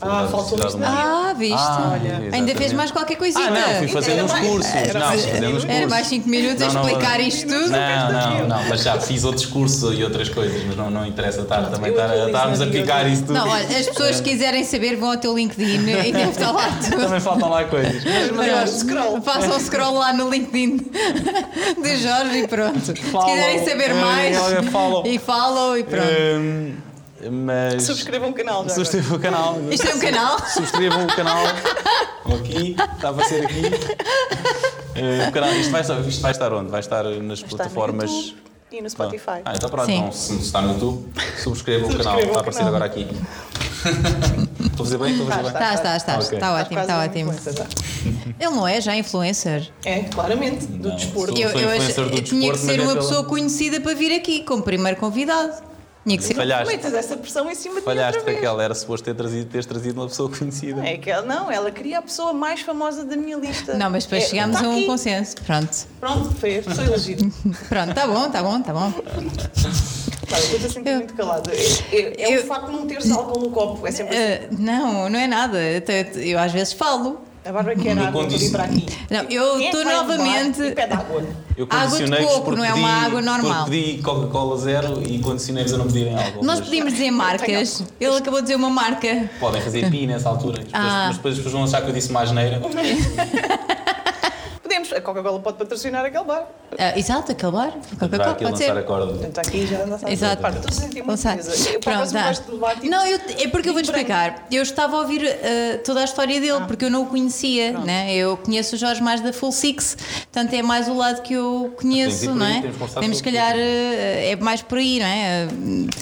Ah, 0.00 0.26
faltou 0.30 0.58
Ah, 0.82 1.34
viste? 1.36 1.54
Ah, 1.54 1.92
Olha. 1.92 2.30
Ainda 2.32 2.54
fez 2.54 2.72
mais 2.72 2.90
qualquer 2.90 3.16
coisinha. 3.16 3.46
Ah, 3.46 3.50
não, 3.50 3.78
fui 3.78 3.88
fazendo 3.88 4.24
uns 4.24 4.32
cursos. 4.32 4.74
Era, 4.74 4.98
não, 4.98 5.06
fazendo 5.06 5.46
uns 5.48 5.50
cursos. 5.50 5.68
Era 5.68 5.88
mais 5.88 6.06
5 6.06 6.28
minutos 6.28 6.60
não, 6.60 6.66
a 6.66 6.86
explicar 6.86 7.18
não, 7.18 7.26
isto 7.26 7.46
tudo. 7.46 7.70
Não, 7.70 8.12
não, 8.12 8.48
não, 8.48 8.68
mas 8.68 8.82
já 8.82 8.98
fiz 8.98 9.22
outros 9.24 9.44
cursos 9.46 9.98
e 9.98 10.02
outras 10.02 10.30
coisas, 10.30 10.64
mas 10.64 10.76
não, 10.76 10.90
não 10.90 11.06
interessa 11.06 11.42
estar, 11.42 11.62
também 11.70 11.90
estar, 11.90 12.26
estarmos 12.26 12.60
a 12.62 12.66
picar 12.66 13.06
isso 13.06 13.22
tudo. 13.22 13.34
Não, 13.34 13.48
olha, 13.48 13.64
as 13.64 13.86
pessoas 13.86 14.20
que 14.20 14.30
quiserem 14.30 14.64
saber 14.64 14.96
vão 14.96 15.10
ao 15.10 15.18
teu 15.18 15.36
LinkedIn 15.36 15.88
e 16.06 16.12
deve 16.12 16.30
estar 16.30 16.52
lá 16.52 16.68
tudo. 16.82 16.96
Também 17.04 17.20
faltam 17.20 17.50
lá 17.50 17.64
coisas. 17.64 18.02
Mas, 18.02 18.30
mas 18.30 18.72
eu 18.72 18.78
scroll. 18.78 19.20
Façam 19.20 19.56
um 19.56 19.60
scroll 19.60 19.94
lá 19.94 20.12
no 20.14 20.30
LinkedIn 20.30 20.78
de 21.82 21.96
Jorge 21.96 22.38
e 22.38 22.48
pronto. 22.48 22.80
Se 22.80 22.94
quiserem 22.94 23.64
saber 23.64 23.94
mais, 23.94 24.36
e 25.04 25.18
follow 25.18 25.76
e 25.76 25.84
pronto. 25.84 26.06
Hum, 26.06 26.72
mas. 27.30 27.82
Subscrevam 27.82 28.30
o 28.30 28.32
canal 28.32 28.64
já. 28.64 28.70
Subscrevam 28.70 29.16
o 29.16 29.20
canal. 29.20 29.58
Isto 29.70 29.88
é 29.88 29.94
um 29.94 29.98
canal? 29.98 30.38
Subscrevam 30.48 31.04
o 31.04 31.16
canal. 31.16 31.44
Aqui, 32.40 32.76
estava 32.94 33.22
a 33.22 33.24
ser 33.24 33.44
aqui. 33.44 33.62
Uh, 33.66 35.28
o 35.28 35.32
canal, 35.32 35.54
isto, 35.54 35.70
vai, 35.70 35.82
isto 35.82 36.22
vai 36.22 36.30
estar 36.30 36.52
onde? 36.52 36.70
Vai 36.70 36.80
estar 36.80 37.04
nas 37.04 37.40
vai 37.40 37.50
plataformas. 37.50 38.10
Estar 38.10 38.34
no 38.34 38.50
e 38.72 38.80
no 38.80 38.88
Spotify. 38.88 39.42
Ah, 39.44 39.52
então 39.54 39.68
pronto, 39.68 39.90
então, 39.90 40.12
se 40.12 40.36
está 40.36 40.62
no 40.62 40.74
YouTube, 40.74 41.12
subscrevam 41.42 41.90
o 41.90 41.96
canal. 41.96 42.18
Está 42.20 42.38
a 42.38 42.40
aparecer 42.40 42.62
agora 42.62 42.84
aqui. 42.84 43.08
Estou 44.60 44.74
a 44.74 44.84
fazer 44.84 44.98
bem? 44.98 45.12
Estou 45.12 45.26
a 45.26 45.30
fazer 45.30 45.42
bem? 45.42 45.52
Está, 45.52 45.74
está, 45.74 45.96
está. 45.96 46.18
Okay. 46.18 46.38
Está 46.38 46.54
ótimo, 46.54 46.80
está 46.80 47.02
ótimo. 47.02 47.34
Ele 48.38 48.50
não 48.50 48.68
é 48.68 48.80
já 48.80 48.96
influencer? 48.96 49.70
É, 49.84 50.04
claramente, 50.04 50.66
do 50.66 50.88
não, 50.88 50.96
desporto. 50.96 51.36
Eu, 51.36 51.50
eu, 51.50 51.70
eu 51.70 52.22
tinha 52.22 52.52
que 52.52 52.58
ser 52.58 52.80
uma 52.80 52.94
pessoa 52.94 53.24
conhecida 53.24 53.80
para 53.80 53.94
vir 53.94 54.14
aqui 54.14 54.44
como 54.44 54.62
primeiro 54.62 54.98
convidado. 54.98 55.69
Tinha 56.04 56.16
que 56.16 56.24
ser. 56.24 56.34
Falhaste. 56.34 56.66
Metes 56.66 56.92
essa 56.94 57.16
pressão 57.16 57.50
em 57.50 57.54
cima 57.54 57.76
de 57.76 57.82
Falhaste, 57.82 58.22
Raquel. 58.24 58.60
Era 58.60 58.74
suposto 58.74 59.04
ter 59.04 59.14
trazido, 59.14 59.50
teres 59.50 59.66
trazido 59.66 60.00
uma 60.00 60.08
pessoa 60.08 60.30
conhecida. 60.30 60.84
É 60.86 60.96
que 60.96 61.10
ela, 61.10 61.26
não, 61.26 61.50
ela 61.50 61.70
queria 61.70 61.98
a 61.98 62.02
pessoa 62.02 62.32
mais 62.32 62.60
famosa 62.62 63.04
da 63.04 63.16
minha 63.16 63.36
lista. 63.36 63.74
Não, 63.74 63.90
mas 63.90 64.04
depois 64.04 64.24
é, 64.24 64.26
chegámos 64.26 64.58
tá 64.58 64.64
a 64.64 64.68
um 64.68 64.76
aqui. 64.76 64.86
consenso. 64.86 65.36
Pronto. 65.42 65.86
Pronto, 66.00 66.34
foi 66.36 66.58
a 66.58 66.62
pessoa 66.62 66.86
elegida. 66.86 67.24
Pronto, 67.68 67.94
tá 67.94 68.06
bom, 68.06 68.30
tá 68.30 68.42
bom, 68.42 68.62
tá 68.62 68.72
bom. 68.72 68.92
Claro, 70.30 70.44
eu 70.44 70.56
estou 70.56 70.70
sempre 70.70 70.92
eu, 70.92 70.96
muito 70.96 71.14
calada. 71.14 71.50
É, 71.52 71.96
é, 71.96 72.22
é 72.22 72.36
eu, 72.36 72.42
o 72.42 72.46
facto 72.46 72.66
de 72.66 72.72
não 72.72 72.86
ter 72.86 73.12
álcool 73.12 73.40
no 73.40 73.50
copo. 73.50 73.86
É 73.86 73.90
sempre 73.90 74.16
assim. 74.16 74.54
Uh, 74.54 74.58
não, 74.58 75.08
não 75.10 75.18
é 75.18 75.26
nada. 75.26 75.58
Eu, 75.60 75.82
eu 76.22 76.38
às 76.38 76.52
vezes 76.52 76.72
falo. 76.72 77.20
A 77.44 77.52
Bárbara 77.52 77.74
quer 77.74 77.96
no 77.96 78.04
água 78.04 78.22
condicion... 78.22 78.52
para 78.52 78.64
aqui. 78.64 78.86
Não, 79.08 79.22
eu 79.30 79.60
estou 79.60 79.82
novamente. 79.82 80.60
Eu 81.56 81.66
água 81.70 81.98
de 81.98 82.16
coco, 82.26 82.52
não 82.52 82.64
é 82.64 82.74
uma 82.74 82.88
água 83.06 83.22
normal. 83.22 83.64
Eu 83.66 83.70
pedi 83.70 84.02
Coca-Cola 84.02 84.58
zero 84.58 85.02
e 85.06 85.18
condicionei-vos 85.20 85.72
a 85.72 85.78
não 85.78 85.86
pedirem 85.86 86.16
água. 86.16 86.42
Nós 86.42 86.60
podíamos 86.60 86.92
dizer 86.92 87.10
marcas. 87.12 87.82
Ele 87.98 88.16
acabou 88.16 88.40
de 88.40 88.46
dizer 88.46 88.56
uma 88.56 88.70
marca. 88.70 89.30
Podem 89.40 89.62
fazer 89.62 89.90
pi 89.90 90.06
nessa 90.06 90.28
altura. 90.28 90.64
Ah. 90.72 91.06
Mas 91.06 91.16
depois 91.16 91.34
as 91.34 91.38
pessoas 91.38 91.54
vão 91.54 91.64
achar 91.64 91.82
que 91.82 91.88
eu 91.88 91.94
disse 91.94 92.10
uma 92.10 92.20
asneira. 92.22 92.60
A 94.96 95.00
Coca-Cola 95.00 95.40
pode 95.40 95.58
patrocinar 95.58 96.04
aquele 96.04 96.24
bar. 96.24 96.42
Uh, 96.72 96.98
exato, 96.98 97.32
aquele 97.32 97.52
bar. 97.52 97.72
Coca-Cola 97.98 98.34
pode 98.34 98.58
ser. 98.58 98.76
Está 98.76 99.40
aqui 99.40 99.66
já 99.66 100.10
Exato. 100.10 100.46
Estou 100.46 100.68
a 100.68 100.72
sentir 100.72 101.02
muito 101.04 101.80
Pronto, 101.80 102.12
tá. 102.12 102.34
tipo, 102.34 102.88
Não, 102.88 103.06
eu, 103.06 103.20
é 103.38 103.48
porque 103.48 103.68
eu 103.68 103.72
vou-te 103.72 103.86
explicar. 103.86 104.46
Eu 104.50 104.62
estava 104.62 104.96
a 104.96 105.00
ouvir 105.00 105.22
uh, 105.22 105.78
toda 105.84 106.00
a 106.00 106.04
história 106.04 106.40
dele, 106.40 106.52
ah. 106.52 106.64
porque 106.66 106.84
eu 106.84 106.90
não 106.90 107.02
o 107.02 107.06
conhecia. 107.06 107.72
Né? 107.72 108.14
Eu 108.14 108.36
conheço 108.36 108.76
o 108.76 108.78
Jorge 108.78 109.02
mais 109.02 109.20
da 109.20 109.32
Full 109.32 109.52
Six, 109.52 109.96
portanto 110.32 110.54
é 110.54 110.62
mais 110.62 110.88
o 110.88 110.94
lado 110.94 111.22
que 111.22 111.34
eu 111.34 111.74
conheço, 111.76 112.34
não 112.34 112.46
é? 112.46 112.62
Temos, 113.00 113.18
se 113.18 113.22
calhar, 113.22 113.54
uh, 113.54 113.58
é 113.58 114.36
mais 114.36 114.62
por 114.62 114.78
aí, 114.78 114.98
não 114.98 115.06
é? 115.06 115.48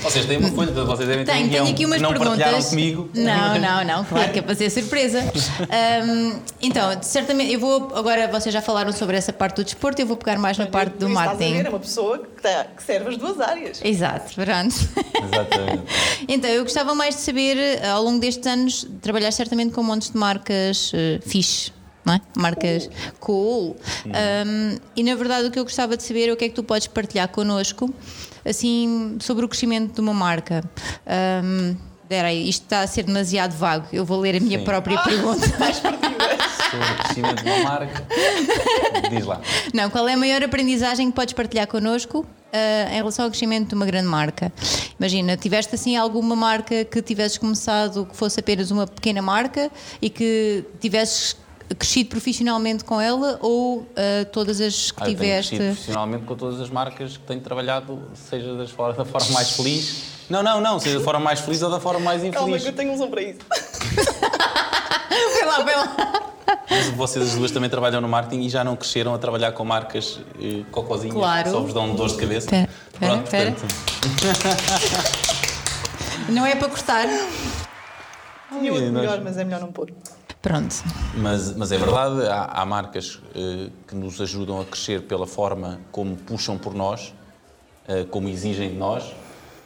Vocês 0.03 0.27
têm 0.27 0.38
uma 0.38 0.51
folha, 0.51 0.72
vocês 0.72 1.09
devem 1.09 1.24
ter 1.24 1.33
tenho, 1.33 1.46
um 1.46 1.51
tenho 1.51 1.68
aqui 1.68 1.87
umas 1.87 2.01
não 2.01 2.11
perguntas. 2.11 2.70
comigo. 2.70 3.09
Não, 3.14 3.59
não, 3.59 3.85
não, 3.85 4.05
claro 4.05 4.33
que 4.33 4.38
é 4.38 4.42
para 4.42 4.55
ser 4.55 4.70
surpresa. 4.70 5.22
Um, 5.68 6.38
então, 6.62 6.96
certamente, 7.03 7.53
eu 7.53 7.61
vou 7.61 7.92
agora, 7.94 8.29
vocês 8.29 8.53
já 8.53 8.62
falaram 8.62 8.78
sobre 8.93 9.17
essa 9.17 9.33
parte 9.33 9.57
do 9.57 9.64
desporto, 9.64 10.01
eu 10.01 10.07
vou 10.07 10.17
pegar 10.17 10.38
mais 10.38 10.57
na 10.59 10.67
parte 10.67 10.97
do 10.97 11.09
marketing. 11.09 11.55
Ver, 11.55 11.67
é 11.67 11.69
uma 11.69 11.81
pessoa 11.81 12.19
que, 12.19 12.43
tá, 12.43 12.67
que, 12.77 12.83
serve 12.83 13.11
as 13.11 13.17
duas 13.17 13.41
áreas. 13.41 13.81
Exato, 13.85 14.35
pronto. 14.35 14.75
Exatamente. 15.25 15.85
então, 16.29 16.51
eu 16.51 16.62
gostava 16.62 16.95
mais 16.95 17.17
de 17.17 17.21
saber, 17.23 17.57
eh, 17.57 17.88
ao 17.88 18.03
longo 18.03 18.21
destes 18.21 18.47
anos, 18.47 18.87
trabalhar 19.03 19.31
certamente 19.33 19.73
com 19.73 19.83
montes 19.83 20.11
de 20.11 20.17
marcas 20.17 20.93
uh, 20.93 21.21
fixe. 21.27 21.73
É? 22.09 22.21
Marcas 22.35 22.88
cool. 23.21 23.77
Um, 24.07 24.79
e 24.97 25.03
na 25.03 25.14
verdade 25.14 25.47
o 25.47 25.51
que 25.51 25.59
eu 25.59 25.64
gostava 25.64 25.95
de 25.95 26.03
saber 26.03 26.31
é 26.31 26.33
o 26.33 26.37
que 26.38 26.47
é 26.47 26.49
que 26.49 26.55
tu 26.55 26.62
podes 26.62 26.87
partilhar 26.87 27.29
connosco 27.29 27.93
assim, 28.49 29.19
sobre 29.21 29.45
o 29.45 29.49
crescimento 29.49 29.95
de 29.95 30.01
uma 30.01 30.14
marca. 30.14 30.64
Um, 31.45 31.77
Peraí, 32.09 32.49
isto 32.49 32.62
está 32.62 32.81
a 32.81 32.87
ser 32.87 33.03
demasiado 33.03 33.53
vago. 33.53 33.87
Eu 33.92 34.05
vou 34.05 34.18
ler 34.18 34.37
a 34.37 34.40
minha 34.40 34.59
Sim. 34.59 34.64
própria 34.64 34.99
ah, 34.99 35.03
pergunta. 35.03 35.47
Sobre 36.71 36.90
o 36.90 36.97
crescimento 36.97 37.42
de 37.42 37.51
uma 37.51 37.64
marca. 37.64 38.07
Diz 39.11 39.27
lá. 39.27 39.40
Não, 39.75 39.90
qual 39.90 40.09
é 40.09 40.14
a 40.14 40.16
maior 40.16 40.42
aprendizagem 40.42 41.11
que 41.11 41.14
podes 41.14 41.35
partilhar 41.35 41.66
connosco 41.66 42.21
uh, 42.21 42.92
em 42.92 42.97
relação 42.97 43.27
ao 43.27 43.31
crescimento 43.31 43.68
de 43.68 43.75
uma 43.75 43.85
grande 43.85 44.09
marca? 44.09 44.53
Imagina, 44.99 45.37
tiveste 45.37 45.75
assim 45.75 45.97
alguma 45.97 46.35
marca 46.35 46.85
que 46.85 47.03
tivesses 47.03 47.37
começado 47.37 48.07
que 48.07 48.16
fosse 48.16 48.40
apenas 48.40 48.71
uma 48.71 48.87
pequena 48.87 49.21
marca 49.21 49.71
e 50.01 50.09
que 50.09 50.64
tivesses 50.81 51.37
crescido 51.77 52.11
profissionalmente 52.11 52.85
com 52.85 53.01
ela 53.01 53.39
ou 53.43 53.79
uh, 53.79 53.87
todas 54.33 54.61
as 54.61 54.91
que 54.91 55.03
ah, 55.03 55.07
tiveste? 55.07 55.55
Eu 55.55 55.59
tenho 55.59 55.73
profissionalmente 55.73 56.25
com 56.25 56.37
todas 56.37 56.61
as 56.61 56.71
marcas 56.71 57.17
que 57.17 57.25
tenho 57.25 57.41
trabalhado, 57.41 58.01
seja 58.15 58.55
das, 58.55 58.71
da 58.71 59.05
forma 59.05 59.33
mais 59.33 59.51
feliz 59.51 60.19
não, 60.29 60.43
não, 60.43 60.61
não, 60.61 60.79
seja 60.79 60.99
da 60.99 61.05
forma 61.05 61.21
mais 61.21 61.41
feliz 61.41 61.63
ou 61.63 61.71
da 61.71 61.81
forma 61.81 62.01
mais 62.01 62.23
infeliz. 62.23 62.39
Calma, 62.39 62.59
que 62.59 62.69
eu 62.69 62.73
tenho 62.73 62.93
um 62.93 62.99
som 62.99 63.09
para 63.09 63.23
isso. 63.23 63.39
vai 65.09 65.47
lá, 65.47 65.63
vai 65.63 65.77
lá. 65.77 66.23
Mas 66.71 66.91
vocês 66.91 67.31
as 67.31 67.35
duas 67.35 67.51
também 67.51 67.71
trabalham 67.71 68.01
no 68.01 68.09
marketing 68.09 68.43
e 68.43 68.49
já 68.51 68.63
não 68.63 68.77
cresceram 68.77 69.15
a 69.15 69.19
trabalhar 69.19 69.53
com 69.53 69.65
marcas 69.65 70.21
eh, 70.41 70.65
cocozinhas 70.71 71.17
claro. 71.17 71.51
só 71.51 71.61
vos 71.61 71.73
dão 71.73 71.95
dores 71.95 72.13
de 72.13 72.19
cabeça. 72.19 72.49
Pera, 72.49 72.69
Pronto, 72.99 73.31
pera. 73.31 73.53
Portanto... 73.53 73.75
não 76.29 76.45
é 76.45 76.55
para 76.55 76.69
cortar. 76.69 77.07
Tinha 78.51 78.73
outro 78.73 78.93
melhor, 78.93 79.21
mas 79.23 79.39
é 79.39 79.45
melhor 79.45 79.61
não 79.61 79.73
pôr. 79.73 79.91
Pronto. 80.40 80.77
Mas, 81.16 81.57
mas 81.57 81.72
é 81.72 81.79
verdade, 81.79 82.27
há, 82.29 82.44
há 82.44 82.64
marcas 82.64 83.20
eh, 83.35 83.70
que 83.87 83.94
nos 83.94 84.20
ajudam 84.20 84.61
a 84.61 84.64
crescer 84.64 85.03
pela 85.03 85.27
forma 85.27 85.81
como 85.90 86.16
puxam 86.16 86.57
por 86.57 86.74
nós, 86.74 87.12
eh, 87.88 88.05
como 88.05 88.29
exigem 88.29 88.70
de 88.70 88.77
nós, 88.77 89.12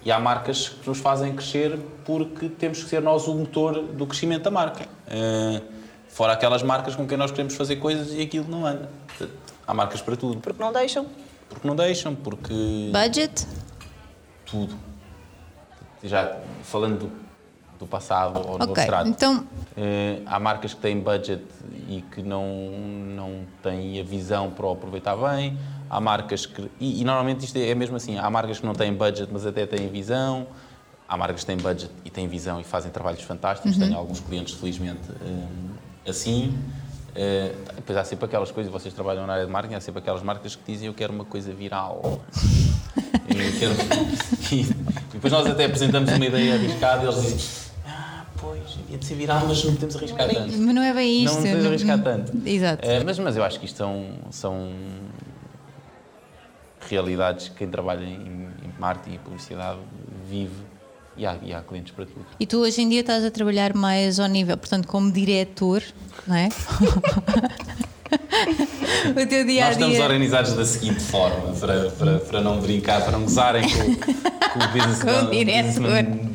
e 0.05 0.11
há 0.11 0.19
marcas 0.19 0.69
que 0.69 0.89
nos 0.89 0.99
fazem 0.99 1.35
crescer 1.35 1.79
porque 2.05 2.49
temos 2.49 2.83
que 2.83 2.89
ser 2.89 3.01
nós 3.01 3.29
o 3.29 3.35
motor 3.35 3.83
do 3.83 4.07
crescimento 4.07 4.43
da 4.43 4.51
marca. 4.51 4.87
Uh, 5.07 5.63
fora 6.09 6.33
aquelas 6.33 6.63
marcas 6.63 6.97
com 6.97 7.07
quem 7.07 7.17
nós 7.17 7.31
queremos 7.31 7.55
fazer 7.55 7.77
coisas 7.77 8.13
e 8.13 8.21
aquilo 8.21 8.49
não 8.49 8.67
anda. 8.67 8.91
Há 9.65 9.73
marcas 9.73 10.01
para 10.01 10.17
tudo. 10.17 10.41
Porque 10.41 10.61
não 10.61 10.73
deixam? 10.73 11.07
Porque 11.49 11.69
não 11.69 11.77
deixam, 11.77 12.17
porque. 12.17 12.91
Budget? 12.93 13.47
Tudo. 14.45 14.77
Já 16.03 16.37
falando 16.65 16.99
do, 16.99 17.22
do 17.83 17.87
passado 17.89 18.41
ou 18.49 18.59
do 18.59 18.71
okay. 18.71 18.87
Então... 19.07 19.45
Uh, 19.73 20.23
há 20.27 20.39
marcas 20.39 20.75
que 20.75 20.81
têm 20.81 21.01
budget 21.01 21.43
e 21.89 22.03
que 22.03 22.23
não, 22.23 22.47
não 23.17 23.45
têm 23.63 23.99
a 23.99 24.05
visão 24.05 24.51
para 24.51 24.67
o 24.67 24.73
aproveitar 24.73 25.17
bem 25.17 25.59
há 25.93 26.01
marcas 26.01 26.47
que. 26.47 26.71
E, 26.81 27.03
e, 27.03 27.05
normalmente 27.05 27.45
isto 27.45 27.57
é 27.59 27.75
mesmo 27.75 27.97
assim: 27.97 28.19
há 28.19 28.31
marcas 28.31 28.59
que 28.59 28.67
não 28.67 28.75
têm 28.75 28.95
budget, 28.95 29.29
mas 29.31 29.45
até 29.45 29.67
têm 29.67 29.89
visão. 29.89 30.47
há 31.07 31.17
marcas 31.17 31.41
que 31.41 31.47
têm 31.47 31.59
budget 31.59 31.93
e 32.05 32.11
têm 32.11 32.27
visão 32.27 32.59
e 32.59 32.65
fazem 32.65 32.91
trabalhos 32.91 33.23
fantásticos. 33.23 33.77
Tenho 33.77 33.97
alguns 33.97 34.21
clientes, 34.21 34.55
felizmente, 34.55 35.03
eh, 35.21 36.11
assim. 36.11 36.59
Eh, 37.15 37.55
depois 37.77 37.99
há 37.99 38.05
sempre 38.05 38.25
aquelas 38.25 38.51
coisas, 38.51 38.73
vocês 38.73 38.95
trabalham 38.95 39.27
na 39.27 39.35
área 39.35 39.45
de 39.45 39.53
marketing, 39.53 39.75
há 39.75 39.81
sempre 39.81 40.01
aquelas 40.01 40.23
marcas 40.23 40.57
que 40.57 40.73
dizem 40.73 40.87
eu 40.87 40.95
quero 40.95 41.13
uma 41.13 41.27
coisa 41.27 41.53
viral. 41.53 42.21
Eu 43.29 43.59
quero- 43.59 43.73
e 44.53 44.65
depois 45.13 45.33
nós 45.33 45.47
até 45.47 45.65
apresentamos 45.65 46.13
uma 46.13 46.27
ideia 46.27 46.55
arriscada 46.55 47.05
e 47.05 47.07
eles 47.07 47.23
dizem 47.23 47.62
pois, 48.43 48.79
havia 48.85 48.99
de 48.99 49.05
ser 49.07 49.15
viral, 49.15 49.47
mas 49.47 49.65
não 49.65 49.73
podemos 49.75 49.97
arriscar 49.97 50.29
tanto. 50.29 50.53
Mas 50.59 50.75
não 50.75 50.83
é 50.83 50.93
bem 50.93 51.25
isto. 51.25 51.35
Não 51.35 51.43
podemos 51.43 51.67
arriscar 51.67 52.03
tanto. 52.03 52.33
Exato. 52.45 52.87
Eh, 52.89 53.03
mas, 53.05 53.19
mas 53.19 53.37
eu 53.37 53.45
acho 53.45 53.59
que 53.59 53.67
isto 53.67 53.77
são, 53.79 54.05
são 54.31 54.71
realidades 56.91 57.49
que 57.49 57.55
quem 57.57 57.69
trabalha 57.69 58.05
em, 58.05 58.49
em 58.63 58.73
marketing 58.79 59.15
e 59.17 59.19
publicidade 59.19 59.79
vive 60.29 60.53
e 61.17 61.25
há, 61.27 61.37
e 61.43 61.53
há 61.55 61.61
clientes 61.61 61.93
para 61.93 62.07
tudo. 62.07 62.25
E 62.41 62.47
tu 62.47 62.59
hoje 62.59 62.81
em 62.83 62.89
dia 62.89 63.01
estás 63.01 63.25
a 63.25 63.31
trabalhar 63.31 63.75
mais 63.75 64.19
ao 64.19 64.27
nível, 64.27 64.57
portanto, 64.57 64.89
como 64.89 65.13
diretor, 65.13 65.83
não 66.27 66.37
é? 66.37 66.49
o 69.11 69.27
teu 69.27 69.45
dia 69.47 69.63
a 69.63 69.67
Nós 69.67 69.75
estamos 69.77 69.95
dia. 69.97 70.05
organizados 70.05 70.53
da 70.55 70.65
seguinte 70.65 71.01
forma, 71.01 71.53
para, 71.55 71.91
para, 71.91 72.19
para 72.19 72.41
não 72.41 72.61
brincar, 72.61 73.03
para 73.03 73.13
não 73.13 73.23
gozarem 73.23 73.63
com, 73.69 73.79
com 73.79 74.59
o 74.59 74.69
business 74.69 75.03
Com 75.05 75.11
o 75.27 75.31
diretor. 75.31 75.63
businessman. 75.63 76.33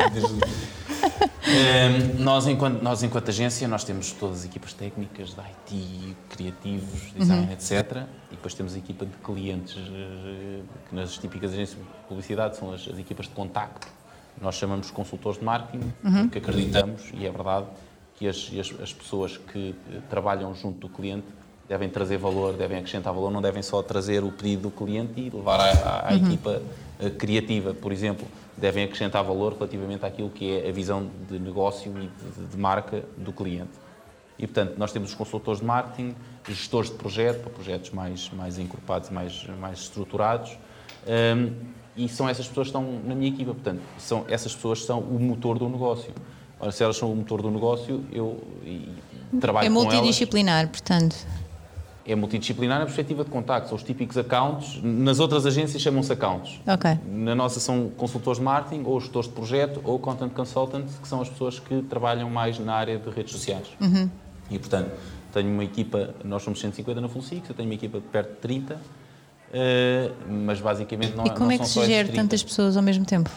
Ehm, 1.47 2.21
nós, 2.23 2.45
enquanto, 2.47 2.81
nós, 2.81 3.03
enquanto 3.03 3.29
agência, 3.29 3.67
nós 3.67 3.83
temos 3.83 4.11
todas 4.11 4.39
as 4.39 4.45
equipas 4.45 4.73
técnicas 4.73 5.29
de 5.33 5.39
IT, 5.41 6.15
criativos, 6.29 7.13
design, 7.17 7.51
etc. 7.53 8.03
E 8.31 8.35
depois 8.35 8.53
temos 8.53 8.75
a 8.75 8.77
equipa 8.77 9.05
de 9.05 9.13
clientes, 9.23 9.75
eh, 9.77 10.59
que 10.89 10.95
nas 10.95 11.17
típicas 11.17 11.51
agências 11.53 11.77
de 11.79 11.85
publicidade 12.07 12.57
são 12.57 12.73
as, 12.73 12.87
as 12.87 12.97
equipas 12.99 13.27
de 13.27 13.31
contacto. 13.33 13.87
Nós 14.41 14.55
chamamos 14.55 14.91
consultores 14.91 15.39
de 15.39 15.45
marketing, 15.45 15.91
porque 16.23 16.37
acreditamos, 16.39 17.01
e 17.13 17.25
é 17.25 17.31
verdade, 17.31 17.65
que 18.15 18.27
as, 18.27 18.51
as, 18.59 18.81
as 18.81 18.93
pessoas 18.93 19.37
que 19.37 19.73
eh, 19.93 19.99
trabalham 20.09 20.53
junto 20.53 20.79
do 20.79 20.89
cliente 20.89 21.25
devem 21.69 21.89
trazer 21.89 22.17
valor, 22.17 22.53
devem 22.53 22.77
acrescentar 22.77 23.13
valor, 23.13 23.31
não 23.31 23.41
devem 23.41 23.61
só 23.63 23.81
trazer 23.81 24.23
o 24.23 24.31
pedido 24.31 24.63
do 24.63 24.71
cliente 24.71 25.19
e 25.19 25.29
levar 25.29 25.59
à, 25.59 25.71
à- 25.71 26.09
à 26.09 26.15
equipa 26.15 26.61
eh, 26.99 27.09
criativa, 27.09 27.73
por 27.73 27.91
exemplo, 27.91 28.27
devem 28.57 28.83
acrescentar 28.83 29.23
valor 29.23 29.53
relativamente 29.53 30.05
àquilo 30.05 30.29
que 30.29 30.59
é 30.59 30.69
a 30.69 30.71
visão 30.71 31.09
de 31.29 31.37
negócio 31.39 31.93
e 31.97 32.07
de, 32.07 32.47
de 32.47 32.57
marca 32.57 33.03
do 33.15 33.31
cliente. 33.31 33.71
E, 34.37 34.45
portanto, 34.45 34.77
nós 34.77 34.91
temos 34.91 35.09
os 35.09 35.15
consultores 35.15 35.59
de 35.59 35.65
marketing, 35.65 36.15
gestores 36.47 36.89
de 36.89 36.95
projeto, 36.95 37.41
para 37.41 37.51
projetos 37.51 37.91
mais, 37.91 38.29
mais 38.31 38.59
encorpados, 38.59 39.09
mais, 39.09 39.45
mais 39.59 39.79
estruturados, 39.79 40.57
hum, 41.07 41.53
e 41.95 42.07
são 42.07 42.29
essas 42.29 42.47
pessoas 42.47 42.67
que 42.67 42.77
estão 42.77 42.99
na 43.03 43.15
minha 43.15 43.29
equipa. 43.31 43.53
Portanto, 43.53 43.81
são, 43.97 44.25
essas 44.29 44.53
pessoas 44.53 44.83
são 44.83 44.99
o 44.99 45.19
motor 45.19 45.57
do 45.57 45.67
negócio. 45.67 46.13
Ora, 46.59 46.71
se 46.71 46.83
elas 46.83 46.97
são 46.97 47.11
o 47.11 47.15
motor 47.15 47.41
do 47.41 47.49
negócio, 47.49 48.05
eu 48.11 48.39
e 48.63 48.89
trabalho 49.39 49.65
É 49.65 49.69
com 49.69 49.79
elas 49.79 49.93
multidisciplinar, 49.93 50.69
portanto. 50.69 51.15
É 52.07 52.15
multidisciplinar 52.15 52.79
na 52.79 52.85
perspectiva 52.85 53.23
de 53.23 53.29
contacto. 53.29 53.67
São 53.69 53.75
os 53.75 53.83
típicos 53.83 54.17
accounts. 54.17 54.79
Nas 54.81 55.19
outras 55.19 55.45
agências 55.45 55.81
chamam-se 55.81 56.11
accounts. 56.13 56.59
Ok. 56.65 56.97
Na 57.05 57.35
nossa 57.35 57.59
são 57.59 57.89
consultores 57.97 58.39
de 58.39 58.45
marketing, 58.45 58.83
ou 58.85 58.99
gestores 58.99 59.27
de 59.29 59.35
projeto, 59.35 59.81
ou 59.83 59.99
content 59.99 60.31
consultants, 60.31 60.93
que 61.01 61.07
são 61.07 61.21
as 61.21 61.29
pessoas 61.29 61.59
que 61.59 61.81
trabalham 61.83 62.29
mais 62.29 62.57
na 62.59 62.73
área 62.73 62.97
de 62.97 63.09
redes 63.09 63.33
sociais. 63.33 63.67
Uhum. 63.81 64.09
E, 64.49 64.57
portanto, 64.57 64.91
tenho 65.33 65.49
uma 65.51 65.63
equipa, 65.63 66.11
nós 66.23 66.41
somos 66.43 66.59
150 66.61 67.01
na 67.01 67.09
Full 67.09 67.21
Six, 67.21 67.49
eu 67.49 67.55
tenho 67.55 67.67
uma 67.67 67.75
equipa 67.75 67.99
de 67.99 68.05
perto 68.05 68.29
de 68.29 68.35
30, 68.37 68.79
eh, 69.53 70.11
mas 70.29 70.59
basicamente 70.61 71.15
não 71.15 71.25
E 71.25 71.29
como 71.31 71.45
não 71.45 71.51
é 71.51 71.57
que 71.57 71.67
se 71.67 71.85
gera 71.85 72.07
30. 72.07 72.21
tantas 72.23 72.43
pessoas 72.43 72.77
ao 72.77 72.83
mesmo 72.83 73.05
tempo? 73.05 73.29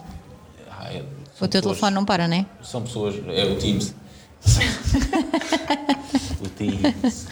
Ah, 0.71 0.93
é- 0.93 1.01
O 1.01 1.03
teu 1.03 1.49
pessoas- 1.49 1.63
telefone 1.65 1.95
não 1.95 2.05
para, 2.05 2.29
não 2.29 2.37
é? 2.37 2.47
São 2.63 2.83
pessoas, 2.83 3.17
é 3.29 3.45
o 3.45 3.57
Teams. 3.57 3.95
o 6.43 6.49
Teams. 6.51 7.27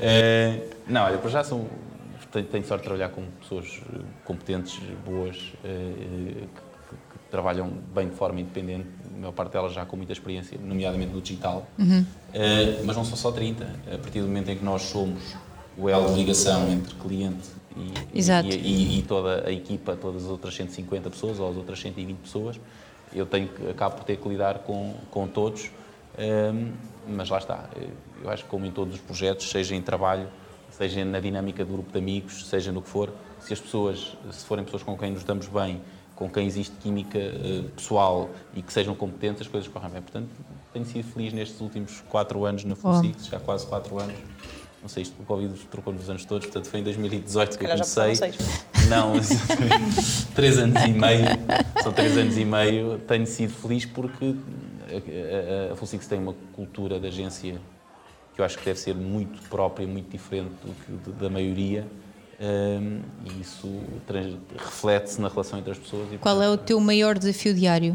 Eh, 0.00 0.60
não, 0.86 1.02
olha, 1.04 1.18
para 1.18 1.30
já 1.30 1.44
são. 1.44 1.66
Tenho, 2.30 2.44
tenho 2.46 2.64
sorte 2.66 2.82
de 2.82 2.88
trabalhar 2.88 3.08
com 3.08 3.22
pessoas 3.40 3.80
eh, 3.94 3.98
competentes, 4.24 4.78
boas, 5.06 5.36
eh, 5.64 5.92
que, 6.34 6.94
que- 6.96 7.18
trabalham 7.30 7.70
bem 7.94 8.08
de 8.08 8.14
forma 8.14 8.40
independente, 8.40 8.86
a 9.14 9.18
maior 9.18 9.32
parte 9.32 9.52
delas 9.52 9.72
já 9.72 9.84
com 9.86 9.96
muita 9.96 10.12
experiência, 10.12 10.58
nomeadamente 10.62 11.12
no 11.12 11.20
digital. 11.22 11.66
Eh, 12.34 12.82
mas 12.84 12.96
não 12.96 13.04
são 13.04 13.16
só 13.16 13.32
30. 13.32 13.64
A 13.92 13.98
partir 13.98 14.20
do 14.20 14.26
momento 14.26 14.50
em 14.50 14.56
que 14.58 14.64
nós 14.64 14.82
somos 14.82 15.22
o 15.76 15.88
elo 15.88 16.08
de 16.12 16.18
ligação 16.20 16.70
entre 16.70 16.94
cliente 16.96 17.48
e, 17.76 17.92
e, 18.44 18.48
e- 18.50 18.98
e 18.98 19.02
toda 19.02 19.46
a 19.48 19.52
equipa, 19.52 19.96
todas 19.96 20.24
as 20.24 20.30
outras 20.30 20.54
150 20.54 21.08
pessoas 21.08 21.38
ou 21.38 21.50
as 21.50 21.56
outras 21.56 21.80
120 21.80 22.16
pessoas, 22.18 22.60
eu 23.14 23.24
tenho 23.24 23.48
acabo 23.70 23.96
por 23.96 24.04
ter 24.04 24.16
que 24.18 24.28
lidar 24.28 24.58
com, 24.60 24.94
com 25.10 25.26
todos, 25.26 25.70
hum, 26.18 26.72
mas 27.08 27.28
lá 27.28 27.38
está. 27.38 27.68
Eu 28.22 28.30
acho 28.30 28.44
que 28.44 28.50
como 28.50 28.66
em 28.66 28.70
todos 28.70 28.94
os 28.94 29.00
projetos, 29.00 29.48
seja 29.48 29.74
em 29.74 29.82
trabalho, 29.82 30.28
seja 30.70 31.04
na 31.04 31.20
dinâmica 31.20 31.64
do 31.64 31.72
grupo 31.72 31.92
de 31.92 31.98
amigos, 31.98 32.46
seja 32.46 32.70
no 32.70 32.82
que 32.82 32.88
for, 32.88 33.12
se 33.40 33.52
as 33.52 33.60
pessoas, 33.60 34.16
se 34.30 34.44
forem 34.44 34.64
pessoas 34.64 34.82
com 34.82 34.96
quem 34.96 35.12
nos 35.12 35.24
damos 35.24 35.46
bem, 35.46 35.80
com 36.14 36.28
quem 36.28 36.46
existe 36.46 36.74
química 36.76 37.18
eh, 37.18 37.62
pessoal 37.76 38.28
e 38.52 38.60
que 38.60 38.72
sejam 38.72 38.94
competentes, 38.94 39.42
as 39.42 39.48
coisas 39.48 39.68
correm 39.68 39.90
bem. 39.90 40.02
Portanto, 40.02 40.28
tenho 40.72 40.84
sido 40.84 41.04
feliz 41.04 41.32
nestes 41.32 41.60
últimos 41.60 42.02
quatro 42.08 42.44
anos 42.44 42.64
na 42.64 42.74
Boa. 42.74 42.96
FUSIX, 42.96 43.26
já 43.26 43.38
quase 43.38 43.66
quatro 43.66 43.98
anos. 44.00 44.16
Não 44.82 44.88
sei, 44.88 45.04
isto 45.04 45.20
o 45.20 45.24
Covid 45.24 45.54
trocou-nos 45.70 46.02
os 46.02 46.10
anos 46.10 46.24
todos, 46.24 46.46
portanto 46.46 46.68
foi 46.68 46.80
em 46.80 46.84
2018 46.84 47.58
que 47.58 47.64
eu 47.64 47.70
comecei. 47.70 48.12
Não, 48.88 49.16
exatamente. 49.16 50.26
três 50.34 50.58
anos 50.58 50.82
e 50.82 50.92
meio, 50.92 51.26
são 51.82 51.92
três 51.92 52.16
anos 52.16 52.36
e 52.36 52.44
meio. 52.44 52.98
Tenho 53.00 53.26
sido 53.26 53.52
feliz 53.52 53.84
porque 53.84 54.34
a, 54.88 55.70
a, 55.70 55.72
a 55.72 55.76
Full 55.76 55.98
tem 56.08 56.18
uma 56.18 56.34
cultura 56.54 56.98
de 56.98 57.06
agência 57.06 57.60
que 58.34 58.40
eu 58.40 58.44
acho 58.44 58.58
que 58.58 58.64
deve 58.64 58.78
ser 58.78 58.94
muito 58.94 59.42
própria, 59.48 59.86
muito 59.86 60.10
diferente 60.10 60.52
do 60.64 60.72
que 61.02 61.10
da 61.12 61.28
maioria. 61.28 61.86
hum, 62.40 63.00
e 63.24 63.40
isso 63.40 63.68
reflete-se 64.56 65.20
na 65.20 65.28
relação 65.28 65.58
entre 65.58 65.72
as 65.72 65.78
pessoas. 65.78 66.12
E, 66.12 66.18
Qual 66.18 66.40
é 66.40 66.48
o 66.48 66.56
teu 66.56 66.78
maior 66.78 67.18
desafio 67.18 67.52
diário? 67.54 67.94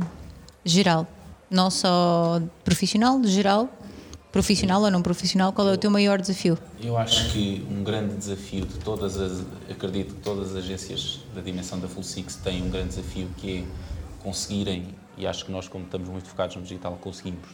Geral. 0.65 1.07
Não 1.49 1.69
só 1.69 2.41
profissional, 2.63 3.23
geral. 3.23 3.69
Profissional 4.33 4.81
ou 4.81 4.89
não 4.89 5.03
profissional, 5.03 5.53
qual 5.53 5.69
é 5.69 5.73
o 5.73 5.77
teu 5.77 5.91
maior 5.91 6.19
desafio? 6.19 6.57
Eu 6.81 6.97
acho 6.97 7.31
que 7.31 7.63
um 7.69 7.83
grande 7.83 8.15
desafio 8.15 8.65
de 8.65 8.79
todas 8.79 9.15
as. 9.15 9.45
Acredito 9.69 10.15
que 10.15 10.21
todas 10.21 10.49
as 10.49 10.55
agências 10.55 11.19
da 11.35 11.41
dimensão 11.41 11.79
da 11.79 11.87
Full 11.87 12.01
Six 12.01 12.37
têm 12.37 12.63
um 12.63 12.69
grande 12.71 12.89
desafio 12.95 13.27
que 13.37 13.59
é 13.59 13.63
conseguirem, 14.23 14.87
e 15.17 15.27
acho 15.27 15.45
que 15.45 15.51
nós, 15.51 15.67
como 15.67 15.85
estamos 15.85 16.09
muito 16.09 16.27
focados 16.27 16.55
no 16.55 16.61
digital, 16.63 16.97
conseguimos, 17.01 17.47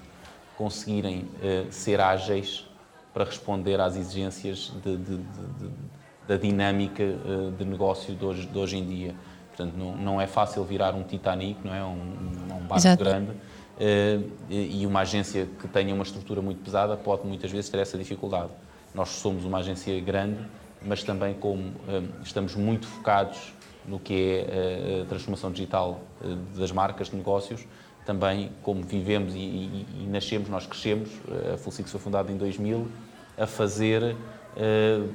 conseguirem 0.58 1.28
eh, 1.42 1.66
ser 1.70 2.00
ágeis 2.02 2.66
para 3.14 3.24
responder 3.24 3.80
às 3.80 3.96
exigências 3.96 4.72
de- 4.84 4.98
de- 4.98 5.18
de- 5.18 5.72
da 6.28 6.38
dinâmica 6.38 7.04
eh, 7.04 7.52
de 7.58 7.66
negócio 7.66 8.14
de 8.16 8.24
hoje, 8.26 8.46
de 8.48 8.58
hoje 8.58 8.78
em 8.78 8.86
dia. 8.86 9.16
Portanto, 9.48 9.76
não, 9.76 9.96
não 9.98 10.22
é 10.22 10.28
fácil 10.28 10.64
virar 10.64 10.94
um 10.96 11.04
Titanic, 11.04 11.60
não 11.66 11.74
é? 11.74 11.84
Um, 11.84 11.98
um 12.56 12.60
barco 12.68 12.78
Exato. 12.78 13.04
grande. 13.04 13.32
Eh, 13.80 14.20
e 14.50 14.86
uma 14.86 15.02
agência 15.02 15.48
que 15.60 15.68
tenha 15.68 15.94
uma 15.94 16.04
estrutura 16.04 16.42
muito 16.42 16.62
pesada 16.64 16.96
pode 16.98 17.26
muitas 17.26 17.50
vezes 17.52 17.70
ter 17.70 17.78
essa 17.80 17.98
dificuldade. 17.98 18.52
Nós 18.94 19.10
somos 19.10 19.44
uma 19.46 19.60
agência 19.60 19.98
grande, 20.02 20.40
mas 20.82 21.04
também 21.04 21.34
como 21.34 21.74
estamos 22.24 22.56
muito 22.56 22.88
focados 22.88 23.54
no 23.90 24.00
que 24.00 24.14
é 24.14 25.00
eh, 25.00 25.02
a 25.04 25.06
transformação 25.06 25.52
digital 25.52 26.00
eh, 26.24 26.28
das 26.58 26.72
marcas, 26.72 27.10
de 27.10 27.16
negócios, 27.16 27.62
também 28.06 28.52
como 28.64 28.82
vivemos 28.84 29.34
e, 29.36 29.40
e- 29.40 29.86
e 30.04 30.08
nascemos, 30.08 30.48
nós 30.50 30.66
crescemos, 30.66 31.10
eh, 31.30 31.54
a 31.56 31.58
Full 31.58 31.72
Six 31.74 31.92
foi 31.92 32.00
fundada 32.00 32.32
em 32.32 32.38
2000, 32.38 32.88
a 33.38 33.48
fazer 33.48 34.16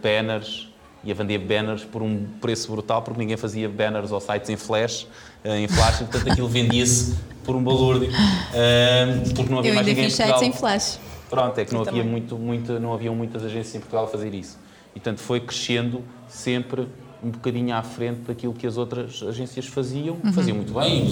banners 0.03 0.69
e 1.03 1.11
a 1.11 1.15
vender 1.15 1.37
banners 1.39 1.85
por 1.85 2.01
um 2.03 2.25
preço 2.41 2.71
brutal, 2.73 3.03
porque 3.03 3.19
ninguém 3.21 3.37
fazia 3.37 3.69
banners 3.69 4.11
ou 4.11 4.21
sites 4.21 4.49
em 4.49 4.57
flash, 4.57 5.07
em 5.45 5.69
flash, 5.69 6.01
e 6.01 6.05
portanto 6.05 6.33
aquilo 6.33 6.49
vendia-se 6.49 7.15
por 7.45 7.55
um 7.55 7.63
valor, 7.63 8.01
porque 9.37 9.51
não 9.51 9.59
havia 9.59 9.71
Eu 9.71 9.75
mais 9.75 9.87
ninguém 9.87 10.05
fiz 10.05 10.15
em 10.15 10.17
Portugal. 10.23 10.39
sites 10.39 10.57
em 10.57 10.59
flash. 10.59 11.01
Pronto, 11.29 11.59
é 11.59 11.65
que 11.67 11.73
não 11.75 11.81
Eu 11.83 11.89
havia, 11.89 12.01
também. 12.03 12.11
muito, 12.11 12.39
muito, 12.39 12.81
não 12.81 12.95
haviam 12.95 13.15
muitas 13.15 13.45
agências 13.45 13.75
em 13.75 13.81
Portugal 13.81 14.05
a 14.05 14.09
fazer 14.09 14.33
isso. 14.33 14.59
E, 14.95 15.01
portanto, 15.01 15.19
foi 15.19 15.41
crescendo 15.41 16.03
sempre 16.29 16.87
um 17.25 17.31
bocadinho 17.31 17.75
à 17.75 17.83
frente 17.83 18.21
daquilo 18.21 18.53
que 18.53 18.67
as 18.67 18.77
outras 18.77 19.23
agências 19.23 19.67
faziam. 19.67 20.17
Faziam 20.35 20.57
muito 20.57 20.73
bem. 20.75 21.07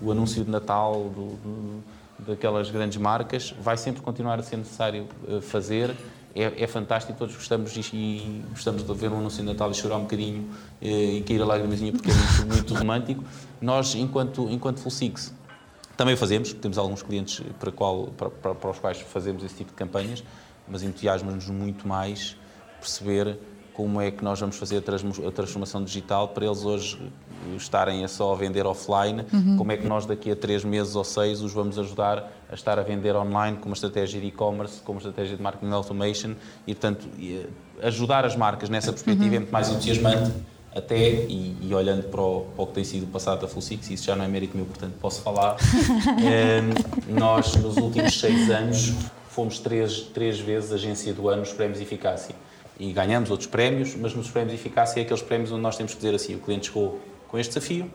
O, 0.00 0.06
o 0.06 0.12
anúncio 0.12 0.44
de 0.44 0.50
Natal 0.50 0.94
do- 1.14 1.36
do- 1.36 1.82
daquelas 2.26 2.70
grandes 2.70 2.96
marcas 2.98 3.54
vai 3.60 3.76
sempre 3.76 4.00
continuar 4.02 4.38
a 4.38 4.42
ser 4.42 4.56
necessário 4.56 5.06
eh, 5.28 5.40
fazer. 5.40 5.94
É, 6.34 6.62
é 6.62 6.66
fantástico, 6.66 7.18
todos 7.18 7.34
gostamos 7.34 7.74
e, 7.76 7.80
e 7.96 8.44
gostamos 8.50 8.84
de 8.84 8.94
ver 8.94 9.10
um 9.10 9.18
anúncio 9.18 9.40
de 9.42 9.48
Natal 9.48 9.70
e 9.70 9.74
chorar 9.74 9.96
um 9.96 10.02
bocadinho 10.02 10.48
eh, 10.80 11.16
e 11.16 11.22
cair 11.22 11.42
a 11.42 11.46
lágrimazinha 11.46 11.90
porque 11.92 12.10
é 12.10 12.14
muito, 12.14 12.46
muito 12.54 12.74
romântico. 12.74 13.24
Nós, 13.60 13.94
enquanto, 13.94 14.48
enquanto 14.50 14.78
Full 14.80 14.92
Six, 14.92 15.34
também 15.96 16.14
fazemos, 16.14 16.52
temos 16.52 16.78
alguns 16.78 17.02
clientes 17.02 17.42
para, 17.58 17.72
qual, 17.72 18.06
para, 18.16 18.30
para- 18.30 18.54
para 18.54 18.70
os 18.70 18.78
quais 18.78 19.00
fazemos 19.00 19.42
esse 19.42 19.56
tipo 19.56 19.70
de 19.70 19.76
campanhas, 19.76 20.22
mas 20.68 20.82
entusiasma-nos 20.84 21.48
muito 21.48 21.88
mais 21.88 22.36
perceber 22.78 23.36
como 23.78 24.00
é 24.00 24.10
que 24.10 24.24
nós 24.24 24.40
vamos 24.40 24.56
fazer 24.56 24.78
a 24.78 25.30
transformação 25.30 25.84
digital 25.84 26.26
para 26.30 26.44
eles 26.44 26.64
hoje 26.64 26.98
estarem 27.56 28.02
a 28.02 28.08
só 28.08 28.34
vender 28.34 28.66
offline, 28.66 29.24
uhum. 29.32 29.56
como 29.56 29.70
é 29.70 29.76
que 29.76 29.86
nós 29.86 30.04
daqui 30.04 30.32
a 30.32 30.34
três 30.34 30.64
meses 30.64 30.96
ou 30.96 31.04
seis 31.04 31.40
os 31.42 31.52
vamos 31.52 31.78
ajudar 31.78 32.28
a 32.50 32.54
estar 32.56 32.76
a 32.76 32.82
vender 32.82 33.14
online 33.14 33.56
com 33.56 33.66
uma 33.66 33.74
estratégia 33.74 34.20
de 34.20 34.26
e-commerce, 34.26 34.80
com 34.80 34.90
uma 34.90 34.98
estratégia 34.98 35.36
de 35.36 35.42
marketing 35.44 35.70
automation 35.70 36.34
e, 36.66 36.74
portanto, 36.74 37.06
ajudar 37.80 38.24
as 38.24 38.34
marcas 38.34 38.68
nessa 38.68 38.90
perspectiva 38.90 39.28
uhum. 39.28 39.36
é 39.36 39.38
muito 39.38 39.52
mais 39.52 39.68
entusiasmante 39.68 40.32
até, 40.74 40.98
e, 40.98 41.56
e 41.62 41.72
olhando 41.72 42.02
para 42.08 42.20
o, 42.20 42.46
para 42.56 42.64
o, 42.64 42.66
que 42.66 42.72
tem 42.72 42.82
sido 42.82 43.04
o 43.04 43.06
passado 43.06 43.42
da 43.42 43.46
Full 43.46 43.62
Six, 43.62 43.90
isso 43.90 44.06
já 44.06 44.16
não 44.16 44.24
é 44.24 44.28
mérito 44.28 44.56
meu, 44.56 44.66
portanto 44.66 44.94
posso 45.00 45.22
falar, 45.22 45.56
é, 46.26 46.62
nós 47.16 47.54
nos 47.54 47.76
últimos 47.76 48.18
seis 48.18 48.50
anos 48.50 48.92
fomos 49.30 49.60
três, 49.60 50.00
três 50.00 50.40
vezes 50.40 50.72
agência 50.72 51.14
do 51.14 51.28
ano 51.28 51.42
nos 51.42 51.52
prémios 51.52 51.78
de 51.78 51.84
eficácia 51.84 52.34
e 52.78 52.92
ganhamos 52.92 53.30
outros 53.30 53.48
prémios, 53.48 53.96
mas 53.96 54.14
nos 54.14 54.30
prémios 54.30 54.52
de 54.52 54.60
eficácia 54.60 55.00
é 55.00 55.02
aqueles 55.02 55.22
prémios 55.22 55.50
onde 55.50 55.62
nós 55.62 55.76
temos 55.76 55.92
que 55.92 55.98
dizer 55.98 56.14
assim, 56.14 56.36
o 56.36 56.38
cliente 56.38 56.68
chegou 56.68 57.00
com 57.26 57.38
este 57.38 57.54
desafio, 57.54 57.90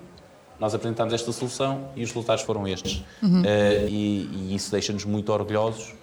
nós 0.60 0.76
apresentámos 0.76 1.14
esta 1.14 1.32
solução 1.32 1.90
e 1.96 2.04
os 2.04 2.10
resultados 2.10 2.44
foram 2.44 2.68
estes. 2.68 3.04
Uhum. 3.22 3.42
Uh, 3.42 3.46
e, 3.90 4.30
e, 4.32 4.56
isso 4.56 4.72
deixa-nos 4.72 5.06
muito 5.06 5.32
orgulhosos 5.32 5.94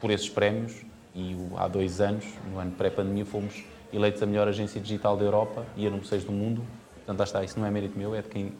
por 0.00 0.10
esses 0.10 0.28
prémios 0.28 0.74
e 1.14 1.36
há 1.56 1.68
dois 1.68 2.00
anos, 2.00 2.24
no 2.50 2.58
ano 2.58 2.72
pré-pandemia, 2.72 3.26
fomos 3.26 3.64
eleitos 3.92 4.22
a 4.22 4.26
melhor 4.26 4.48
agência 4.48 4.80
digital 4.80 5.16
da 5.16 5.24
Europa 5.24 5.66
e 5.76 5.86
a 5.86 5.90
número 5.90 6.06
6 6.06 6.24
do 6.24 6.32
mundo. 6.32 6.62
Portanto, 6.94 7.18
lá 7.18 7.24
está, 7.24 7.44
isso 7.44 7.58
não 7.58 7.66
é 7.66 7.70
mérito 7.70 7.98
meu, 7.98 8.14
é 8.14 8.22
de 8.22 8.28
quem 8.28 8.52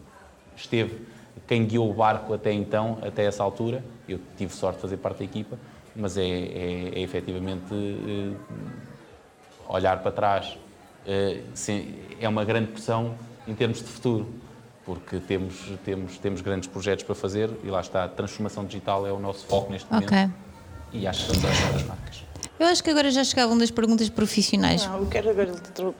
esteve, 0.56 1.02
quem 1.46 1.64
guiou 1.66 1.90
o 1.90 1.94
barco 1.94 2.34
até 2.34 2.52
então, 2.52 2.98
até 3.02 3.24
essa 3.24 3.42
altura. 3.42 3.84
Eu 4.08 4.18
tive 4.36 4.52
sorte 4.52 4.76
de 4.76 4.82
fazer 4.82 4.96
parte 4.96 5.18
da 5.18 5.24
equipa, 5.24 5.58
mas 5.94 6.16
é, 6.16 6.22
é, 6.22 6.90
é 6.94 7.00
efetivamente 7.00 7.72
uh, 7.72 8.36
olhar 9.68 10.00
para 10.00 10.10
trás. 10.10 10.58
Uh, 11.06 11.42
é 12.20 12.28
uma 12.28 12.44
grande 12.44 12.68
pressão 12.68 13.14
em 13.46 13.54
termos 13.54 13.78
de 13.78 13.84
futuro, 13.84 14.26
porque 14.84 15.18
temos, 15.18 15.54
temos, 15.84 16.18
temos 16.18 16.40
grandes 16.40 16.68
projetos 16.68 17.04
para 17.04 17.14
fazer 17.14 17.50
e 17.62 17.68
lá 17.68 17.80
está, 17.80 18.04
a 18.04 18.08
transformação 18.08 18.64
digital 18.64 19.06
é 19.06 19.12
o 19.12 19.18
nosso 19.18 19.46
foco 19.46 19.70
neste 19.70 19.90
momento. 19.90 20.08
Okay. 20.08 20.28
E 20.92 21.06
acho 21.06 21.26
que 21.26 21.32
estamos 21.32 21.58
a 21.58 21.62
ajudar 21.62 21.76
as 21.76 21.82
marcas. 21.84 22.28
Eu 22.58 22.66
acho 22.66 22.82
que 22.82 22.90
agora 22.90 23.10
já 23.10 23.22
chegavam 23.22 23.56
das 23.56 23.70
perguntas 23.70 24.08
profissionais. 24.08 24.84
Não, 24.84 24.98
eu 24.98 25.06
quero 25.06 25.30
agora 25.30 25.52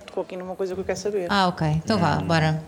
tocou 0.07 0.25
aqui 0.25 0.37
numa 0.37 0.57
coisa 0.57 0.75
que 0.75 0.81
eu 0.81 0.85
quero 0.85 0.99
saber. 0.99 1.27
Ah, 1.31 1.47
ok. 1.47 1.67
Então 1.69 1.99
vá, 1.99 2.17
bora. 2.17 2.63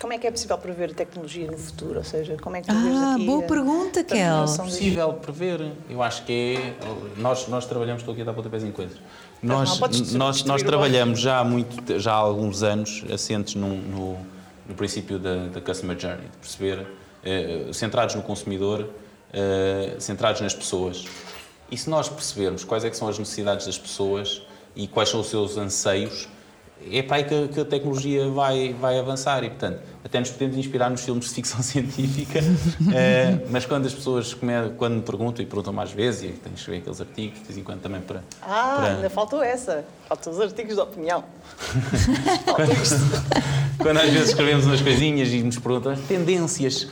Como 0.00 0.12
é 0.12 0.18
que 0.18 0.26
é 0.26 0.30
possível 0.32 0.58
prever 0.58 0.92
tecnologia 0.92 1.48
no 1.48 1.56
futuro? 1.56 1.98
Ou 1.98 2.04
seja, 2.04 2.36
como 2.42 2.56
é 2.56 2.60
que 2.60 2.66
tu 2.66 2.74
ah, 2.74 3.14
aqui 3.14 3.24
boa 3.24 3.42
pergunta, 3.42 4.02
Kel. 4.02 4.18
É 4.18 4.56
possível 4.56 5.12
prever. 5.14 5.72
Eu 5.88 6.02
acho 6.02 6.24
que 6.24 6.56
é. 6.58 7.20
Nós, 7.20 7.46
nós 7.46 7.66
trabalhamos, 7.66 8.02
estou 8.02 8.12
aqui 8.12 8.22
a 8.22 8.24
dar 8.24 8.32
pontapés 8.32 8.64
em 8.64 8.72
coisas. 8.72 8.98
Nós, 9.42 9.80
nós, 10.12 10.44
nós 10.44 10.62
trabalhamos 10.62 11.18
já 11.20 11.40
há, 11.40 11.44
muito, 11.44 11.98
já 11.98 12.12
há 12.12 12.16
alguns 12.16 12.62
anos 12.62 13.04
assentes 13.12 13.56
no, 13.56 13.74
no, 13.76 14.18
no 14.68 14.74
princípio 14.76 15.18
da, 15.18 15.48
da 15.48 15.60
Customer 15.60 15.98
Journey, 15.98 16.28
de 16.28 16.36
perceber, 16.38 16.86
eh, 17.24 17.66
centrados 17.72 18.14
no 18.14 18.22
consumidor, 18.22 18.88
eh, 19.32 19.96
centrados 19.98 20.40
nas 20.40 20.54
pessoas. 20.54 21.04
E 21.68 21.76
se 21.76 21.90
nós 21.90 22.08
percebermos 22.08 22.62
quais 22.62 22.84
é 22.84 22.90
que 22.90 22.96
são 22.96 23.08
as 23.08 23.18
necessidades 23.18 23.66
das 23.66 23.76
pessoas 23.76 24.42
e 24.76 24.86
quais 24.86 25.08
são 25.08 25.20
os 25.20 25.28
seus 25.28 25.56
anseios, 25.56 26.28
é 26.90 27.02
para 27.02 27.18
aí 27.18 27.24
que, 27.24 27.48
que, 27.48 27.60
a 27.60 27.64
tecnologia 27.64 28.28
vai, 28.28 28.74
vai 28.80 28.98
avançar 28.98 29.44
e, 29.44 29.50
portanto, 29.50 29.80
até 30.04 30.18
nos 30.18 30.30
podemos 30.30 30.56
inspirar 30.56 30.90
nos 30.90 31.04
filmes 31.04 31.26
de 31.26 31.34
ficção 31.34 31.60
científica, 31.62 32.40
é, 32.94 33.38
mas 33.50 33.64
quando 33.66 33.86
as 33.86 33.94
pessoas 33.94 34.34
come, 34.34 34.52
quando 34.76 34.94
me 34.94 35.02
perguntam, 35.02 35.42
e 35.42 35.46
perguntam 35.46 35.72
mais 35.72 35.92
vezes, 35.92 36.30
e 36.30 36.32
tens 36.32 36.64
que 36.64 36.70
ver 36.70 36.78
aqueles 36.78 37.00
artigos, 37.00 37.38
de 37.38 37.44
vez 37.44 37.58
em 37.58 37.62
quando 37.62 37.80
também 37.80 38.00
para... 38.00 38.22
Ah, 38.42 38.76
para... 38.76 38.94
ainda 38.94 39.10
faltou 39.10 39.42
essa. 39.42 39.84
Faltam 40.08 40.32
os 40.32 40.40
artigos 40.40 40.74
de 40.74 40.80
opinião. 40.80 41.24
quando, 42.54 43.78
quando 43.78 43.96
às 43.98 44.10
vezes 44.10 44.28
escrevemos 44.28 44.66
umas 44.66 44.80
coisinhas 44.80 45.28
e 45.28 45.42
nos 45.42 45.58
perguntam 45.58 45.96
tendências 46.08 46.82
uh, 46.82 46.88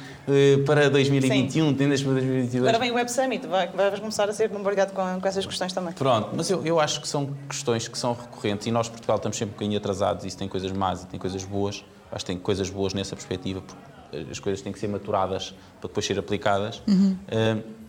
para 0.67 0.91
2021, 0.91 1.69
Sim. 1.69 1.75
tendências 1.75 2.03
para 2.03 2.13
2022... 2.13 2.69
Agora 2.69 2.79
vem 2.79 2.91
o 2.91 2.95
Web 2.95 3.11
Summit, 3.11 3.47
vai, 3.47 3.69
vai 3.69 3.99
começar 3.99 4.29
a 4.29 4.33
ser 4.33 4.49
bombardeado 4.49 4.93
com, 4.93 5.21
com 5.21 5.29
essas 5.29 5.47
questões 5.47 5.73
também. 5.73 5.93
Pronto, 5.93 6.31
mas 6.35 6.51
eu, 6.51 6.65
eu 6.65 6.81
acho 6.81 7.01
que 7.01 7.09
são 7.09 7.31
questões 7.49 7.89
que 7.89 7.99
são 7.99 8.13
recorrentes 8.13 8.67
e 8.67 8.71
nós, 8.71 8.89
Portugal, 8.89 9.17
estamos 9.17 9.37
sempre 9.37 9.53
um 9.53 9.57
bocadinho 9.57 9.79
atrasados, 9.79 10.25
isso 10.25 10.37
tem 10.37 10.49
coisas 10.49 10.73
más 10.73 11.03
e 11.03 11.07
tem 11.07 11.19
coisas 11.19 11.45
boas, 11.45 11.85
acho 12.11 12.25
que 12.25 12.33
tem 12.33 12.39
coisas 12.39 12.71
boas 12.71 12.95
nessa 12.95 13.15
perspectiva, 13.15 13.61
porque 13.61 14.31
as 14.31 14.39
coisas 14.39 14.61
têm 14.63 14.73
que 14.73 14.79
ser 14.79 14.89
maturadas 14.89 15.55
para 15.81 15.89
depois 15.89 16.05
ser 16.05 16.19
aplicadas. 16.19 16.83
Uhum. 16.87 17.17
Uh, 17.29 17.81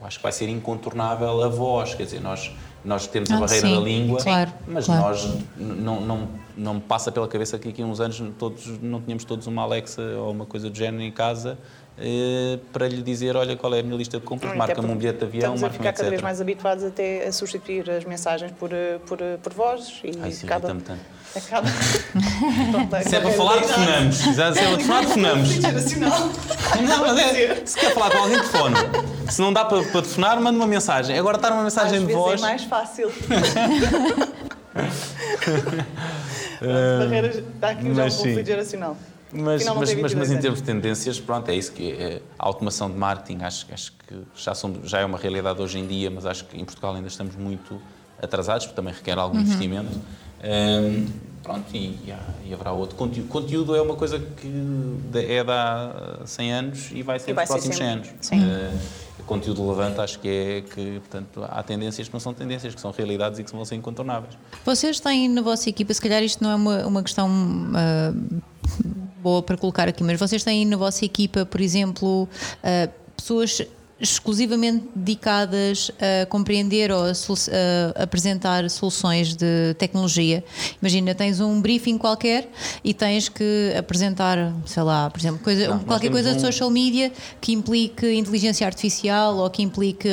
eu 0.00 0.06
acho 0.06 0.16
que 0.16 0.22
vai 0.22 0.32
ser 0.32 0.48
incontornável 0.48 1.44
a 1.44 1.48
voz, 1.48 1.94
quer 1.94 2.04
dizer, 2.04 2.20
nós, 2.20 2.50
nós 2.82 3.06
temos 3.06 3.30
ah, 3.30 3.36
a 3.36 3.40
barreira 3.40 3.68
sim, 3.68 3.74
da 3.74 3.80
língua, 3.80 4.22
claro, 4.22 4.50
mas 4.66 4.86
claro. 4.86 5.02
nós 5.02 5.36
não, 5.58 6.00
não, 6.00 6.28
não 6.56 6.74
me 6.74 6.80
passa 6.80 7.12
pela 7.12 7.28
cabeça 7.28 7.58
que 7.58 7.68
aqui 7.68 7.84
uns 7.84 8.00
anos 8.00 8.22
todos, 8.38 8.66
não 8.80 9.02
tínhamos 9.02 9.24
todos 9.24 9.46
uma 9.46 9.60
Alexa 9.60 10.00
ou 10.16 10.30
uma 10.30 10.46
coisa 10.46 10.70
do 10.70 10.76
género 10.76 11.02
em 11.02 11.12
casa 11.12 11.58
eh, 11.58 11.79
para 12.72 12.88
lhe 12.88 13.02
dizer, 13.02 13.36
olha, 13.36 13.56
qual 13.56 13.74
é 13.74 13.80
a 13.80 13.82
minha 13.82 13.96
lista 13.96 14.18
de 14.18 14.24
compras, 14.24 14.56
marca-me 14.56 14.90
um 14.90 14.96
bilhete 14.96 15.18
de 15.18 15.24
avião, 15.24 15.54
Estamos 15.54 15.74
a 15.74 15.78
ficar 15.78 15.92
cada 15.92 16.08
vez 16.08 16.22
mais 16.22 16.40
habituados 16.40 16.82
até 16.84 17.26
a 17.26 17.32
substituir 17.32 17.90
as 17.90 18.04
mensagens 18.04 18.52
por, 18.52 18.72
eh, 18.72 18.98
por, 19.06 19.20
eh, 19.20 19.36
por 19.42 19.52
vozes 19.52 20.00
e 20.02 20.12
Ai, 20.22 20.32
sim, 20.32 20.46
cada... 20.46 20.68
tanto. 20.68 20.92
Acaba... 21.36 21.68
se 23.06 23.14
é 23.14 23.20
para 23.20 23.30
falar, 23.30 23.60
telefonamos. 23.60 24.16
Se 24.16 24.30
é 24.30 24.34
para 24.34 24.80
falar, 24.80 25.00
telefonamos. 25.02 25.58
Não, 26.88 27.00
mas 27.00 27.18
é, 27.18 27.62
se 27.64 27.78
quer 27.78 27.94
falar 27.94 28.10
com 28.10 28.18
alguém, 28.18 28.38
telefone. 28.38 28.74
Se 29.28 29.40
não 29.40 29.52
dá 29.52 29.64
para, 29.64 29.80
para 29.82 30.02
telefonar, 30.02 30.40
manda 30.40 30.56
uma 30.56 30.66
mensagem. 30.66 31.16
Agora 31.16 31.36
estar 31.36 31.52
uma 31.52 31.62
mensagem 31.62 31.98
Às 31.98 32.06
de 32.06 32.12
voz. 32.12 32.40
é 32.40 32.42
mais 32.42 32.64
fácil. 32.64 33.12
Barreiras, 36.98 37.36
está 37.36 37.70
aqui 37.70 37.94
já 37.94 38.04
um 38.04 38.10
conflito 38.10 38.46
geracional. 38.46 38.96
Mas, 39.32 39.64
mas, 39.64 39.94
mas, 39.94 40.14
mas, 40.14 40.30
em 40.30 40.38
termos 40.38 40.60
de 40.60 40.66
tendências, 40.66 41.20
pronto, 41.20 41.48
é 41.48 41.54
isso 41.54 41.72
que 41.72 41.92
é, 41.92 42.20
a 42.38 42.46
automação 42.46 42.90
de 42.90 42.96
marketing, 42.96 43.44
acho, 43.44 43.66
acho 43.72 43.92
que 44.06 44.22
já, 44.34 44.54
somos, 44.54 44.90
já 44.90 44.98
é 44.98 45.04
uma 45.04 45.18
realidade 45.18 45.60
hoje 45.62 45.78
em 45.78 45.86
dia, 45.86 46.10
mas 46.10 46.26
acho 46.26 46.44
que 46.46 46.60
em 46.60 46.64
Portugal 46.64 46.94
ainda 46.94 47.06
estamos 47.06 47.36
muito 47.36 47.80
atrasados, 48.20 48.66
porque 48.66 48.76
também 48.76 48.92
requer 48.92 49.18
algum 49.18 49.36
uhum. 49.36 49.42
investimento. 49.42 50.00
Um, 50.42 51.06
pronto, 51.50 51.74
e, 51.74 51.98
e, 52.46 52.54
haverá 52.54 52.72
outro. 52.72 52.96
Conteúdo, 52.96 53.28
conteúdo 53.28 53.74
é 53.74 53.82
uma 53.82 53.96
coisa 53.96 54.18
que 54.18 54.48
é 55.14 55.42
de 55.42 55.50
há 55.50 56.20
100 56.24 56.52
anos 56.52 56.90
e 56.92 57.02
vai 57.02 57.18
ser 57.18 57.32
e 57.32 57.34
vai 57.34 57.44
nos 57.44 57.50
próximos 57.50 57.76
100 57.76 57.86
anos. 57.86 58.08
Sim. 58.20 58.40
Uh, 58.40 58.78
conteúdo 59.26 59.62
relevante, 59.62 60.00
acho 60.00 60.18
que 60.18 60.28
é 60.28 60.60
que, 60.62 60.98
portanto, 61.00 61.44
há 61.48 61.62
tendências 61.62 62.08
que 62.08 62.12
não 62.12 62.20
são 62.20 62.34
tendências, 62.34 62.74
que 62.74 62.80
são 62.80 62.90
realidades 62.90 63.38
e 63.38 63.44
que 63.44 63.52
vão 63.52 63.64
ser 63.64 63.76
incontornáveis. 63.76 64.34
Vocês 64.64 64.98
têm 64.98 65.28
na 65.28 65.40
vossa 65.40 65.68
equipa, 65.68 65.94
se 65.94 66.00
calhar 66.00 66.22
isto 66.22 66.42
não 66.42 66.50
é 66.50 66.54
uma, 66.56 66.86
uma 66.86 67.02
questão 67.02 67.28
uh, 67.28 68.42
boa 69.22 69.42
para 69.42 69.56
colocar 69.56 69.88
aqui, 69.88 70.02
mas 70.02 70.18
vocês 70.18 70.42
têm 70.42 70.64
na 70.64 70.76
vossa 70.76 71.04
equipa, 71.04 71.46
por 71.46 71.60
exemplo, 71.60 72.24
uh, 72.24 72.90
pessoas 73.16 73.62
exclusivamente 74.00 74.84
dedicadas 74.94 75.90
a 76.00 76.26
compreender 76.26 76.90
ou 76.90 77.04
a, 77.04 77.10
a, 77.10 78.02
apresentar 78.02 78.68
soluções 78.70 79.34
de 79.34 79.74
tecnologia. 79.78 80.42
Imagina, 80.80 81.14
tens 81.14 81.40
um 81.40 81.60
briefing 81.60 81.98
qualquer 81.98 82.48
e 82.82 82.94
tens 82.94 83.28
que 83.28 83.74
apresentar, 83.78 84.52
sei 84.66 84.82
lá, 84.82 85.10
por 85.10 85.18
exemplo, 85.18 85.40
coisa, 85.42 85.68
Não, 85.68 85.80
qualquer 85.80 86.10
coisa 86.10 86.30
um... 86.30 86.36
de 86.36 86.40
social 86.40 86.70
media 86.70 87.12
que 87.40 87.52
implique 87.52 88.10
inteligência 88.12 88.66
artificial 88.66 89.36
ou 89.36 89.50
que 89.50 89.62
implique 89.62 90.08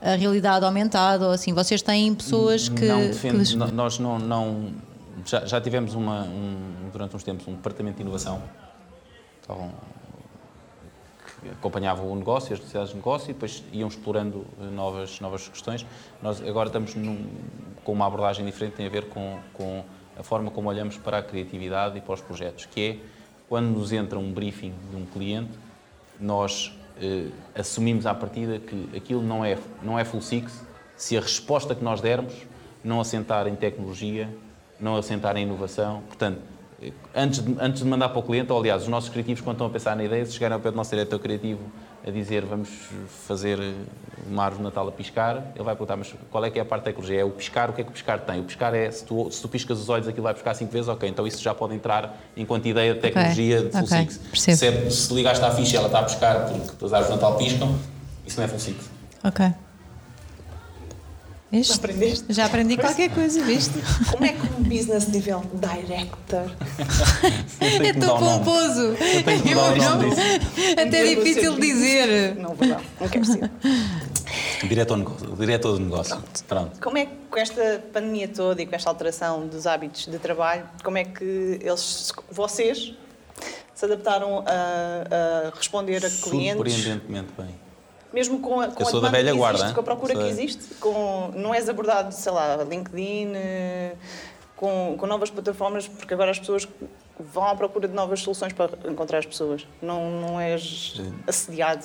a 0.00 0.14
realidade 0.16 0.64
aumentada 0.64 1.26
ou 1.26 1.32
assim. 1.32 1.52
Vocês 1.52 1.80
têm 1.80 2.14
pessoas 2.14 2.68
que. 2.68 2.84
Não, 2.84 3.00
defendo, 3.00 3.44
que... 3.44 3.56
nós 3.56 3.98
não, 3.98 4.18
não 4.18 4.72
já, 5.24 5.46
já 5.46 5.60
tivemos 5.60 5.94
uma, 5.94 6.24
um, 6.24 6.90
durante 6.92 7.16
uns 7.16 7.22
tempos 7.22 7.46
um 7.48 7.52
departamento 7.52 7.96
de 7.96 8.02
inovação 8.02 8.42
então, 9.44 9.70
que 11.44 11.50
acompanhava 11.50 12.02
o 12.02 12.16
negócio, 12.16 12.52
as 12.52 12.58
necessidades 12.58 12.90
de 12.90 12.96
negócio 12.96 13.30
e 13.30 13.34
depois 13.34 13.62
iam 13.72 13.88
explorando 13.88 14.46
novas, 14.72 15.20
novas 15.20 15.46
questões. 15.48 15.84
Nós 16.22 16.42
agora 16.42 16.68
estamos 16.68 16.94
num, 16.94 17.26
com 17.84 17.92
uma 17.92 18.06
abordagem 18.06 18.44
diferente, 18.44 18.74
tem 18.74 18.86
a 18.86 18.90
ver 18.90 19.08
com, 19.08 19.38
com 19.52 19.84
a 20.18 20.22
forma 20.22 20.50
como 20.50 20.68
olhamos 20.68 20.96
para 20.96 21.18
a 21.18 21.22
criatividade 21.22 21.98
e 21.98 22.00
para 22.00 22.14
os 22.14 22.20
projetos, 22.20 22.66
que 22.66 22.80
é 22.80 22.96
quando 23.48 23.66
nos 23.66 23.92
entra 23.92 24.18
um 24.18 24.32
briefing 24.32 24.72
de 24.90 24.96
um 24.96 25.04
cliente, 25.04 25.50
nós 26.18 26.72
eh, 27.00 27.28
assumimos 27.54 28.06
à 28.06 28.14
partida 28.14 28.58
que 28.58 28.88
aquilo 28.96 29.22
não 29.22 29.44
é, 29.44 29.58
não 29.82 29.98
é 29.98 30.04
full 30.04 30.22
six 30.22 30.64
se 30.96 31.16
a 31.16 31.20
resposta 31.20 31.74
que 31.74 31.84
nós 31.84 32.00
dermos 32.00 32.34
não 32.82 33.00
assentar 33.00 33.46
em 33.46 33.54
tecnologia, 33.54 34.28
não 34.80 34.96
assentar 34.96 35.36
em 35.36 35.42
inovação. 35.42 36.02
Portanto, 36.06 36.40
antes 37.14 37.40
de, 37.40 37.56
antes 37.60 37.82
de 37.82 37.88
mandar 37.88 38.08
para 38.08 38.18
o 38.18 38.22
cliente, 38.22 38.50
ou 38.52 38.58
aliás, 38.58 38.82
os 38.82 38.88
nossos 38.88 39.08
criativos, 39.08 39.40
quando 39.40 39.56
estão 39.56 39.66
a 39.66 39.70
pensar 39.70 39.96
na 39.96 40.04
ideia, 40.04 40.24
se 40.26 40.32
chegarem 40.32 40.54
ao 40.54 40.60
pé 40.60 40.70
do 40.70 40.76
nosso 40.76 40.90
diretor 40.90 41.18
criativo 41.18 41.60
a 42.06 42.10
dizer 42.10 42.44
vamos 42.44 42.68
fazer 43.26 43.58
uma 44.26 44.44
árvore 44.44 44.58
de 44.58 44.64
Natal 44.64 44.86
a 44.86 44.92
piscar, 44.92 45.52
ele 45.54 45.64
vai 45.64 45.74
perguntar, 45.74 45.96
mas 45.96 46.14
qual 46.30 46.44
é 46.44 46.50
que 46.50 46.58
é 46.58 46.62
a 46.62 46.64
parte 46.64 46.82
da 46.82 46.90
tecnologia? 46.90 47.20
É 47.20 47.24
o 47.24 47.30
piscar, 47.30 47.70
o 47.70 47.72
que 47.72 47.80
é 47.80 47.84
que 47.84 47.90
o 47.90 47.92
piscar 47.92 48.20
tem? 48.20 48.40
O 48.40 48.44
piscar 48.44 48.74
é, 48.74 48.90
se 48.90 49.04
tu, 49.04 49.30
se 49.30 49.40
tu 49.40 49.48
piscas 49.48 49.78
os 49.78 49.88
olhos, 49.88 50.06
aquilo 50.06 50.24
vai 50.24 50.34
piscar 50.34 50.54
cinco 50.54 50.72
vezes, 50.72 50.88
ok, 50.88 51.08
então 51.08 51.26
isso 51.26 51.42
já 51.42 51.54
pode 51.54 51.74
entrar 51.74 52.20
enquanto 52.36 52.66
ideia 52.66 52.94
de 52.94 53.00
tecnologia 53.00 53.58
okay. 53.58 53.70
de 53.70 53.76
Full 53.76 53.84
okay. 53.84 54.10
Six. 54.10 54.58
Se, 54.58 54.66
é, 54.66 54.90
se 54.90 55.14
ligaste 55.14 55.44
à 55.44 55.50
ficha 55.50 55.74
e 55.74 55.76
ela 55.78 55.86
está 55.86 56.00
a 56.00 56.02
piscar 56.02 56.46
porque 56.46 56.84
as 56.84 56.92
árvores 56.92 57.06
de 57.06 57.22
Natal 57.22 57.38
piscam, 57.38 57.74
isso 58.26 58.36
não 58.38 58.44
é 58.44 58.48
Full 58.48 58.60
Six. 58.60 58.90
Ok. 59.24 59.54
Viste? 61.54 61.76
Aprendeste? 61.76 62.24
Já 62.30 62.46
aprendi 62.46 62.76
qualquer 62.76 63.10
coisa, 63.10 63.40
viste? 63.44 63.74
Como 64.10 64.24
é 64.24 64.32
que 64.32 64.40
um 64.58 64.62
business 64.64 65.04
development 65.04 65.60
director 65.60 66.50
É 67.60 67.92
tão 67.92 68.18
pomposo. 68.18 68.80
Eu. 68.80 70.82
Até 70.82 71.12
é 71.12 71.14
difícil 71.14 71.58
dizer. 71.60 72.34
Não, 72.34 72.54
vou 72.54 72.66
não, 72.66 72.80
não 73.00 73.08
quero 73.08 73.24
ser. 73.24 73.50
Diretor, 74.64 74.96
de 74.96 75.04
negócio, 75.04 75.36
diretor 75.36 75.76
de 75.76 75.82
negócio. 75.84 76.22
Pronto. 76.48 76.80
Como 76.80 76.98
é 76.98 77.06
que 77.06 77.12
com 77.30 77.38
esta 77.38 77.84
pandemia 77.92 78.26
toda 78.26 78.60
e 78.60 78.66
com 78.66 78.74
esta 78.74 78.90
alteração 78.90 79.46
dos 79.46 79.66
hábitos 79.66 80.06
de 80.06 80.18
trabalho, 80.18 80.64
como 80.82 80.98
é 80.98 81.04
que 81.04 81.60
eles, 81.62 82.12
vocês, 82.30 82.94
se 83.74 83.84
adaptaram 83.84 84.44
a, 84.46 85.50
a 85.50 85.56
responder 85.56 86.04
a 86.04 86.10
clientes? 86.10 86.56
Surpreendentemente 86.56 87.28
bem. 87.38 87.63
Mesmo 88.14 88.38
com 88.38 88.60
a, 88.60 88.68
com 88.68 88.82
Eu 88.82 88.86
a 88.86 88.90
sou 88.90 89.00
da 89.00 89.08
velha 89.10 89.32
que 89.32 89.36
guarda, 89.38 89.58
existe, 89.58 89.74
com 89.74 89.80
a 89.80 89.82
procura 89.84 90.14
Sou- 90.14 90.22
que 90.22 90.28
existe, 90.28 90.74
com, 90.76 91.32
não 91.34 91.52
és 91.52 91.68
abordado, 91.68 92.14
sei 92.14 92.30
lá, 92.32 92.56
LinkedIn, 92.62 93.32
eh, 93.34 93.94
com, 94.56 94.94
com 94.96 95.06
novas 95.06 95.30
plataformas, 95.30 95.88
porque 95.88 96.14
agora 96.14 96.30
as 96.30 96.38
pessoas 96.38 96.68
vão 97.18 97.44
à 97.44 97.54
procura 97.56 97.88
de 97.88 97.94
novas 97.94 98.20
soluções 98.20 98.52
para 98.52 98.70
encontrar 98.88 99.18
as 99.18 99.26
pessoas. 99.26 99.66
Não, 99.82 100.10
não 100.20 100.40
és 100.40 101.00
assediado. 101.26 101.84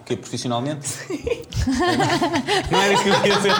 O 0.00 0.04
quê? 0.04 0.16
Profissionalmente? 0.16 0.86
não 2.70 2.80
era 2.80 2.92
isso 2.92 3.02
que 3.02 3.08
eu 3.08 3.14
queria 3.22 3.36
dizer. 3.36 3.52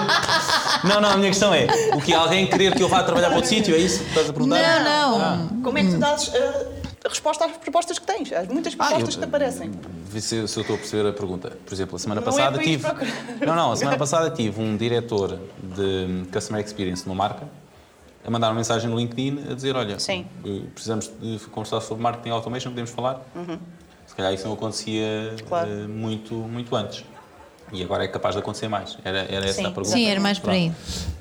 Não, 0.85 1.01
não, 1.01 1.11
a 1.11 1.17
minha 1.17 1.31
questão 1.31 1.53
é: 1.55 1.67
o 1.97 2.01
que 2.01 2.13
alguém 2.15 2.47
querer 2.47 2.75
que 2.75 2.83
eu 2.83 2.89
vá 2.89 3.03
trabalhar 3.03 3.29
para 3.29 3.37
outro 3.37 3.49
sítio? 3.51 3.75
É 3.75 3.79
isso 3.79 4.01
que 4.01 4.09
estás 4.11 4.29
a 4.29 4.33
perguntar? 4.33 4.85
Não, 4.85 5.19
não. 5.19 5.63
Como 5.63 5.79
é 5.79 5.83
que 5.83 5.91
tu 5.91 5.99
dás 5.99 6.31
eh, 6.35 6.67
a 7.05 7.09
resposta 7.09 7.47
às 7.47 7.53
propostas 7.57 7.99
que 7.99 8.07
tens? 8.07 8.33
Às 8.33 8.47
muitas 8.49 8.75
Ah, 8.75 8.77
propostas 8.77 9.01
eu- 9.01 9.07
que 9.09 9.19
te 9.19 9.25
aparecem. 9.25 9.73
Se, 10.21 10.47
se 10.49 10.57
eu 10.57 10.61
estou 10.63 10.77
a 10.77 10.79
perceber 10.79 11.09
a 11.09 11.13
pergunta. 11.13 11.57
Por 11.65 11.75
exemplo, 11.75 11.97
a 11.97 11.99
semana 11.99 12.21
Não 12.21 12.27
é 12.29 12.31
passada 12.31 12.61
ir 12.63 12.65
tive. 12.65 12.83
procurar. 12.85 13.47
Não, 13.47 13.55
não, 13.57 13.73
a 13.73 13.77
semana 13.77 13.97
passada 13.99 14.31
tive 14.31 14.61
um 14.61 14.77
diretor 14.77 15.39
de 15.63 16.27
Customer 16.33 16.65
Experience 16.65 17.07
numa 17.07 17.17
marca 17.17 17.47
a 18.27 18.31
mandar 18.31 18.49
uma 18.49 18.55
mensagem 18.55 18.89
no 18.89 18.97
LinkedIn 18.99 19.51
a 19.51 19.55
dizer: 19.55 19.77
Olha, 19.77 19.99
Sim. 19.99 20.27
eh, 20.45 20.63
precisamos 20.73 21.11
de 21.21 21.39
conversar 21.51 21.81
sobre 21.81 22.03
marketing 22.03 22.31
automation, 22.31 22.71
podemos 22.71 22.91
falar? 22.91 23.21
Se 24.07 24.15
calhar 24.15 24.33
isso 24.35 24.47
não 24.47 24.55
acontecia 24.55 25.31
Uhum. 25.41 25.47
Claro. 25.49 25.71
eh, 25.71 25.87
muito, 25.87 26.35
muito 26.35 26.75
antes. 26.77 27.05
E 27.73 27.83
agora 27.83 28.05
é 28.05 28.09
capaz 28.09 28.35
de 28.35 28.41
acontecer 28.41 28.69
mais. 28.69 28.97
Era, 29.05 29.27
era 29.29 29.47
essa 29.47 29.55
Sim. 29.55 29.67
a 29.67 29.71
pergunta. 29.71 29.89
Sim, 29.97 30.07
era 30.09 30.21
mais 30.21 30.39
por 30.39 30.51
aí. 30.51 30.71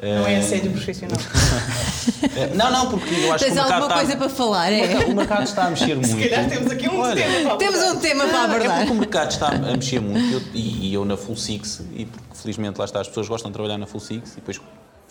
Não 0.01 0.27
é 0.27 0.33
Eh, 0.35 0.37
assédio 0.39 0.71
profissional. 0.71 1.17
eh, 2.35 2.49
Não, 2.53 2.71
não, 2.71 2.89
porque 2.89 3.13
eu 3.15 3.33
acho 3.33 3.43
Tens 3.45 3.53
que 3.53 3.59
o 3.59 3.61
mercado, 3.63 3.71
alguma 3.83 3.85
está, 3.87 3.95
coisa 3.95 4.17
para 4.17 4.29
falar? 4.29 4.71
É. 4.71 4.97
o 5.05 5.15
mercado 5.15 5.43
está 5.43 5.63
a 5.65 5.69
mexer 5.71 5.95
muito. 5.95 6.07
Se 6.07 6.29
calhar 6.29 6.49
temos 6.49 6.71
aqui 6.71 6.87
um 6.89 6.99
Olha, 6.99 7.15
tema 7.23 7.49
para 7.49 7.57
Temos 7.57 7.81
um 7.83 7.99
tema 7.99 8.25
para 8.27 8.37
É 8.37 8.43
abordar. 8.43 8.77
porque 8.77 8.91
o 8.91 8.95
mercado 8.95 9.31
está 9.31 9.47
a 9.47 9.57
mexer 9.57 9.99
muito 10.01 10.19
e 10.27 10.33
eu, 10.33 10.41
e- 10.53 10.89
e 10.89 10.93
eu 10.93 11.05
na 11.05 11.17
Full 11.17 11.37
Six, 11.37 11.81
e 11.95 12.05
porque 12.05 12.35
felizmente 12.35 12.77
lá 12.77 12.85
está, 12.85 12.99
as 13.01 13.07
pessoas 13.07 13.27
gostam 13.27 13.49
de 13.49 13.53
trabalhar 13.53 13.77
na 13.77 13.87
Full 13.87 14.01
Six 14.01 14.33
e 14.33 14.35
depois 14.35 14.59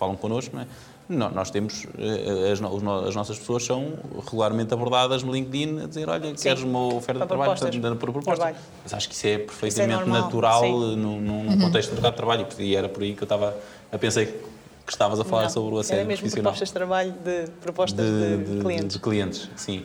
falam 0.02 0.16
connosco, 0.16 0.54
não 0.56 0.62
é? 0.62 0.66
Nó- 1.08 1.30
Nós 1.30 1.50
temos, 1.50 1.86
eh, 1.98 2.50
as, 2.52 2.60
no- 2.60 2.74
os 2.74 2.82
no- 2.82 3.06
as 3.08 3.14
nossas 3.14 3.38
pessoas 3.38 3.64
são 3.64 3.92
regularmente 4.24 4.72
abordadas 4.74 5.22
no 5.22 5.32
LinkedIn 5.32 5.84
a 5.84 5.86
dizer, 5.86 6.08
olha, 6.08 6.32
queres 6.34 6.62
uma 6.62 6.94
oferta 6.94 7.20
de 7.22 7.28
trabalho, 7.28 7.52
portanto, 7.58 7.96
por 7.96 8.10
proposta. 8.12 8.36
Trabalho. 8.42 8.56
Mas 8.82 8.94
acho 8.94 9.08
que 9.08 9.14
isso 9.14 9.26
é 9.26 9.38
perfeitamente 9.38 9.94
normal, 10.00 10.22
natural 10.22 10.60
sim. 10.62 10.92
eh, 10.92 10.96
num, 10.96 11.20
num 11.20 11.58
contexto 11.58 11.90
do 11.90 11.94
mercado 11.94 12.12
de 12.12 12.16
trabalho 12.16 12.46
e 12.58 12.74
era 12.76 12.88
por 12.88 13.02
aí 13.02 13.14
que 13.14 13.22
eu 13.22 13.26
estava, 13.26 13.56
a 13.92 13.98
pensei 13.98 14.26
que 14.26 14.92
estavas 14.92 15.20
a 15.20 15.24
falar 15.24 15.42
Não, 15.44 15.50
sobre 15.50 15.74
o 15.74 15.78
assédio 15.78 16.04
profissional 16.06 16.42
propostas 16.42 16.68
de 16.68 16.74
trabalho, 16.74 17.12
de 17.12 17.50
propostas 17.60 18.04
de, 18.06 18.60
clientes. 18.60 18.88
de 18.96 18.98
clientes, 18.98 19.50
sim. 19.56 19.84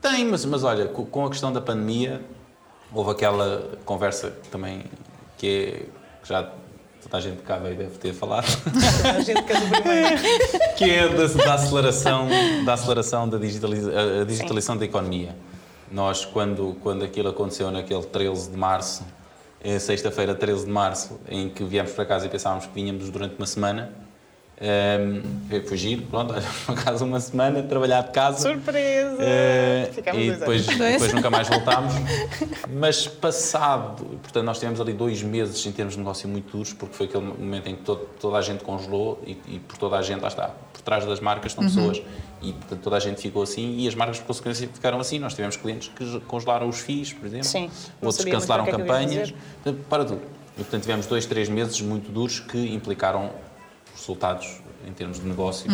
Tem, 0.00 0.24
mas, 0.24 0.44
mas 0.46 0.62
olha, 0.64 0.86
co- 0.86 1.04
com 1.04 1.26
a 1.26 1.28
questão 1.28 1.52
da 1.52 1.60
pandemia, 1.60 2.22
houve 2.94 3.10
aquela 3.10 3.76
conversa 3.84 4.30
que 4.42 4.48
também 4.48 4.84
que 5.36 5.46
é 5.46 5.70
que 6.22 6.28
já 6.28 6.50
toda 7.02 7.18
a 7.18 7.20
gente 7.20 7.42
cá 7.42 7.58
veio 7.58 7.76
deve 7.76 7.98
ter 7.98 8.12
falado, 8.12 8.46
A 9.16 9.20
gente 9.20 9.42
que 9.42 9.52
é 9.52 9.60
do 9.60 9.66
primeiro. 9.68 10.16
que 10.76 10.90
é 10.90 11.08
da, 11.08 11.44
da 11.44 11.54
aceleração, 11.54 12.28
da 12.64 12.72
aceleração 12.74 13.28
da 13.28 13.38
digitaliza, 13.38 14.24
digitalização 14.26 14.76
da 14.76 14.84
economia. 14.84 15.34
Nós, 15.90 16.24
quando, 16.24 16.76
quando 16.82 17.04
aquilo 17.04 17.28
aconteceu 17.28 17.70
naquele 17.70 18.02
13 18.02 18.50
de 18.50 18.56
março, 18.56 19.04
eh, 19.60 19.78
sexta-feira, 19.78 20.34
13 20.34 20.66
de 20.66 20.70
março, 20.70 21.18
em 21.28 21.48
que 21.48 21.64
viemos 21.64 21.92
para 21.92 22.04
casa 22.04 22.26
e 22.26 22.28
pensávamos 22.28 22.66
que 22.66 22.72
vinhamos 22.74 23.08
durante 23.10 23.36
uma 23.36 23.46
semana, 23.46 23.92
um, 24.60 25.60
fugir, 25.68 26.02
pronto, 26.10 26.32
olha, 26.34 26.44
para 26.66 26.74
casa 26.74 27.04
uma 27.04 27.20
semana, 27.20 27.62
trabalhar 27.62 28.02
de 28.02 28.10
casa. 28.10 28.48
Surpresa! 28.48 29.18
Ficámos 29.92 30.22
e 30.22 30.30
depois, 30.32 30.66
depois 30.66 31.12
nunca 31.12 31.30
mais 31.30 31.48
voltámos. 31.48 31.92
Mas 32.68 33.06
passado, 33.06 34.04
portanto, 34.22 34.44
nós 34.44 34.58
tivemos 34.58 34.80
ali 34.80 34.92
dois 34.92 35.22
meses 35.22 35.64
em 35.64 35.72
termos 35.72 35.94
de 35.94 35.98
negócio 36.00 36.28
muito 36.28 36.50
duros, 36.50 36.72
porque 36.72 36.94
foi 36.94 37.06
aquele 37.06 37.24
momento 37.24 37.68
em 37.68 37.76
que 37.76 37.82
todo- 37.82 38.08
toda 38.20 38.36
a 38.38 38.42
gente 38.42 38.64
congelou 38.64 39.22
e, 39.26 39.32
e 39.46 39.58
por 39.60 39.78
toda 39.78 39.96
a 39.96 40.02
gente, 40.02 40.20
lá 40.20 40.28
está, 40.28 40.50
por 40.72 40.82
trás 40.82 41.04
das 41.04 41.20
marcas 41.20 41.52
estão 41.52 41.64
pessoas 41.64 42.02
e 42.40 42.52
portanto, 42.52 42.80
toda 42.82 42.96
a 42.96 43.00
gente 43.00 43.20
ficou 43.20 43.42
assim 43.42 43.78
e 43.78 43.88
as 43.88 43.94
marcas, 43.94 44.18
por 44.20 44.26
consequência, 44.28 44.68
ficaram 44.72 45.00
assim. 45.00 45.18
Nós 45.18 45.34
tivemos 45.34 45.56
clientes 45.56 45.88
que 45.94 46.20
congelaram 46.20 46.68
os 46.68 46.78
FIIs, 46.80 47.12
por 47.12 47.26
exemplo, 47.26 47.44
Sim, 47.46 47.70
outros 48.02 48.24
cancelaram 48.24 48.64
é 48.64 48.70
de 48.70 48.76
campanhas, 48.76 49.34
para 49.88 50.04
tudo. 50.04 50.20
E, 50.56 50.62
portanto, 50.62 50.82
tivemos 50.82 51.06
dois, 51.06 51.24
três 51.26 51.48
meses 51.48 51.80
muito 51.80 52.10
duros 52.10 52.40
que 52.40 52.58
implicaram 52.74 53.30
resultados 54.12 54.60
em 54.86 54.92
termos 54.92 55.20
de 55.20 55.26
negócio, 55.26 55.70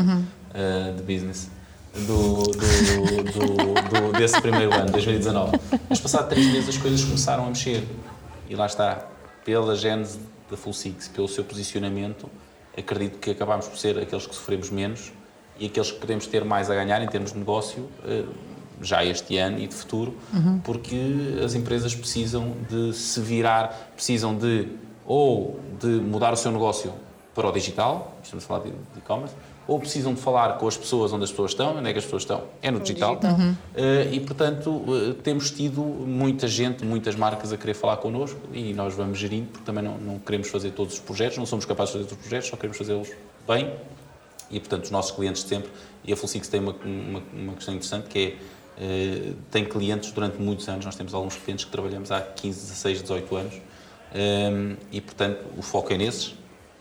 eh, 0.52 0.92
de 0.96 1.02
business, 1.02 1.48
do, 1.94 2.42
do- 2.42 4.10
do- 4.12 4.18
desse 4.18 4.40
primeiro 4.40 4.74
ano, 4.74 4.90
2019. 4.90 5.58
Mas 5.88 6.00
passado 6.00 6.28
três 6.28 6.46
meses 6.52 6.68
as 6.70 6.76
coisas 6.76 7.04
começaram 7.04 7.44
a 7.44 7.48
mexer. 7.48 7.84
E 8.48 8.56
lá 8.56 8.66
está, 8.66 9.06
pela 9.44 9.76
gênese 9.76 10.18
da 10.50 10.56
Full 10.56 10.72
Six, 10.72 11.08
pelo 11.08 11.28
seu 11.28 11.44
posicionamento, 11.44 12.28
acredito 12.76 13.18
que 13.18 13.30
acabámos 13.30 13.68
por 13.68 13.78
ser 13.78 13.96
aqueles 13.98 14.26
que 14.26 14.34
sofremos 14.34 14.68
menos 14.70 15.12
e 15.58 15.66
aqueles 15.66 15.92
que 15.92 16.00
podemos 16.00 16.26
ter 16.26 16.44
mais 16.44 16.68
a 16.68 16.74
ganhar 16.74 17.00
em 17.02 17.06
termos 17.06 17.32
de 17.32 17.38
negócio 17.38 17.88
eh, 18.04 18.24
já 18.82 19.04
este 19.04 19.38
ano 19.38 19.60
e 19.60 19.68
de 19.68 19.74
futuro, 19.74 20.16
porque 20.64 20.96
as 21.44 21.54
empresas 21.54 21.94
precisam 21.94 22.54
de 22.68 22.92
se 22.92 23.20
virar, 23.20 23.92
precisam 23.94 24.36
de 24.36 24.68
ou 25.06 25.60
de 25.80 25.86
mudar 25.86 26.32
o 26.32 26.36
seu 26.36 26.50
negócio 26.50 26.92
para 27.34 27.48
o 27.48 27.52
digital, 27.52 28.16
estamos 28.22 28.44
a 28.44 28.46
falar 28.46 28.64
de 28.64 28.72
e-commerce, 28.96 29.34
ou 29.66 29.78
precisam 29.80 30.14
de 30.14 30.20
falar 30.20 30.58
com 30.58 30.68
as 30.68 30.76
pessoas 30.76 31.12
onde 31.12 31.24
as 31.24 31.30
pessoas 31.30 31.50
estão, 31.52 31.76
onde 31.76 31.88
é 31.88 31.92
que 31.92 31.98
as 31.98 32.04
pessoas 32.04 32.22
estão? 32.22 32.44
É 32.62 32.70
no 32.70 32.80
digital. 32.80 33.16
digital. 33.16 33.54
Eh, 33.74 34.08
e, 34.12 34.20
portanto, 34.20 34.84
eh, 34.88 35.14
temos 35.22 35.50
tido 35.50 35.82
muita 35.82 36.46
gente, 36.46 36.84
muitas 36.84 37.16
marcas 37.16 37.52
a 37.52 37.56
querer 37.56 37.74
falar 37.74 37.96
connosco 37.96 38.38
e 38.52 38.74
nós 38.74 38.94
vamos 38.94 39.18
gerindo, 39.18 39.48
porque 39.48 39.64
também 39.64 39.82
não, 39.82 39.96
não 39.98 40.18
queremos 40.18 40.48
fazer 40.48 40.70
todos 40.72 40.94
os 40.94 41.00
projetos, 41.00 41.38
não 41.38 41.46
somos 41.46 41.64
capazes 41.64 41.92
de 41.92 41.98
fazer 41.98 42.08
todos 42.08 42.22
os 42.22 42.28
projetos, 42.28 42.50
só 42.50 42.56
queremos 42.56 42.76
fazê-los 42.76 43.08
bem 43.48 43.72
e, 44.50 44.60
portanto, 44.60 44.84
os 44.84 44.90
nossos 44.90 45.10
clientes 45.10 45.42
sempre. 45.42 45.70
E 46.04 46.12
a 46.12 46.16
Fullsix 46.16 46.46
tem 46.46 46.60
uma, 46.60 46.76
uma, 46.84 47.22
uma 47.32 47.52
questão 47.54 47.74
interessante 47.74 48.06
que 48.08 48.18
é, 48.18 48.36
eh, 48.78 49.32
tem 49.50 49.64
clientes 49.64 50.12
durante 50.12 50.40
muitos 50.40 50.68
anos, 50.68 50.84
nós 50.84 50.94
temos 50.94 51.14
alguns 51.14 51.36
clientes 51.36 51.64
que 51.64 51.70
trabalhamos 51.70 52.12
há 52.12 52.20
15, 52.20 52.60
16, 52.60 53.02
18 53.02 53.36
anos 53.36 53.54
e, 54.92 55.00
portanto, 55.00 55.44
o 55.58 55.62
foco 55.62 55.92
é 55.92 55.96
nesses 55.98 56.36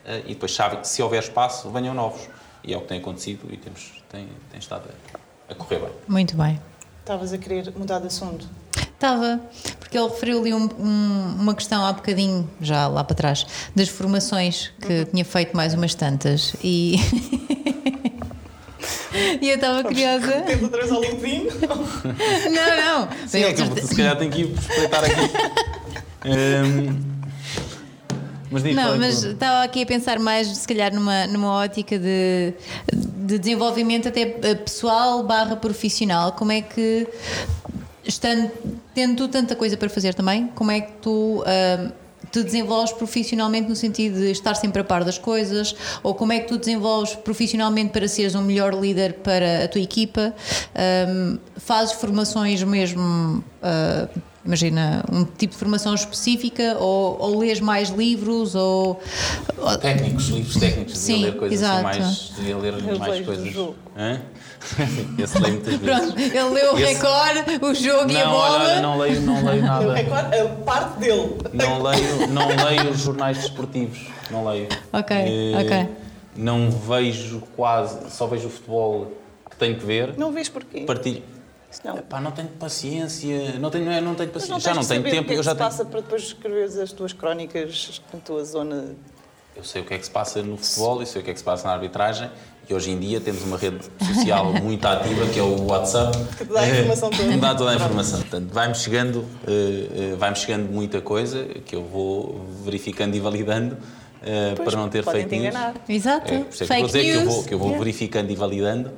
e 0.06 0.30
depois 0.34 0.54
sabe 0.54 0.78
que 0.78 0.88
se 0.88 1.02
houver 1.02 1.22
espaço, 1.24 1.70
venham 1.70 1.94
novos. 1.94 2.22
E 2.64 2.74
é 2.74 2.78
o 2.78 2.82
que 2.82 2.88
tem 2.88 3.00
acontecido 3.00 3.48
e 3.52 3.58
temos, 3.58 3.92
tem, 4.10 4.28
tem 4.50 4.60
estado 4.60 4.90
a, 5.50 5.52
a 5.52 5.56
correr 5.56 5.80
bem. 5.80 5.90
Muito 6.08 6.38
bem. 6.38 6.60
Estavas 7.02 7.34
a 7.34 7.38
querer 7.38 7.74
mudar 7.78 8.00
de 8.00 8.08
assunto. 8.08 8.48
Estava, 8.94 9.42
porque 9.80 9.98
ele 9.98 10.08
referiu 10.08 10.40
ali 10.40 10.54
um- 10.54 10.70
um- 10.80 11.36
uma 11.42 11.54
questão 11.54 11.86
há 11.86 11.92
bocadinho, 11.92 12.50
já 12.62 12.88
lá 12.88 13.04
para 13.04 13.16
trás, 13.18 13.46
das 13.76 13.90
formações, 13.90 14.72
que 14.82 15.04
tinha 15.06 15.26
feito 15.26 15.56
mais 15.58 15.74
umas 15.74 15.94
tantas. 15.94 16.56
E. 16.64 16.96
e 19.42 19.50
eu 19.50 19.56
estava 19.56 19.84
curiosa. 19.84 20.44
Outra 20.62 20.80
vez 20.80 20.92
ao 20.92 21.02
LinkedIn. 21.02 21.48
Não, 22.50 23.06
não. 23.06 23.10
Sim, 23.28 23.44
é 23.44 23.54
que 23.54 23.62
eu, 23.62 23.88
se 23.88 23.96
calhar 23.96 24.18
tenho 24.18 24.32
que 24.32 24.42
ir 24.42 24.54
espreitar 24.54 25.04
aqui. 25.04 25.22
Ehm, 26.26 27.04
mas 28.54 28.64
diz, 28.64 28.76
Não, 28.76 28.98
mas 28.98 29.24
estava 29.24 29.64
aqui 29.64 29.82
a 29.82 29.86
pensar 29.86 30.20
mais, 30.20 30.48
se 30.48 30.68
calhar, 30.68 30.94
numa, 30.94 31.26
numa 31.28 31.54
ótica 31.54 31.98
de, 31.98 32.54
de 32.94 33.40
desenvolvimento 33.40 34.08
até 34.08 34.22
eh, 34.22 34.56
pessoal 34.56 35.24
barra 35.24 35.56
profissional. 35.56 36.34
Como 36.34 36.52
é 36.52 36.62
que, 36.62 37.08
estando, 38.06 38.52
tendo 38.94 39.16
tu 39.16 39.28
tanta 39.28 39.56
coisa 39.56 39.76
para 39.76 39.90
fazer 39.90 40.14
também, 40.14 40.48
como 40.54 40.70
é 40.70 40.82
que 40.82 40.92
tu 41.02 41.44
ah, 41.48 41.92
te 42.32 42.44
desenvolves 42.44 42.92
profissionalmente 42.94 43.68
no 43.68 43.76
sentido 43.76 44.20
de 44.20 44.32
estar 44.32 44.54
sempre 44.54 44.82
a 44.82 44.84
par 44.84 45.04
das 45.04 45.18
coisas? 45.18 45.76
Ou 46.04 46.14
como 46.14 46.32
é 46.32 46.40
que 46.40 46.48
tu 46.48 46.58
desenvolves 46.60 47.16
profissionalmente 47.16 47.92
para 47.92 48.08
seres 48.08 48.36
um 48.36 48.42
melhor 48.44 48.74
líder 48.74 49.14
para 49.16 49.66
a 49.66 49.68
tua 49.68 49.82
equipa? 49.82 50.34
Ahm, 50.76 51.40
fazes 51.58 51.94
formações 51.94 52.62
mesmo 52.64 53.44
ah, 53.62 54.08
Imagina, 54.46 55.06
um 55.10 55.24
tipo 55.24 55.54
de 55.54 55.58
formação 55.60 55.96
específica 55.96 56.76
ou, 56.78 57.18
ou 57.18 57.40
lês 57.40 57.62
mais 57.62 57.90
livros 57.90 58.56
ou... 58.56 59.00
Técnicos, 59.82 60.28
livros 60.28 60.56
técnicos, 60.58 60.98
Sim, 60.98 61.14
devia 61.14 61.28
ler 61.32 61.38
coisas 61.38 61.60
exato. 61.60 61.88
assim 61.88 62.00
mais. 62.02 62.32
Devia 62.36 62.58
ler 62.58 62.74
Eu 62.86 63.00
mais 63.00 63.26
coisas. 63.26 63.56
Hã? 63.98 64.22
Esse 65.18 65.40
leio 65.40 65.54
muitas 65.56 65.76
vezes. 65.76 65.86
Pronto, 66.06 66.20
ele 66.20 66.50
leu 66.50 66.74
o 66.74 66.80
Esse- 66.80 66.94
recorde, 66.94 67.66
o 67.66 67.74
jogo 67.74 68.12
e 68.12 68.18
a 68.18 68.26
Não, 68.26 68.32
bola. 68.32 68.50
olha, 68.56 68.64
olha, 68.74 68.82
não 68.82 68.98
leio, 68.98 69.22
não 69.22 69.46
leio 69.46 69.62
nada. 69.64 70.00
É 70.00 70.04
claro, 70.04 70.28
a 70.28 70.50
parte 70.64 71.00
dele. 71.00 71.38
Não 71.54 71.82
leio, 71.82 72.28
não 72.28 72.48
leio 72.48 72.90
os 72.92 73.00
jornais 73.00 73.38
desportivos. 73.38 74.00
Não 74.30 74.46
leio. 74.46 74.68
Ok, 74.92 75.16
Eh, 75.16 75.54
ok. 75.64 75.90
Não 76.36 76.70
vejo 76.70 77.42
quase, 77.56 78.10
só 78.12 78.28
vejo 78.28 78.48
o 78.48 78.50
futebol 78.50 79.12
que 79.50 79.56
tenho 79.56 79.76
que 79.78 79.86
ver. 79.86 80.16
Não 80.18 80.32
vês 80.34 80.50
porquê? 80.50 80.82
Partilho. 80.82 81.22
Isso 81.74 81.82
não. 81.84 81.98
Epá, 81.98 82.22
não 82.22 82.32
tenho 82.32 82.50
paciência, 82.50 83.60
não 83.60 83.70
tenho, 83.72 83.86
não, 83.86 83.92
é, 83.92 84.16
tenho 84.16 84.30
paciência, 84.30 84.54
não 84.54 84.60
já 84.60 84.74
não 84.76 84.86
tenho 84.86 85.04
tempo, 85.04 85.22
o 85.22 85.26
que 85.26 85.32
é 85.32 85.36
eu 85.36 85.40
que 85.40 85.44
já 85.44 85.52
se 85.52 85.58
tenho. 85.58 85.70
passa 85.70 85.86
para 85.86 86.02
depois 86.02 86.22
escreveres 86.24 86.78
as 86.78 86.92
tuas 86.92 87.14
crónicas 87.14 88.00
na 88.14 88.20
tua 88.20 88.44
zona. 88.46 88.96
Eu 89.56 89.64
sei 89.64 89.82
o 89.82 89.86
que 89.86 89.94
é 89.94 89.98
que 89.98 90.06
se 90.06 90.12
passa 90.12 90.42
no 90.44 90.58
futebol 90.58 91.02
e 91.02 91.06
sei 91.06 91.22
o 91.22 91.26
que 91.26 91.32
é 91.32 91.34
que 91.34 91.40
se 91.40 91.46
passa 91.46 91.68
na 91.68 91.74
arbitragem 91.74 92.30
e 92.70 92.74
hoje 92.74 92.92
em 92.92 93.00
dia 93.00 93.20
temos 93.20 93.44
uma 93.44 93.58
rede 93.58 93.80
social 94.16 94.54
muito 94.62 94.86
ativa 94.86 95.26
que 95.28 95.40
é 95.40 95.44
o 95.44 95.66
WhatsApp. 95.66 96.18
Que 96.38 96.44
dá 96.46 96.62
a 96.62 96.70
informação 96.70 97.10
toda. 97.12 97.38
Dá 97.38 97.56
toda 97.56 97.72
a 97.72 97.76
informação. 97.76 98.20
Portanto, 98.22 98.50
vai-me 98.52 98.76
chegando, 98.76 99.26
eh, 99.48 100.12
eh, 100.14 100.16
vai-me 100.16 100.36
chegando 100.36 100.72
muita 100.72 101.02
coisa 101.02 101.44
que 101.66 101.76
eu 101.76 101.84
vou 101.84 102.46
verificando 102.64 103.16
e 103.16 103.20
validando 103.20 103.78
eh, 104.24 104.54
Pois, 104.56 104.70
para 104.70 104.80
não 104.80 104.90
ter 104.90 105.04
fake 105.04 105.30
news. 105.36 105.48
enganar. 105.50 105.74
Exato. 105.90 106.34
É, 106.34 106.40
por 106.40 106.50
isso 106.54 106.64
é 106.64 106.66
que 106.66 106.68
Fake 106.68 106.80
vou 106.82 106.88
dizer 106.88 107.02
que 107.04 107.10
eu 107.10 107.22
news. 107.22 107.34
vou, 107.34 107.44
que 107.44 107.54
eu 107.54 107.60
vou 107.60 107.68
Yeah. 107.70 107.84
verificando 107.86 108.32
e 108.32 108.36
validando 108.36 108.92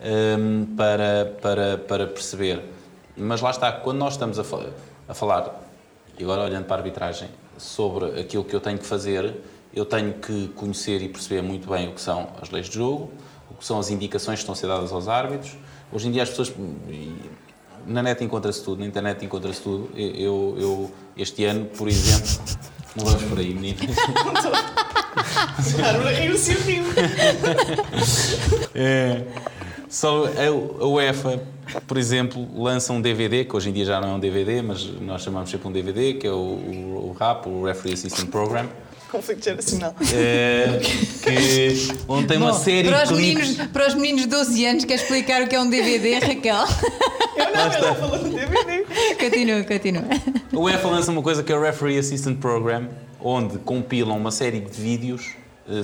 hum, 0.00 0.66
para, 0.76 1.36
para, 1.40 1.78
para 1.78 2.06
perceber. 2.06 2.62
Mas 3.16 3.40
lá 3.40 3.50
está, 3.50 3.72
quando 3.72 3.98
nós 3.98 4.14
estamos 4.14 4.38
a, 4.38 4.44
fa- 4.44 4.66
a 5.08 5.14
falar, 5.14 5.60
e 6.18 6.22
agora 6.22 6.42
olhando 6.42 6.64
para 6.66 6.76
a 6.76 6.78
arbitragem, 6.78 7.28
sobre 7.56 8.20
aquilo 8.20 8.44
que 8.44 8.54
eu 8.54 8.60
tenho 8.60 8.78
que 8.78 8.86
fazer, 8.86 9.34
eu 9.74 9.84
tenho 9.84 10.12
que 10.14 10.48
conhecer 10.54 11.02
e 11.02 11.08
perceber 11.08 11.42
muito 11.42 11.68
bem 11.68 11.88
o 11.88 11.92
que 11.92 12.00
são 12.00 12.28
as 12.40 12.50
leis 12.50 12.68
de 12.68 12.76
jogo, 12.76 13.10
o 13.50 13.54
que 13.54 13.64
são 13.64 13.78
as 13.78 13.90
indicações 13.90 14.36
que 14.38 14.42
estão 14.42 14.52
a 14.52 14.56
ser 14.56 14.66
dadas 14.68 14.92
aos 14.92 15.08
árbitros. 15.08 15.56
Hoje 15.92 16.08
em 16.08 16.12
dia 16.12 16.22
as 16.22 16.28
pessoas. 16.30 16.52
Na 17.86 18.02
net 18.02 18.22
encontra-se 18.22 18.62
tudo, 18.62 18.80
na 18.80 18.86
internet 18.86 19.24
encontra-se 19.24 19.60
tudo. 19.62 19.88
Eu, 19.96 20.56
eu, 20.58 20.90
este 21.16 21.44
ano, 21.44 21.64
por 21.66 21.88
exemplo. 21.88 22.28
Não 22.94 23.04
vamos 23.04 23.22
por 23.24 23.38
aí, 23.38 23.54
meninas. 23.54 23.96
Claro, 25.76 26.02
rir 26.08 26.30
o. 26.32 26.38
É, 28.74 29.22
só 29.88 30.24
a, 30.26 30.86
UEFA, 30.86 31.42
por 31.86 31.96
exemplo, 31.96 32.46
lança 32.54 32.92
um 32.92 33.00
DVD, 33.00 33.44
que 33.44 33.56
hoje 33.56 33.70
em 33.70 33.72
dia 33.72 33.84
já 33.84 34.00
não 34.00 34.10
é 34.10 34.12
um 34.14 34.20
DVD, 34.20 34.62
mas 34.62 34.84
nós 35.00 35.22
chamamos 35.22 35.50
sempre 35.50 35.68
um 35.68 35.72
DVD, 35.72 36.14
que 36.14 36.26
é 36.26 36.30
o, 36.30 36.34
o, 36.34 37.10
o 37.10 37.16
RAP, 37.18 37.46
o 37.46 37.64
Referee 37.64 37.94
Assistant 37.94 38.28
Program, 38.30 38.68
Conflito 39.10 39.42
geracional. 39.42 39.94
é, 40.14 40.80
que, 41.22 41.88
onde 42.06 42.26
tem 42.26 42.36
uma 42.36 42.52
Bom, 42.52 42.58
série 42.58 42.88
para 42.90 43.04
de 43.04 43.12
os, 43.14 43.18
meninos, 43.18 43.54
para 43.72 43.88
os 43.88 43.94
meninos 43.94 44.22
de 44.22 44.28
12 44.28 44.66
anos, 44.66 44.84
quer 44.84 44.94
explicar 44.94 45.42
o 45.42 45.48
que 45.48 45.56
é 45.56 45.60
um 45.60 45.70
DVD, 45.70 46.18
Raquel? 46.18 46.64
Eu 47.36 47.52
não, 47.54 47.72
ela 47.72 47.94
falou 47.94 48.18
do 48.18 48.28
DVD. 48.28 48.84
continua, 49.18 49.64
continua. 49.64 50.04
A 50.52 50.58
UEFA 50.58 50.88
lança 50.88 51.10
uma 51.10 51.22
coisa 51.22 51.42
que 51.42 51.50
é 51.50 51.56
o 51.56 51.62
Referee 51.62 51.98
Assistant 51.98 52.38
Program, 52.38 52.88
onde 53.18 53.58
compilam 53.58 54.16
uma 54.16 54.30
série 54.30 54.60
de 54.60 54.78
vídeos 54.78 55.30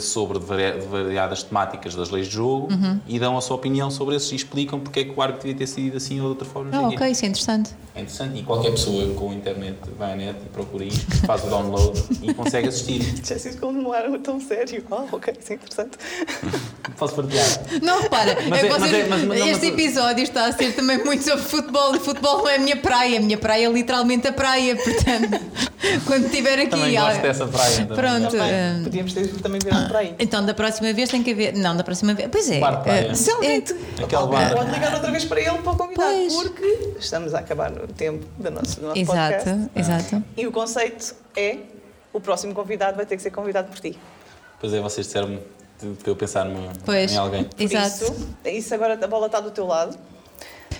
sobre 0.00 0.38
vari- 0.38 0.80
variadas 0.90 1.42
temáticas 1.42 1.94
das 1.94 2.10
leis 2.10 2.26
de 2.26 2.34
jogo 2.34 2.72
Uhum. 2.72 2.98
e 3.06 3.18
dão 3.18 3.36
a 3.36 3.40
sua 3.40 3.56
opinião 3.56 3.90
sobre 3.90 4.16
esses 4.16 4.32
e 4.32 4.36
explicam 4.36 4.80
porque 4.80 5.00
é 5.00 5.04
que 5.04 5.12
o 5.16 5.20
árbitro 5.22 5.46
devia 5.46 5.58
ter 5.58 5.66
sido 5.66 5.96
assim 5.96 6.16
ou 6.20 6.26
de 6.26 6.28
outra 6.30 6.46
forma. 6.46 6.70
Ah, 6.72 6.88
ok, 6.88 7.08
isso 7.10 7.24
é 7.24 7.28
interessante. 7.28 7.70
É 7.94 8.00
interessante 8.00 8.40
e 8.40 8.42
qualquer 8.42 8.70
pessoa 8.72 9.14
com 9.14 9.32
internet 9.32 9.76
vai 9.96 10.12
à 10.12 10.16
net 10.16 10.36
e 10.44 10.48
procura 10.48 10.84
isto, 10.84 11.06
faz 11.26 11.44
o 11.44 11.46
download 11.48 12.02
e 12.22 12.32
consegue 12.34 12.68
assistir. 12.68 13.02
Já 13.24 13.38
sei 13.38 13.52
como 13.54 13.80
não 13.80 13.94
era 13.94 14.18
tão 14.18 14.40
sério. 14.40 14.82
Ah, 14.90 15.04
ok, 15.12 15.34
isso 15.40 15.52
é 15.52 15.56
interessante. 15.56 15.98
Posso 16.98 17.14
partilhar? 17.14 17.46
Não, 17.82 18.00
repara, 18.02 18.36
Mas 18.48 18.62
é 18.62 18.66
é- 18.66 18.70
mas 18.78 18.92
é- 18.92 19.06
mas- 19.08 19.24
mas 19.24 19.38
não, 19.38 19.46
este 19.48 19.66
mas- 19.70 19.74
episódio 19.80 20.22
está 20.22 20.46
a 20.46 20.52
ser 20.52 20.72
também 20.74 21.02
muito 21.04 21.22
sobre 21.24 21.42
futebol 21.44 21.94
e 21.94 22.00
futebol 22.00 22.38
não 22.38 22.48
é 22.48 22.56
a 22.56 22.58
minha 22.58 22.76
praia. 22.76 23.18
A 23.18 23.22
minha 23.22 23.38
praia 23.38 23.66
é 23.66 23.70
literalmente 23.72 24.26
a 24.28 24.32
praia, 24.32 24.76
portanto, 24.76 25.40
quando 26.06 26.26
estiver 26.26 26.58
aqui. 26.58 26.68
Também 26.70 26.96
ah, 26.96 27.06
gosto 27.08 27.22
dessa 27.22 27.46
praia. 27.46 27.76
também 27.86 27.96
Pronto. 27.96 28.36
Ah, 28.40 28.80
Podíamos 28.84 29.12
ter 29.12 29.28
também 29.40 29.60
virado 29.60 29.88
para 29.88 29.98
aí. 30.00 30.14
Então, 30.18 30.44
da 30.44 30.54
próxima 30.54 30.92
vez 30.92 31.08
tem 31.10 31.22
que 31.22 31.32
haver. 31.32 31.54
Não, 31.54 31.76
da 31.76 31.84
próxima 31.84 32.14
vez. 32.14 32.28
Pois 32.30 32.50
é. 32.50 32.58
Bar 32.60 32.82
praia. 32.82 33.08
eh, 33.10 33.14
Se 33.14 33.30
alguém 33.30 33.56
é- 33.56 33.60
te... 33.60 33.72
Aquele 34.02 34.26
bar. 34.26 34.54
Pode 34.54 34.70
ligar 34.70 34.94
outra 34.94 35.10
vez 35.10 35.24
para 35.24 35.40
ele 35.40 35.58
para 35.58 35.72
o 35.72 35.76
convidar, 35.76 36.04
Pois. 36.04 36.34
porque 36.34 36.94
estamos 36.98 37.34
a 37.34 37.38
acabar 37.40 37.70
no 37.70 37.86
tempo 37.88 38.24
do 38.38 38.50
nosso, 38.50 38.80
do 38.80 38.86
nosso 38.88 38.98
Exato, 38.98 39.44
podcast. 39.44 39.70
exato. 39.76 40.24
E 40.36 40.46
o 40.46 40.52
conceito 40.52 41.14
é: 41.36 41.58
o 42.12 42.20
próximo 42.20 42.54
convidado 42.54 42.96
vai 42.96 43.06
ter 43.06 43.16
que 43.16 43.22
ser 43.22 43.30
convidado 43.30 43.68
por 43.68 43.78
ti. 43.80 43.98
Pois 44.60 44.72
é, 44.72 44.80
vocês 44.80 45.06
disseram-me 45.06 45.40
de- 45.80 45.94
para 46.02 46.10
eu 46.10 46.16
pensar 46.16 46.44
numa- 46.44 46.72
Pois. 46.84 47.12
em 47.12 47.16
alguém. 47.18 47.48
Exato. 47.58 48.04
isso, 48.04 48.28
isso 48.46 48.74
agora 48.74 48.98
a 49.02 49.06
bola 49.06 49.26
está 49.26 49.40
do 49.40 49.50
teu 49.50 49.66
lado. 49.66 49.96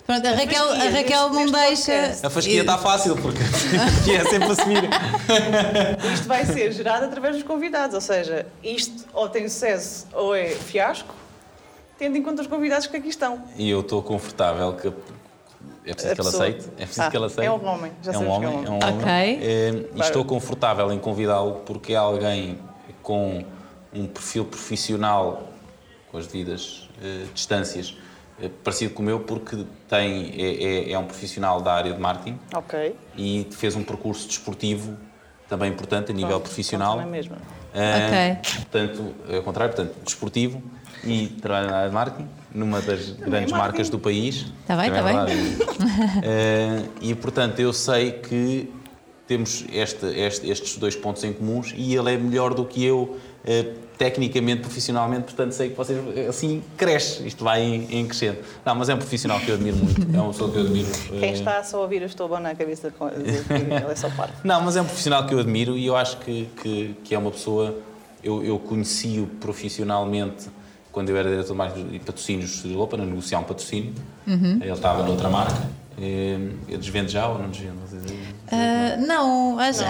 Pronto, 0.07 0.27
a 0.27 0.33
Raquel, 0.33 0.71
a 0.71 0.89
Raquel 0.91 1.31
não 1.31 1.47
deixa. 1.47 1.93
podcast. 1.93 2.27
A 2.27 2.31
fasquia 2.31 2.61
está 2.61 2.77
fácil, 2.77 3.17
porque 3.17 3.39
é 4.13 4.25
sempre 4.25 4.53
assumir. 4.53 4.83
Isto 6.13 6.29
vai 6.29 6.45
ser 6.45 6.73
gerado 6.73 7.07
através 7.07 7.37
dos 7.37 7.43
convidados, 7.45 7.95
ou 7.95 8.01
seja, 8.03 8.47
isto 8.63 9.07
ou 9.15 9.29
tem 9.31 9.49
sucesso 9.49 10.07
ou 10.13 10.35
é 10.35 10.49
fiasco, 10.51 11.15
tendo 11.99 12.19
em 12.19 12.23
conta 12.23 12.43
os 12.43 12.47
convidados 12.49 12.87
que 12.87 12.97
aqui 12.99 13.09
estão. 13.09 13.43
E 13.57 13.71
eu 13.71 13.81
estou 13.81 14.03
confortável 14.03 14.75
que. 14.75 14.93
É 15.87 15.93
preciso 15.95 16.13
A 16.13 16.15
que 16.15 16.21
ela 16.21 16.31
aceite. 16.31 16.67
É 16.79 16.85
preciso 16.85 17.03
Ah, 17.03 17.11
que 17.11 17.17
ela 17.17 17.27
aceite. 17.27 17.47
é 17.47 17.51
um 17.53 17.67
homem, 17.67 17.93
já 18.03 18.13
é 18.13 18.19
um 18.19 18.25
é 18.25 18.29
homem. 18.29 18.49
um 18.49 18.65
É 18.65 18.71
um 18.71 18.75
homem. 18.77 19.39
É, 19.43 19.69
e 19.69 19.73
Claro. 19.85 20.01
estou 20.03 20.25
confortável 20.25 20.93
em 20.93 20.99
convidá-lo 20.99 21.63
porque 21.67 21.93
é 21.95 21.97
alguém 21.97 22.59
com 23.03 23.45
um 23.93 24.07
perfil 24.07 24.45
profissional, 24.47 25.49
com 26.11 26.17
as 26.19 26.27
devidas 26.27 26.89
eh, 27.03 27.25
distâncias, 27.35 27.95
eh, 28.41 28.51
parecido 28.63 28.95
com 28.95 29.03
o 29.03 29.07
meu, 29.07 29.21
porque 29.21 29.65
tem, 29.89 30.33
é, 30.37 30.65
é- 30.65 30.93
é 30.93 30.99
um 30.99 31.05
profissional 31.05 31.61
da 31.61 31.73
área 31.75 31.93
de 31.93 32.01
marketing 32.01 32.39
Ok. 32.55 32.95
e 33.17 33.47
fez 33.53 33.77
um 33.77 33.83
percurso 33.85 34.27
desportivo 34.29 34.97
também 35.49 35.71
importante 35.71 36.11
a 36.11 36.15
nível 36.15 36.31
Pronto, 36.31 36.45
profissional. 36.45 37.01
é 37.01 37.05
mesmo. 37.07 37.37
Ah, 37.75 38.39
Ok. 38.41 38.55
Portanto, 38.63 39.15
ao 39.37 39.43
contrário, 39.43 39.75
portanto, 39.75 39.95
desportivo 40.05 40.63
e 41.05 41.27
trabalha 41.27 41.67
na 41.69 41.77
área 41.77 41.89
de 41.89 41.95
marketing, 41.95 42.29
numa 42.55 42.81
das 42.81 43.11
grandes 43.11 43.31
marketing. 43.31 43.53
marcas 43.53 43.89
do 43.91 43.99
país. 43.99 44.47
Tá 44.67 44.77
bem, 44.77 44.91
Também 44.91 45.15
tá 45.15 45.23
é 45.23 45.27
verdade. 45.27 45.59
Ah, 46.25 46.89
e, 47.01 47.15
portanto, 47.15 47.59
eu 47.61 47.73
sei 47.73 48.13
que 48.13 48.73
temos 49.27 49.65
este- 49.73 50.07
este- 50.07 50.49
estes 50.51 50.77
dois 50.77 50.95
pontos 50.97 51.23
em 51.25 51.33
comuns 51.33 51.73
e 51.77 51.95
ele 51.95 52.13
é 52.15 52.17
melhor 52.17 52.55
do 52.55 52.65
que 52.65 52.85
eu, 52.85 53.19
ah, 53.47 53.84
tecnicamente, 53.97 54.63
profissionalmente, 54.63 55.25
portanto, 55.25 55.53
sei 55.53 55.71
que 55.71 55.77
vocês, 55.77 55.99
assim, 56.29 56.63
cresce, 56.77 57.27
isto 57.27 57.45
vai 57.45 57.63
em, 57.63 58.01
em 58.01 58.07
crescendo. 58.07 58.39
Não, 58.65 58.75
mas 58.75 58.89
é 58.89 58.95
um 58.95 58.99
profissional 58.99 59.39
que 59.41 59.49
eu 59.49 59.55
admiro 59.55 59.77
muito, 59.77 60.03
é 60.15 60.21
uma 60.21 60.33
pessoa 60.33 60.51
que 60.51 60.57
eu 60.59 60.63
admiro. 60.63 60.89
Quem 61.09 61.31
ah, 61.31 61.33
está 61.33 61.63
só 61.63 61.79
a 61.79 61.81
ouvir, 61.83 62.03
eu 62.03 62.07
estou 62.07 62.29
bom 62.29 62.41
na 62.41 62.55
cabeça 62.55 62.91
com 62.91 63.09
ele 63.09 63.25
é 63.91 63.95
só 63.95 64.09
parte. 64.11 64.35
não, 64.43 64.61
mas 64.63 64.77
é 64.77 64.83
um 64.83 64.85
profissional 64.85 65.27
que 65.27 65.35
eu 65.35 65.39
admiro 65.39 65.77
e 65.77 65.87
eu 65.87 65.97
acho 65.97 66.19
que, 66.19 66.49
que, 66.61 66.97
que 67.05 67.15
é 67.15 67.19
uma 67.19 67.31
pessoa. 67.31 67.75
Eu, 68.23 68.43
eu 68.43 68.59
conheci-o 68.59 69.27
profissionalmente 69.27 70.49
quando 70.91 71.11
eu 71.11 71.17
era 71.17 71.29
diretor 71.29 71.53
de 71.53 71.59
marketing 71.59 71.95
e 71.95 71.99
patrocínios 71.99 72.63
de 72.63 72.69
Lopa, 72.69 72.97
a 72.97 73.05
negociar 73.05 73.41
um 73.41 73.45
patrocínio. 73.45 73.93
Ele 74.27 74.71
estava 74.71 75.03
noutra 75.03 75.29
marca. 75.29 75.69
Eh, 76.01 76.39
Eu 76.69 76.79
desvendo 76.79 77.09
já 77.09 77.29
ou 77.29 77.39
não 77.39 77.51
desvendo? 77.51 77.79
Ah, 78.51 78.97
não, 78.97 79.59
acho. 79.59 79.83
Não, 79.83 79.89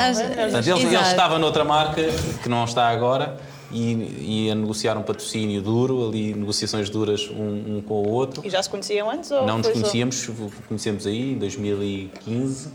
Portanto, 0.51 0.67
ele, 0.67 0.87
ele 0.87 0.97
estava 0.97 1.39
noutra 1.39 1.65
marca 1.65 2.03
que 2.43 2.49
não 2.49 2.65
está 2.65 2.89
agora 2.89 3.39
e, 3.75 4.47
e 4.47 4.51
a 4.51 4.55
negociar 4.55 4.97
um 4.97 5.03
patrocínio 5.03 5.61
duro, 5.61 6.09
ali 6.09 6.33
negociações 6.33 6.89
duras 6.89 7.29
um, 7.29 7.77
um 7.77 7.83
com 7.83 7.95
o 7.95 8.09
outro. 8.09 8.47
E 8.47 8.49
já 8.49 8.63
se 8.63 8.71
conheciam 8.71 9.11
antes? 9.11 9.31
Ou 9.33 9.45
Não 9.45 9.59
nos 9.59 9.69
conhecíamos, 9.69 10.31
conhecemos 10.69 11.07
aí 11.07 11.33
em 11.33 11.39
2015. 11.39 12.69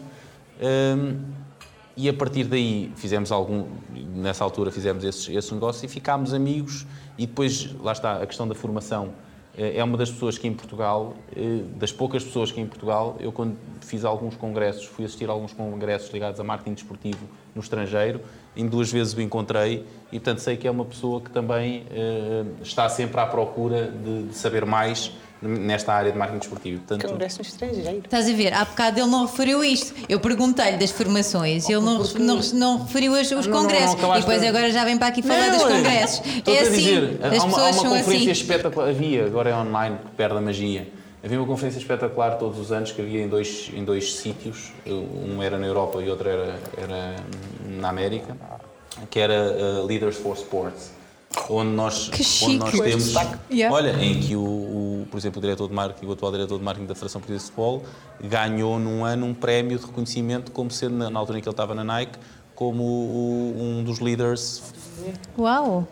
Hum, 0.61 1.21
e 1.95 2.09
a 2.09 2.13
partir 2.13 2.43
daí 2.43 2.91
fizemos 2.97 3.31
algum, 3.31 3.65
nessa 4.15 4.43
altura 4.43 4.71
fizemos 4.71 5.03
esses, 5.05 5.29
esses 5.29 5.51
negócios 5.51 5.83
e 5.83 5.87
ficámos 5.87 6.33
amigos. 6.33 6.85
E 7.17 7.25
depois, 7.25 7.73
lá 7.81 7.93
está, 7.93 8.21
a 8.21 8.27
questão 8.27 8.47
da 8.47 8.55
formação. 8.55 9.09
Eh, 9.57 9.77
É 9.77 9.83
uma 9.83 9.97
das 9.97 10.11
pessoas 10.11 10.37
que 10.37 10.47
em 10.47 10.53
Portugal, 10.53 11.13
eh, 11.35 11.63
das 11.77 11.91
poucas 11.93 12.23
pessoas 12.23 12.51
que 12.51 12.59
em 12.59 12.67
Portugal, 12.67 13.15
eu 13.19 13.31
quando 13.31 13.57
fiz 13.81 14.03
alguns 14.03 14.35
congressos, 14.35 14.85
fui 14.85 15.05
assistir 15.05 15.29
a 15.29 15.31
alguns 15.31 15.53
congressos 15.53 16.11
ligados 16.11 16.39
a 16.39 16.43
marketing 16.43 16.73
desportivo 16.73 17.25
no 17.55 17.61
estrangeiro, 17.61 18.21
em 18.55 18.67
duas 18.67 18.91
vezes 18.91 19.13
o 19.13 19.21
encontrei 19.21 19.85
e, 20.11 20.19
portanto, 20.19 20.39
sei 20.39 20.57
que 20.57 20.67
é 20.67 20.71
uma 20.71 20.85
pessoa 20.85 21.21
que 21.21 21.29
também 21.29 21.83
eh, 21.91 22.43
está 22.63 22.89
sempre 22.89 23.19
à 23.21 23.25
procura 23.25 23.91
de, 23.91 24.23
de 24.29 24.35
saber 24.35 24.65
mais 24.65 25.11
nesta 25.41 25.93
área 25.93 26.11
de 26.11 26.17
marketing 26.17 26.39
desportivo. 26.39 26.79
Portanto, 26.81 27.09
Congresso 27.09 27.37
no 27.37 27.43
estrangeiro. 27.47 28.01
Estás 28.03 28.27
a 28.29 28.33
ver? 28.33 28.53
Há 28.53 28.65
bocado 28.65 28.99
ele 28.99 29.07
não 29.09 29.25
referiu 29.25 29.63
isto. 29.63 29.93
Eu 30.09 30.19
perguntei-lhe 30.19 30.75
das 30.77 30.91
formações 30.91 31.69
e 31.69 31.71
ele 31.71 31.85
não, 31.85 31.99
não, 32.03 32.39
não 32.55 32.77
referiu 32.83 33.13
os, 33.13 33.21
os 33.21 33.31
Não, 33.31 33.39
não, 33.43 33.49
não 33.51 33.61
congressos. 33.69 33.95
acabaste 33.95 34.17
e 34.17 34.21
depois 34.21 34.41
de- 34.41 34.47
agora 34.47 34.69
já 34.71 34.83
vem 34.83 34.97
para 34.97 35.07
aqui 35.07 35.21
falar 35.21 35.49
dos 35.51 35.61
Não, 35.61 35.69
congressos. 35.71 36.21
É 36.45 36.59
assim, 36.59 36.71
dizer, 36.75 37.19
as 37.23 37.39
há 37.41 37.45
uma, 37.45 37.55
há 37.55 37.55
pessoas 37.55 37.75
uma 37.77 37.81
são 37.83 37.89
conferência 37.97 38.31
assim. 38.33 38.41
espetacular, 38.41 38.89
havia, 38.89 39.25
agora 39.25 39.49
é 39.49 39.55
online, 39.55 39.97
que 40.03 40.11
perde 40.17 40.35
a 40.37 40.41
magia, 40.41 40.87
Havia 41.23 41.37
uma 41.37 41.45
conferência 41.47 41.79
espetacular 41.79 42.37
todos 42.37 42.57
os 42.59 42.71
anos 42.71 42.91
que 42.93 43.01
havia 43.01 43.21
em 43.23 43.27
dois, 43.27 43.69
em 43.73 43.83
dois 43.83 44.15
sítios, 44.15 44.71
um 44.87 45.41
era 45.43 45.57
na 45.57 45.67
Europa 45.67 46.01
e 46.01 46.09
outro 46.09 46.29
era, 46.29 46.57
era 46.77 47.15
na 47.77 47.89
América, 47.89 48.37
que 49.09 49.19
era 49.19 49.33
uh, 49.33 49.85
Leaders 49.85 50.15
for 50.15 50.33
Sports, 50.37 50.91
onde 51.49 51.71
nós, 51.71 52.07
Que 52.09 52.23
onde 52.45 52.57
nós 52.57 52.71
temos, 52.79 53.13
Yeah. 53.51 53.75
olha, 53.75 53.91
em 54.01 54.17
que 54.21 54.33
o, 54.35 54.41
o, 54.41 55.07
por 55.11 55.17
exemplo, 55.17 55.39
o 55.39 55.41
diretor 55.41 55.67
de 55.67 55.73
marketing, 55.73 56.05
o 56.05 56.11
atual 56.13 56.31
diretor 56.31 56.57
de 56.57 56.63
marketing 56.63 56.87
da 56.87 56.95
Federação 56.95 57.19
Portuguesa 57.19 57.43
de 57.45 57.51
Futebol, 57.51 57.83
ganhou 58.23 58.79
num 58.79 59.03
ano 59.03 59.25
um 59.25 59.33
prémio 59.33 59.77
de 59.77 59.85
reconhecimento 59.85 60.51
como 60.53 60.71
sendo, 60.71 60.95
na, 60.95 61.09
na 61.09 61.19
altura 61.19 61.39
em 61.39 61.41
que 61.41 61.49
ele 61.49 61.53
estava 61.53 61.75
na 61.75 61.83
Nike, 61.83 62.17
como 62.55 62.81
o- 62.83 63.55
um 63.57 63.83
dos 63.83 63.99
líderes. 63.99 64.61
Uau! 65.37 65.85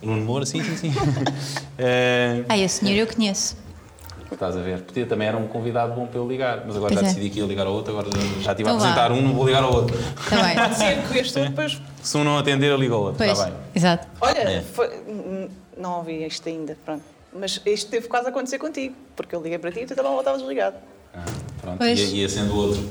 Nuno 0.00 0.24
Moura, 0.24 0.46
sim, 0.46 0.62
sim, 0.62 0.76
sim. 0.76 0.92
Eh, 1.80 2.44
Ah, 2.48 2.56
esse 2.58 2.78
senhor 2.80 2.96
eu 2.96 3.06
conheço. 3.06 3.56
Estás 4.30 4.56
a 4.56 4.60
ver? 4.60 4.82
Podia 4.82 5.06
também 5.06 5.26
era 5.28 5.36
um 5.36 5.48
convidado 5.48 5.94
bom 5.94 6.06
para 6.06 6.18
eu 6.18 6.28
ligar, 6.28 6.62
mas 6.66 6.76
agora 6.76 6.92
Pois 6.92 7.00
já 7.00 7.00
é. 7.00 7.14
decidi 7.14 7.30
que 7.30 7.38
ia 7.40 7.46
ligar 7.46 7.66
ao 7.66 7.72
outro, 7.72 7.92
agora 7.98 8.08
já 8.40 8.52
estive 8.52 8.68
a 8.68 8.72
Então 8.72 8.78
vá. 8.78 8.88
apresentar 8.90 9.12
um, 9.12 9.22
não 9.22 9.32
vou 9.34 9.46
ligar 9.46 9.62
ao 9.62 9.72
outro. 9.72 9.96
Está 9.98 10.42
bem. 10.42 10.54
Pode 10.54 10.74
ser 10.76 11.08
que 11.08 11.18
este 11.18 11.40
depois. 11.40 11.80
Se 12.02 12.16
um 12.18 12.24
não 12.24 12.38
atender, 12.38 12.70
eu 12.70 12.76
ligo 12.76 12.94
ao 12.94 13.00
outro, 13.02 13.18
Pois, 13.18 13.30
está 13.30 13.44
bem. 13.46 13.54
exato. 13.74 14.06
Olha, 14.20 14.38
É. 14.38 14.60
foi- 14.62 15.48
não 15.76 15.98
ouvi 15.98 16.24
isto 16.26 16.48
ainda, 16.48 16.76
pronto. 16.84 17.02
Mas 17.32 17.60
isto 17.64 17.90
teve 17.90 18.08
quase 18.08 18.26
a 18.26 18.30
acontecer 18.30 18.58
contigo, 18.58 18.94
porque 19.16 19.34
eu 19.34 19.42
liguei 19.42 19.58
para 19.58 19.70
ti 19.72 19.80
e 19.80 19.86
tu 19.86 19.94
também 19.94 20.16
estavas 20.18 20.40
desligado. 20.40 20.76
Ah, 21.14 21.24
pronto, 21.60 21.78
Pois. 21.78 21.98
ia, 21.98 22.06
ia 22.22 22.28
sendo 22.28 22.56
outro. 22.56 22.90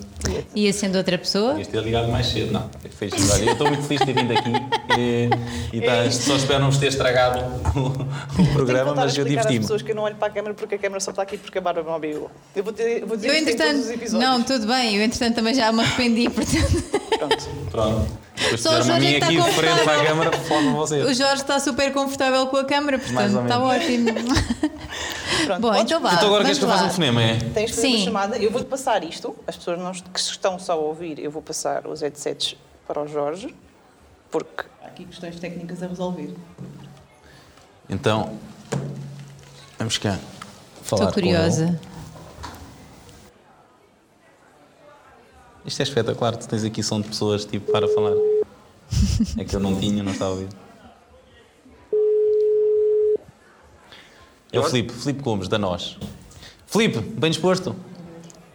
Ia 0.55 0.73
sendo 0.73 0.97
outra 0.97 1.17
pessoa. 1.17 1.53
Ias 1.57 1.67
ter 1.67 1.81
ligado 1.83 2.07
mais 2.11 2.25
cedo, 2.27 2.51
não. 2.51 2.69
Fez 2.89 3.13
olha, 3.31 3.43
eu 3.45 3.51
estou 3.53 3.67
muito 3.67 3.83
feliz 3.83 3.99
de 4.05 4.13
ter 4.13 4.21
vindo 4.21 4.31
aqui 4.33 4.51
e, 4.99 5.29
e 5.77 5.81
tá- 5.81 5.95
É 5.97 6.11
só 6.11 6.35
espero 6.35 6.59
não 6.59 6.69
vos 6.71 6.79
ter 6.79 6.87
estragado 6.87 7.39
o, 7.79 8.41
o 8.41 8.53
programa, 8.53 8.93
mas 8.95 9.15
eu 9.17 9.23
diverti-me. 9.25 9.59
pessoas 9.59 9.81
que 9.83 9.91
eu 9.91 9.95
não 9.95 10.03
olho 10.03 10.15
para 10.15 10.27
a 10.27 10.31
câmara 10.31 10.53
porque 10.55 10.75
a 10.75 10.77
câmara 10.79 10.99
só 10.99 11.11
está 11.11 11.21
aqui 11.23 11.37
porque 11.37 11.57
a 11.59 11.61
Bárbara 11.61 11.85
não 11.85 11.95
abriu. 11.95 12.29
Eu 12.55 12.63
vou, 12.63 12.73
ter, 12.73 13.05
vou 13.05 13.15
dizer 13.15 13.29
Eu, 13.29 13.33
isto 13.35 13.49
em 13.49 13.55
todos 13.55 13.71
os 13.73 13.77
entretanto, 13.81 14.01
episódios. 14.01 14.29
não, 14.29 14.43
tudo 14.43 14.67
bem, 14.67 14.95
eu, 14.97 15.03
entretanto, 15.03 15.35
também 15.35 15.53
já 15.53 15.71
me 15.71 15.81
arrependi, 15.81 16.27
portanto. 16.31 16.83
Pronto. 17.17 17.49
Pronto. 17.71 18.26
Depois 18.39 18.61
Só 18.61 18.79
o 18.79 18.81
Jorge 18.83 18.91
é 19.15 19.17
aqui 19.17 19.35
está 19.35 19.47
de 19.49 19.51
frente 19.55 19.69
confortável. 19.79 20.05
câmara, 20.07 20.31
vocês. 20.75 21.05
O 21.05 21.13
Jorge 21.13 21.41
está 21.41 21.59
super 21.59 21.91
confortável 21.91 22.47
com 22.47 22.57
a 22.57 22.65
câmara, 22.65 22.99
portanto, 22.99 23.41
está 23.41 23.59
ótimo. 23.59 24.09
Pronto. 25.45 25.61
Bom, 25.61 25.67
Podes- 25.69 25.83
então 25.83 26.01
vá. 26.01 26.13
Então 26.13 26.27
agora 26.27 26.43
queres 26.43 26.57
vamos 26.57 26.59
que 26.59 26.63
eu 26.65 26.69
faça 26.69 26.83
lá. 26.83 26.87
um 26.89 26.93
fonema, 26.93 27.21
é? 27.23 27.37
Tens 27.53 27.69
de 27.71 27.75
fazer 27.75 27.87
uma 27.87 27.97
Sim. 27.97 28.03
chamada, 28.05 28.37
eu 28.37 28.51
vou-te 28.51 28.67
passar 28.67 29.03
isto, 29.03 29.35
as 29.47 29.55
pessoas 29.57 29.79
não, 29.79 29.91
que 29.91 30.19
estão 30.19 30.59
só 30.59 30.73
a 30.73 30.75
ouvir, 30.75 31.19
eu 31.19 31.31
vou 31.31 31.41
passar 31.41 31.87
os 31.87 32.01
headsets 32.01 32.55
para 32.87 33.01
o 33.01 33.07
Jorge, 33.07 33.53
porque 34.31 34.65
há 34.83 34.87
aqui 34.87 35.05
questões 35.05 35.39
técnicas 35.39 35.81
a 35.83 35.87
resolver. 35.87 36.33
Então, 37.89 38.37
vamos 39.79 39.97
cá 39.97 40.17
falar 40.83 41.07
Estou 41.07 41.13
com 41.13 41.19
ele. 41.27 41.37
curiosa. 41.37 41.79
Isto 45.67 45.81
é 45.81 45.83
espetacular, 45.83 46.37
tu 46.37 46.47
tens 46.47 46.63
aqui 46.63 46.81
som 46.81 47.01
de 47.01 47.09
pessoas 47.09 47.43
tipo 47.43 47.69
para 47.69 47.85
falar. 47.89 48.13
É 49.37 49.43
que 49.43 49.53
eu 49.53 49.59
não 49.59 49.77
tinha, 49.77 50.01
não 50.01 50.13
estava 50.13 50.31
a 50.31 50.33
ouvir. 50.35 50.47
É 54.53 54.59
o 54.59 54.63
Filipe, 54.63 54.93
Filipe 54.93 55.21
Gomes, 55.21 55.49
da 55.49 55.57
Nós. 55.57 55.97
Filipe, 56.65 56.99
bem 56.99 57.29
disposto? 57.29 57.75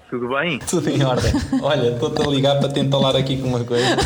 Tudo 0.08 0.28
bem? 0.30 0.58
Tudo 0.60 0.88
em 0.88 1.04
ordem. 1.04 1.32
Olha, 1.62 1.90
estou-te 1.92 2.22
a 2.22 2.26
ligar 2.26 2.58
para 2.58 2.70
te 2.70 2.80
entalar 2.80 3.14
aqui 3.14 3.36
com 3.40 3.48
uma 3.48 3.62
coisa. 3.62 3.96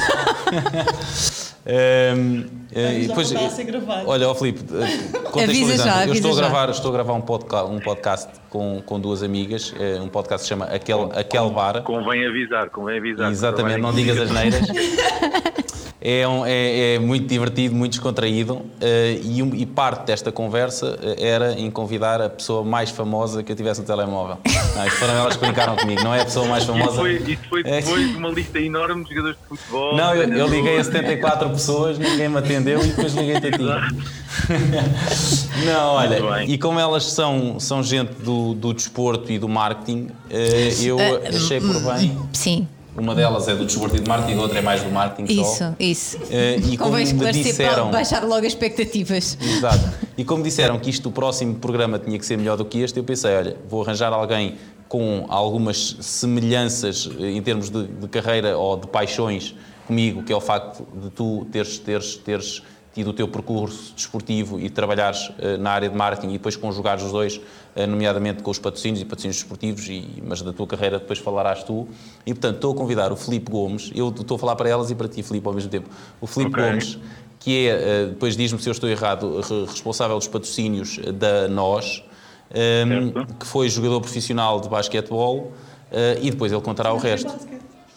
Ehm, 1.66 2.44
eh, 2.72 3.00
e 3.00 3.08
depois, 3.08 3.32
voltar 3.32 3.46
a 3.46 3.50
ser 3.50 3.64
gravado. 3.64 4.08
olha, 4.08 4.28
ó 4.28 4.34
Filipe, 4.36 4.60
eh, 4.72 5.18
contextualizando, 5.32 5.82
já, 5.82 6.06
eu 6.06 6.12
estou 6.12 6.30
a 6.30 6.34
já. 6.34 6.40
gravar, 6.40 6.70
estou 6.70 6.90
a 6.90 6.94
gravar 6.94 7.12
um 7.14 7.20
podcast, 7.20 7.70
um 7.72 7.80
podcast 7.80 8.28
com, 8.48 8.80
com 8.86 9.00
duas 9.00 9.22
amigas, 9.24 9.74
eh, 9.78 10.00
um 10.00 10.08
podcast 10.08 10.42
que 10.42 10.44
se 10.44 10.48
chama 10.50 10.66
Aquel, 10.66 11.10
Aquel 11.12 11.50
Bar. 11.50 11.82
Convém 11.82 12.24
avisar, 12.24 12.70
convém 12.70 12.98
avisar. 12.98 13.32
Exatamente, 13.32 13.80
não 13.80 13.92
digas 13.92 14.16
as 14.18 14.30
neiras. 14.30 14.60
É, 16.08 16.28
um- 16.28 16.46
é- 16.46 16.94
é 16.94 16.98
muito 17.00 17.26
divertido, 17.26 17.74
muito 17.74 17.92
descontraído 17.94 18.62
eh, 18.80 19.18
e, 19.24 19.42
um- 19.42 19.52
e 19.52 19.66
parte 19.66 20.04
desta 20.06 20.30
conversa 20.30 20.96
eh, 21.02 21.16
era 21.30 21.54
em 21.58 21.68
convidar 21.68 22.20
a 22.22 22.28
pessoa 22.30 22.62
mais 22.62 22.90
famosa 22.90 23.42
que 23.42 23.50
eu 23.50 23.56
tivesse 23.56 23.80
no 23.80 23.86
telemóvel. 23.88 24.38
Não, 24.76 24.88
foram 24.90 25.14
elas 25.14 25.34
que 25.36 25.44
brincaram 25.44 25.74
comigo, 25.74 26.04
não 26.04 26.14
é 26.14 26.20
a 26.20 26.24
pessoa 26.24 26.46
mais 26.46 26.62
Isso 26.62 26.72
famosa. 26.72 26.96
foi, 26.96 27.14
isso 27.16 27.42
foi 27.48 27.60
É. 27.64 27.80
depois 27.80 28.08
de 28.08 28.16
uma 28.18 28.28
lista 28.28 28.60
enorme 28.60 29.02
de 29.02 29.10
jogadores 29.10 29.36
de 29.50 29.56
futebol. 29.56 29.96
Não, 29.96 30.14
eu, 30.14 30.22
eu 30.32 30.46
liguei 30.46 30.78
a 30.78 30.84
treinadores. 30.84 30.86
74 30.86 31.50
pessoas, 31.50 31.98
ninguém 31.98 32.28
me 32.28 32.38
atendeu 32.38 32.80
e 32.84 32.86
depois 32.86 33.12
liguei-te 33.12 33.46
a 33.48 33.50
ti. 33.50 33.64
Não, 35.64 35.88
olha, 35.94 36.44
e 36.44 36.56
como 36.56 36.78
elas 36.78 37.04
são, 37.04 37.58
são 37.58 37.82
gente 37.82 38.12
do, 38.22 38.54
do 38.54 38.72
desporto 38.72 39.32
e 39.32 39.38
do 39.40 39.48
marketing, 39.48 40.08
eh, 40.30 40.72
eu 40.82 40.98
achei 41.28 41.60
por 41.60 41.80
bem. 41.82 42.16
Sim, 42.32 42.68
Uma 42.98 43.14
delas 43.14 43.46
é 43.48 43.54
do 43.54 43.64
desporto 43.64 44.00
do 44.00 44.08
marketing, 44.08 44.38
a 44.38 44.42
outra 44.42 44.58
é 44.58 44.62
mais 44.62 44.82
do 44.82 44.90
marketing 44.90 45.34
só. 45.34 45.42
isso, 45.42 45.74
isso. 45.78 46.18
Eh, 46.30 46.56
e 46.58 46.76
como 46.78 46.90
Convém 46.90 47.04
esclarecer 47.04 47.42
disseram. 47.44 47.74
para 47.84 47.98
baixar 47.98 48.22
logo 48.24 48.40
as 48.46 48.52
expectativas. 48.52 49.36
Exato. 49.40 50.06
E 50.18 50.24
como 50.24 50.42
disseram 50.42 50.78
que 50.78 50.88
isto, 50.88 51.10
o 51.10 51.12
próximo 51.12 51.56
programa 51.56 51.98
tinha 51.98 52.18
que 52.18 52.24
ser 52.24 52.38
melhor 52.38 52.56
do 52.56 52.64
que 52.64 52.78
este, 52.78 52.98
eu 52.98 53.04
pensei, 53.04 53.36
olha, 53.36 53.56
vou 53.68 53.82
arranjar 53.82 54.14
alguém 54.14 54.54
com 54.88 55.26
algumas 55.28 55.98
semelhanças 56.00 57.10
eh, 57.20 57.32
em 57.32 57.42
termos 57.42 57.68
de, 57.68 57.86
de 57.86 58.08
carreira 58.08 58.56
ou 58.56 58.78
de 58.78 58.86
paixões 58.86 59.54
comigo, 59.86 60.22
que 60.22 60.32
é 60.32 60.36
o 60.36 60.40
facto 60.40 60.86
de 60.94 61.10
tu 61.10 61.46
teres, 61.52 61.78
teres, 61.78 62.16
teres 62.16 62.62
tido 62.96 63.10
o 63.10 63.12
teu 63.12 63.28
percurso 63.28 63.92
desportivo 63.94 64.58
e 64.58 64.70
trabalhares 64.70 65.30
eh, 65.38 65.58
na 65.58 65.70
área 65.70 65.86
de 65.86 65.94
marketing 65.94 66.28
e 66.30 66.32
depois 66.32 66.56
conjugares 66.56 67.02
os 67.04 67.12
dois, 67.12 67.38
eh, 67.74 67.86
nomeadamente 67.86 68.42
com 68.42 68.50
os 68.50 68.58
patrocínios 68.58 69.02
e 69.02 69.04
patrocínios 69.04 69.36
desportivos, 69.36 69.86
e, 69.86 70.08
mas 70.26 70.40
da 70.40 70.50
tua 70.50 70.66
carreira 70.66 70.98
depois 70.98 71.18
falarás 71.18 71.62
tu. 71.62 71.86
E 72.24 72.32
portanto 72.32 72.54
estou 72.54 72.72
a 72.72 72.74
convidar 72.74 73.12
o 73.12 73.16
Filipe 73.16 73.50
Gomes, 73.50 73.90
eu 73.94 74.08
estou 74.08 74.36
a 74.36 74.38
falar 74.38 74.56
para 74.56 74.70
elas 74.70 74.90
e 74.90 74.94
para 74.94 75.08
ti, 75.08 75.22
Filipe, 75.22 75.46
ao 75.46 75.52
mesmo 75.52 75.68
tempo. 75.70 75.90
O 76.22 76.26
Filipe 76.26 76.52
Ok. 76.58 76.64
Gomes, 76.70 76.98
que 77.38 77.68
é, 77.68 77.70
eh, 77.70 78.06
depois 78.06 78.34
diz-me 78.34 78.58
se 78.62 78.66
eu 78.66 78.72
estou 78.72 78.88
errado, 78.88 79.42
re- 79.42 79.66
responsável 79.66 80.16
dos 80.16 80.26
patrocínios 80.26 80.98
da 81.16 81.48
NOS, 81.48 82.02
eh, 82.50 82.82
Certo. 83.12 83.34
que 83.34 83.46
foi 83.46 83.68
jogador 83.68 84.00
profissional 84.00 84.58
de 84.58 84.70
basquetebol, 84.70 85.52
eh, 85.92 86.18
e 86.22 86.30
depois 86.30 86.50
ele 86.50 86.62
contará 86.62 86.94
o 86.94 86.96
resto. 86.96 87.30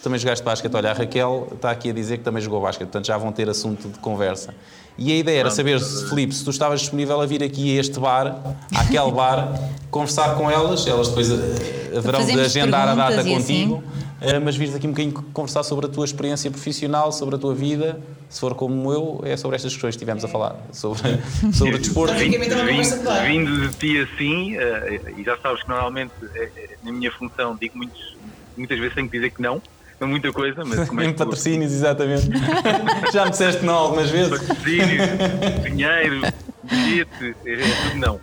Também 0.04 0.18
jogaste 0.18 0.46
basquete, 0.46 0.74
olha, 0.76 0.92
a 0.92 0.94
Raquel 0.94 1.50
está 1.54 1.72
aqui 1.72 1.90
a 1.90 1.94
dizer 1.94 2.20
que 2.20 2.24
também 2.24 2.42
jogou 2.42 2.62
basquete, 2.62 2.88
portanto 2.88 3.06
já 3.08 3.18
vão 3.18 3.34
ter 3.34 3.50
assunto 3.50 3.90
de 3.90 4.00
conversa. 4.00 4.54
E 4.98 5.12
a 5.12 5.16
ideia 5.16 5.40
era 5.40 5.52
saber, 5.52 5.80
se, 5.80 6.10
Filipe, 6.10 6.34
se 6.34 6.44
tu 6.44 6.50
estavas 6.50 6.82
disponível 6.82 7.22
a 7.22 7.26
vir 7.26 7.42
aqui 7.44 7.78
a 7.78 7.80
este 7.80 8.00
bar, 8.00 8.58
àquele 8.76 9.12
bar, 9.12 9.54
conversar 9.90 10.36
com 10.36 10.52
elas, 10.52 10.86
elas 10.86 11.08
depois 11.08 11.32
eh, 11.32 11.98
haverão 11.98 12.26
de 12.26 12.40
agendar 12.40 12.88
a 12.88 12.96
data 12.96 13.22
assim. 13.22 13.36
contigo, 13.36 13.84
eh, 14.22 14.40
mas 14.40 14.58
vires 14.58 14.76
aqui 14.76 14.88
um 14.88 14.92
bocadinho 14.92 15.14
conversar 15.34 15.64
sobre 15.64 15.86
a 15.86 15.90
tua 15.90 16.04
experiência 16.04 16.52
profissional, 16.52 17.12
sobre 17.12 17.36
a 17.36 17.38
tua 17.38 17.56
vida, 17.56 18.00
se 18.30 18.40
for 18.40 18.54
como 18.54 18.94
eu, 18.94 19.22
é 19.24 19.36
sobre 19.36 19.56
estas 19.56 19.74
questões 19.74 19.96
que 19.96 19.98
estivemos 19.98 20.24
a 20.24 20.28
falar, 20.28 20.56
sobre, 20.72 21.02
sobre 21.52 21.76
o 21.76 21.80
desporto. 21.80 22.14
Basicamente 22.14 22.54
é 22.54 22.64
Vindo, 22.64 23.26
vindo 23.26 23.70
de 23.70 23.76
ti 23.76 23.98
assim, 24.00 24.56
eh, 24.56 25.14
e 25.18 25.24
já 25.24 25.36
sabes 25.38 25.64
que 25.64 25.70
normalmente 25.70 26.12
eh, 26.36 26.52
eh, 26.56 26.70
na 26.84 26.92
minha 26.92 27.12
função 27.12 27.58
digo 27.60 27.76
muitos, 27.76 28.16
muitas 28.56 28.78
vezes 28.78 28.94
tenho 28.94 29.10
que 29.10 29.18
dizer 29.18 29.32
que 29.32 29.42
não, 29.42 29.62
não 30.00 30.08
muita 30.08 30.32
coisa, 30.32 30.64
mas 30.66 30.88
como 30.88 31.02
é 31.02 31.12
patrocínios, 31.14 31.72
exatamente. 31.72 32.30
Já 33.14 33.26
me 33.26 33.32
disseste 33.32 33.64
não 33.66 33.74
algumas 33.76 34.10
vezes. 34.10 34.40
patrocínios, 34.40 35.08
dinheiro, 35.64 36.22
bilhete, 36.64 37.36
é, 37.46 37.54
é 37.54 37.58
tudo 37.90 37.98
não. 37.98 38.20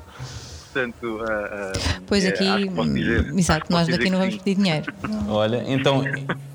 Portanto, 0.73 1.21
ah, 1.27 1.73
ah, 1.75 2.01
Pois 2.07 2.23
é, 2.25 2.29
aqui, 2.29 2.71
posso 2.71 2.93
dizer- 2.93 3.33
hum, 3.33 3.39
exato, 3.39 3.67
nós 3.71 3.89
daqui 3.89 4.11
não 4.11 4.19
vamos 4.19 4.35
sim. 4.35 4.41
pedir 4.41 4.61
dinheiro. 4.63 4.93
Olha, 5.29 5.65
então 5.67 6.03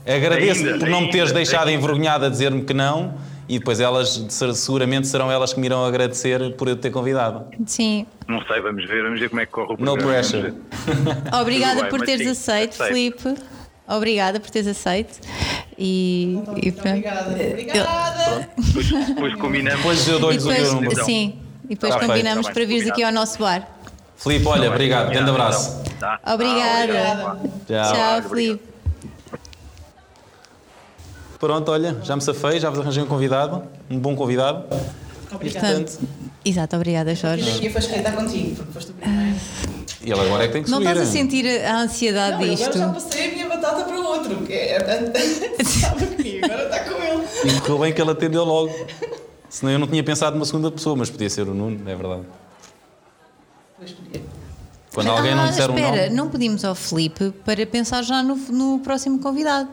agradeço 0.06 0.64
Ainda, 0.66 0.78
por 0.80 0.90
não 0.90 1.02
me 1.02 1.10
teres 1.12 1.30
ainda, 1.30 1.34
deixado 1.36 1.68
ainda. 1.70 1.82
envergonhada 1.84 2.28
a 2.28 2.30
dizer-me 2.30 2.64
que 2.64 2.74
não 2.74 3.16
e 3.50 3.58
depois 3.58 3.80
elas 3.80 4.24
seguramente 4.54 5.08
serão 5.08 5.32
elas 5.32 5.54
que 5.54 5.60
me 5.60 5.66
irão 5.66 5.84
agradecer 5.84 6.56
por 6.56 6.68
eu 6.68 6.76
te 6.76 6.82
ter 6.84 6.92
convidado. 6.92 7.46
Sim. 7.66 8.06
Não 8.28 8.44
sei, 8.46 8.62
vamos 8.62 8.86
ver, 8.86 9.02
vamos 9.02 9.20
ver 9.20 9.30
como 9.30 9.42
é 9.42 9.46
que 9.48 9.52
corre 9.52 9.74
o 9.74 9.78
No 9.78 9.94
programa. 9.98 10.12
pressure. 10.14 10.54
vamos 10.86 11.04
ver. 11.24 11.34
Obrigada 11.42 11.86
por 11.86 12.02
teres 12.02 12.22
sim, 12.22 12.30
aceito, 12.30 12.82
aceito. 12.84 13.36
Obrigada 13.88 14.40
por 14.40 14.50
teres 14.50 14.68
aceito. 14.68 15.20
E, 15.78 16.40
e 16.62 16.72
pronto. 16.72 16.90
Obrigada. 16.90 17.32
Obrigada. 17.32 18.50
Depois, 18.58 19.08
depois 19.08 19.36
combinamos. 19.36 19.80
Depois 19.80 20.08
eu 20.08 20.20
dou-lhes 20.20 20.46
o 20.46 20.54
teu 20.54 20.74
número. 20.74 20.94
Então. 20.94 21.06
sim, 21.06 21.40
e 21.66 21.70
depois 21.70 21.94
Tá 21.94 22.00
combinamos 22.00 22.46
Tá 22.46 22.54
bem, 22.54 22.54
para 22.54 22.66
vires 22.66 22.90
aqui 22.90 23.04
ao 23.04 23.12
nosso 23.12 23.40
bar. 23.40 23.68
Filipe, 24.16 24.48
olha, 24.48 24.70
obrigado, 24.70 25.10
grande 25.10 25.30
abraço. 25.30 25.82
Tá? 26.00 26.20
Obrigada. 26.34 27.00
Ah, 27.10 27.38
Tchau. 27.68 27.94
Tchau. 28.22 28.30
Filipe. 28.30 28.72
Pronto, 31.40 31.72
olha, 31.72 31.98
já 32.04 32.16
me 32.16 32.22
safei, 32.22 32.60
já 32.60 32.70
vos 32.70 32.80
arranjei 32.80 33.02
um 33.02 33.08
convidado, 33.08 33.64
um 33.90 33.98
bom 33.98 34.16
convidado. 34.16 34.64
Obrigada. 35.32 35.68
Portanto, 35.68 36.00
exato, 36.46 36.76
obrigada, 36.76 37.16
Jorge. 37.16 37.50
Aqui 37.50 37.68
a 37.68 37.72
fasqueita 37.72 38.12
contigo, 38.12 38.56
porque 38.58 38.72
foste 38.74 38.92
o 38.92 38.94
primeiro. 38.94 39.36
E 39.80 39.81
ele 40.04 40.20
agora 40.20 40.43
é 40.43 40.47
que 40.47 40.54
tem 40.54 40.64
que 40.64 40.70
Não 40.70 40.78
subir. 40.80 40.89
estás 40.89 41.08
a 41.08 41.12
hein? 41.12 41.18
sentir 41.22 41.66
a 41.66 41.78
ansiedade 41.80 42.38
Não, 42.38 42.43
eu 42.43 42.49
disto? 42.56 42.70
agora 42.70 42.80
já 42.80 42.89
passei 42.93 43.30
a 43.30 43.32
minha 43.34 43.47
batata 43.49 43.84
para 43.84 43.99
o 43.99 44.04
outro, 44.04 44.36
que 44.45 44.54
é. 44.54 44.78
Estava 45.60 46.06
comigo, 46.06 46.45
agora 46.45 46.64
está 46.66 46.80
com 46.86 47.02
ele. 47.04 47.28
E 47.56 47.60
correu 47.62 47.80
bem 47.80 47.93
que 47.93 48.02
ele 48.02 48.12
atendeu 48.12 48.43
logo. 48.43 48.74
Senão 49.49 49.72
eu 49.74 49.80
não 49.80 49.88
tinha 49.88 50.04
pensado 50.04 50.36
numa 50.36 50.45
segunda 50.45 50.72
pessoa, 50.72 50.95
mas 50.95 51.10
podia 51.10 51.30
ser 51.30 51.47
o 51.47 51.54
Nuno, 51.54 51.78
é 51.89 51.95
verdade. 51.95 52.24
Vou 53.78 53.86
escolher. 53.86 54.24
Quando 54.93 55.10
alguém 55.12 55.34
não 55.36 55.43
Ah, 55.43 55.47
disser 55.47 55.70
espera, 55.70 55.88
um 55.88 55.95
nome. 55.95 56.10
não 56.10 56.30
pedimos 56.30 56.66
ao 56.66 56.76
Felipe 56.76 57.32
para 57.45 57.66
pensar 57.66 58.02
já 58.04 58.22
no, 58.24 58.36
no 58.36 58.80
próximo 58.80 59.20
convidado. 59.20 59.70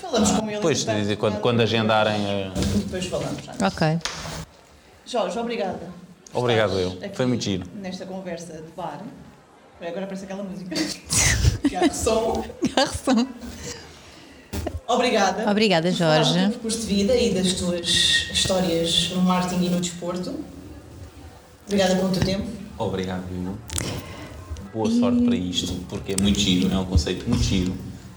Falamos 0.00 0.30
com 0.30 0.44
ele. 0.46 0.56
Depois, 0.56 0.80
entretanto, 0.80 1.00
dizer, 1.02 1.16
quando, 1.16 1.40
quando 1.40 1.60
agendarem. 1.60 2.24
eh, 2.26 2.50
Depois 2.84 3.06
falamos. 3.06 3.42
já. 3.44 3.66
Ok. 3.66 3.98
Jorge, 5.06 5.38
obrigada. 5.38 5.80
Obrigado 6.32 6.78
eu. 6.78 6.96
Foi 7.14 7.26
muito 7.26 7.42
giro. 7.44 7.64
Nesta 7.76 8.06
conversa 8.06 8.54
de 8.54 8.70
bar. 8.76 9.00
Agora 9.80 10.04
aparece 10.04 10.24
aquela 10.24 10.42
música. 10.42 10.74
Garçom. 11.70 12.44
Garçom. 12.74 13.26
Obrigada. 14.86 15.50
Obrigada, 15.50 15.90
por 15.90 15.96
Jorge. 15.96 16.32
do 16.32 16.38
teu 16.38 16.50
percurso 16.50 16.80
de 16.80 16.86
vida 16.86 17.16
e 17.16 17.34
das 17.34 17.54
tuas 17.54 17.88
histórias 18.32 19.10
no 19.10 19.22
marketing 19.22 19.64
e 19.64 19.70
no 19.70 19.80
desporto. 19.80 20.34
Obrigada 21.66 21.96
pelo 21.96 22.10
teu 22.10 22.22
tempo. 22.24 22.46
Obrigado, 22.78 23.24
eu. 23.32 23.56
Boa 24.72 24.90
sorte 24.90 25.22
para 25.22 25.36
isto, 25.36 25.72
porque 25.88 26.12
é 26.12 26.16
muito 26.16 26.38
giro, 26.38 26.72
é 26.72 26.76
um 26.76 26.84
conceito 26.84 27.28
muito 27.28 27.42
giro. 27.42 27.72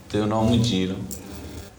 Tem 0.09 0.21
um 0.21 0.25
nome 0.25 0.49
muito 0.49 0.65
giro. 0.65 0.95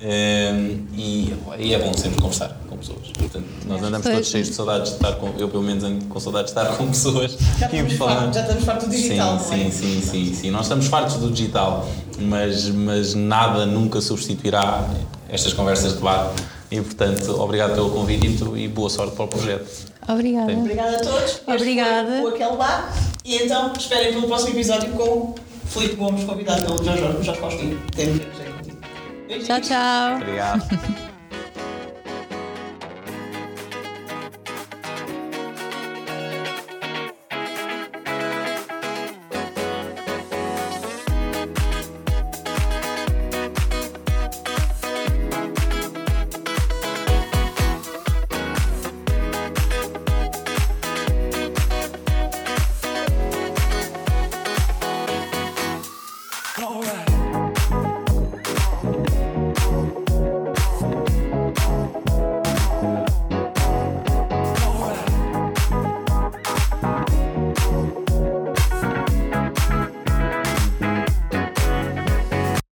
Ehm, 0.00 0.86
e, 0.96 1.34
e 1.58 1.74
é 1.74 1.78
bom 1.78 1.92
sempre 1.92 2.20
conversar 2.20 2.56
com 2.68 2.76
pessoas. 2.76 3.08
Portanto, 3.18 3.46
nós 3.66 3.82
andamos 3.82 4.02
Pois. 4.02 4.14
todos 4.14 4.28
cheios 4.30 4.48
de 4.48 4.54
saudades 4.54 4.90
de 4.90 4.96
estar 4.96 5.12
com. 5.14 5.30
Eu, 5.38 5.48
pelo 5.48 5.62
menos, 5.62 5.82
ando 5.82 6.04
com 6.04 6.20
saudades 6.20 6.52
de 6.52 6.60
estar 6.60 6.76
com 6.76 6.86
pessoas. 6.88 7.36
Já 7.58 7.66
estamos, 7.66 7.92
falar. 7.94 8.14
fartos, 8.16 8.34
já 8.36 8.42
estamos 8.42 8.64
fartos 8.64 8.86
do 8.88 8.94
digital, 8.94 9.40
sim, 9.40 9.56
não 9.56 9.66
é? 9.66 9.70
sim, 9.70 9.70
sim, 9.70 10.02
sim, 10.02 10.34
sim. 10.34 10.50
Nós 10.50 10.62
estamos 10.62 10.86
fartos 10.86 11.16
do 11.16 11.30
digital, 11.30 11.88
mas, 12.20 12.68
mas 12.68 13.14
nada 13.14 13.66
nunca 13.66 14.00
substituirá 14.00 14.88
estas 15.28 15.52
conversas 15.52 15.94
de 15.94 16.00
bar. 16.00 16.32
E, 16.70 16.80
portanto, 16.80 17.30
obrigado 17.40 17.74
pelo 17.74 17.90
convite 17.90 18.26
e 18.26 18.64
e 18.64 18.68
boa 18.68 18.90
sorte 18.90 19.16
para 19.16 19.24
o 19.24 19.28
projeto. 19.28 19.66
Obrigada. 20.06 20.52
Sim. 20.52 20.60
Obrigada 20.60 20.96
a 20.96 21.00
todos. 21.00 21.24
Este 21.24 21.50
Obrigada. 21.50 22.20
foi 22.22 22.30
O 22.30 22.34
Aquele 22.34 22.56
Bar. 22.56 22.94
E 23.24 23.36
então, 23.36 23.72
esperem 23.72 24.12
pelo 24.12 24.26
próximo 24.26 24.50
episódio 24.50 24.90
com 24.92 25.34
Filipe 25.66 25.96
Gomes, 25.96 26.24
convidado 26.24 26.62
pelo 26.62 26.84
Jorge, 26.84 27.02
Jorge 27.22 27.40
Faustino. 27.40 27.78
Tchau, 29.28 29.60
tchau. 29.60 30.16
Obrigado. 30.16 31.07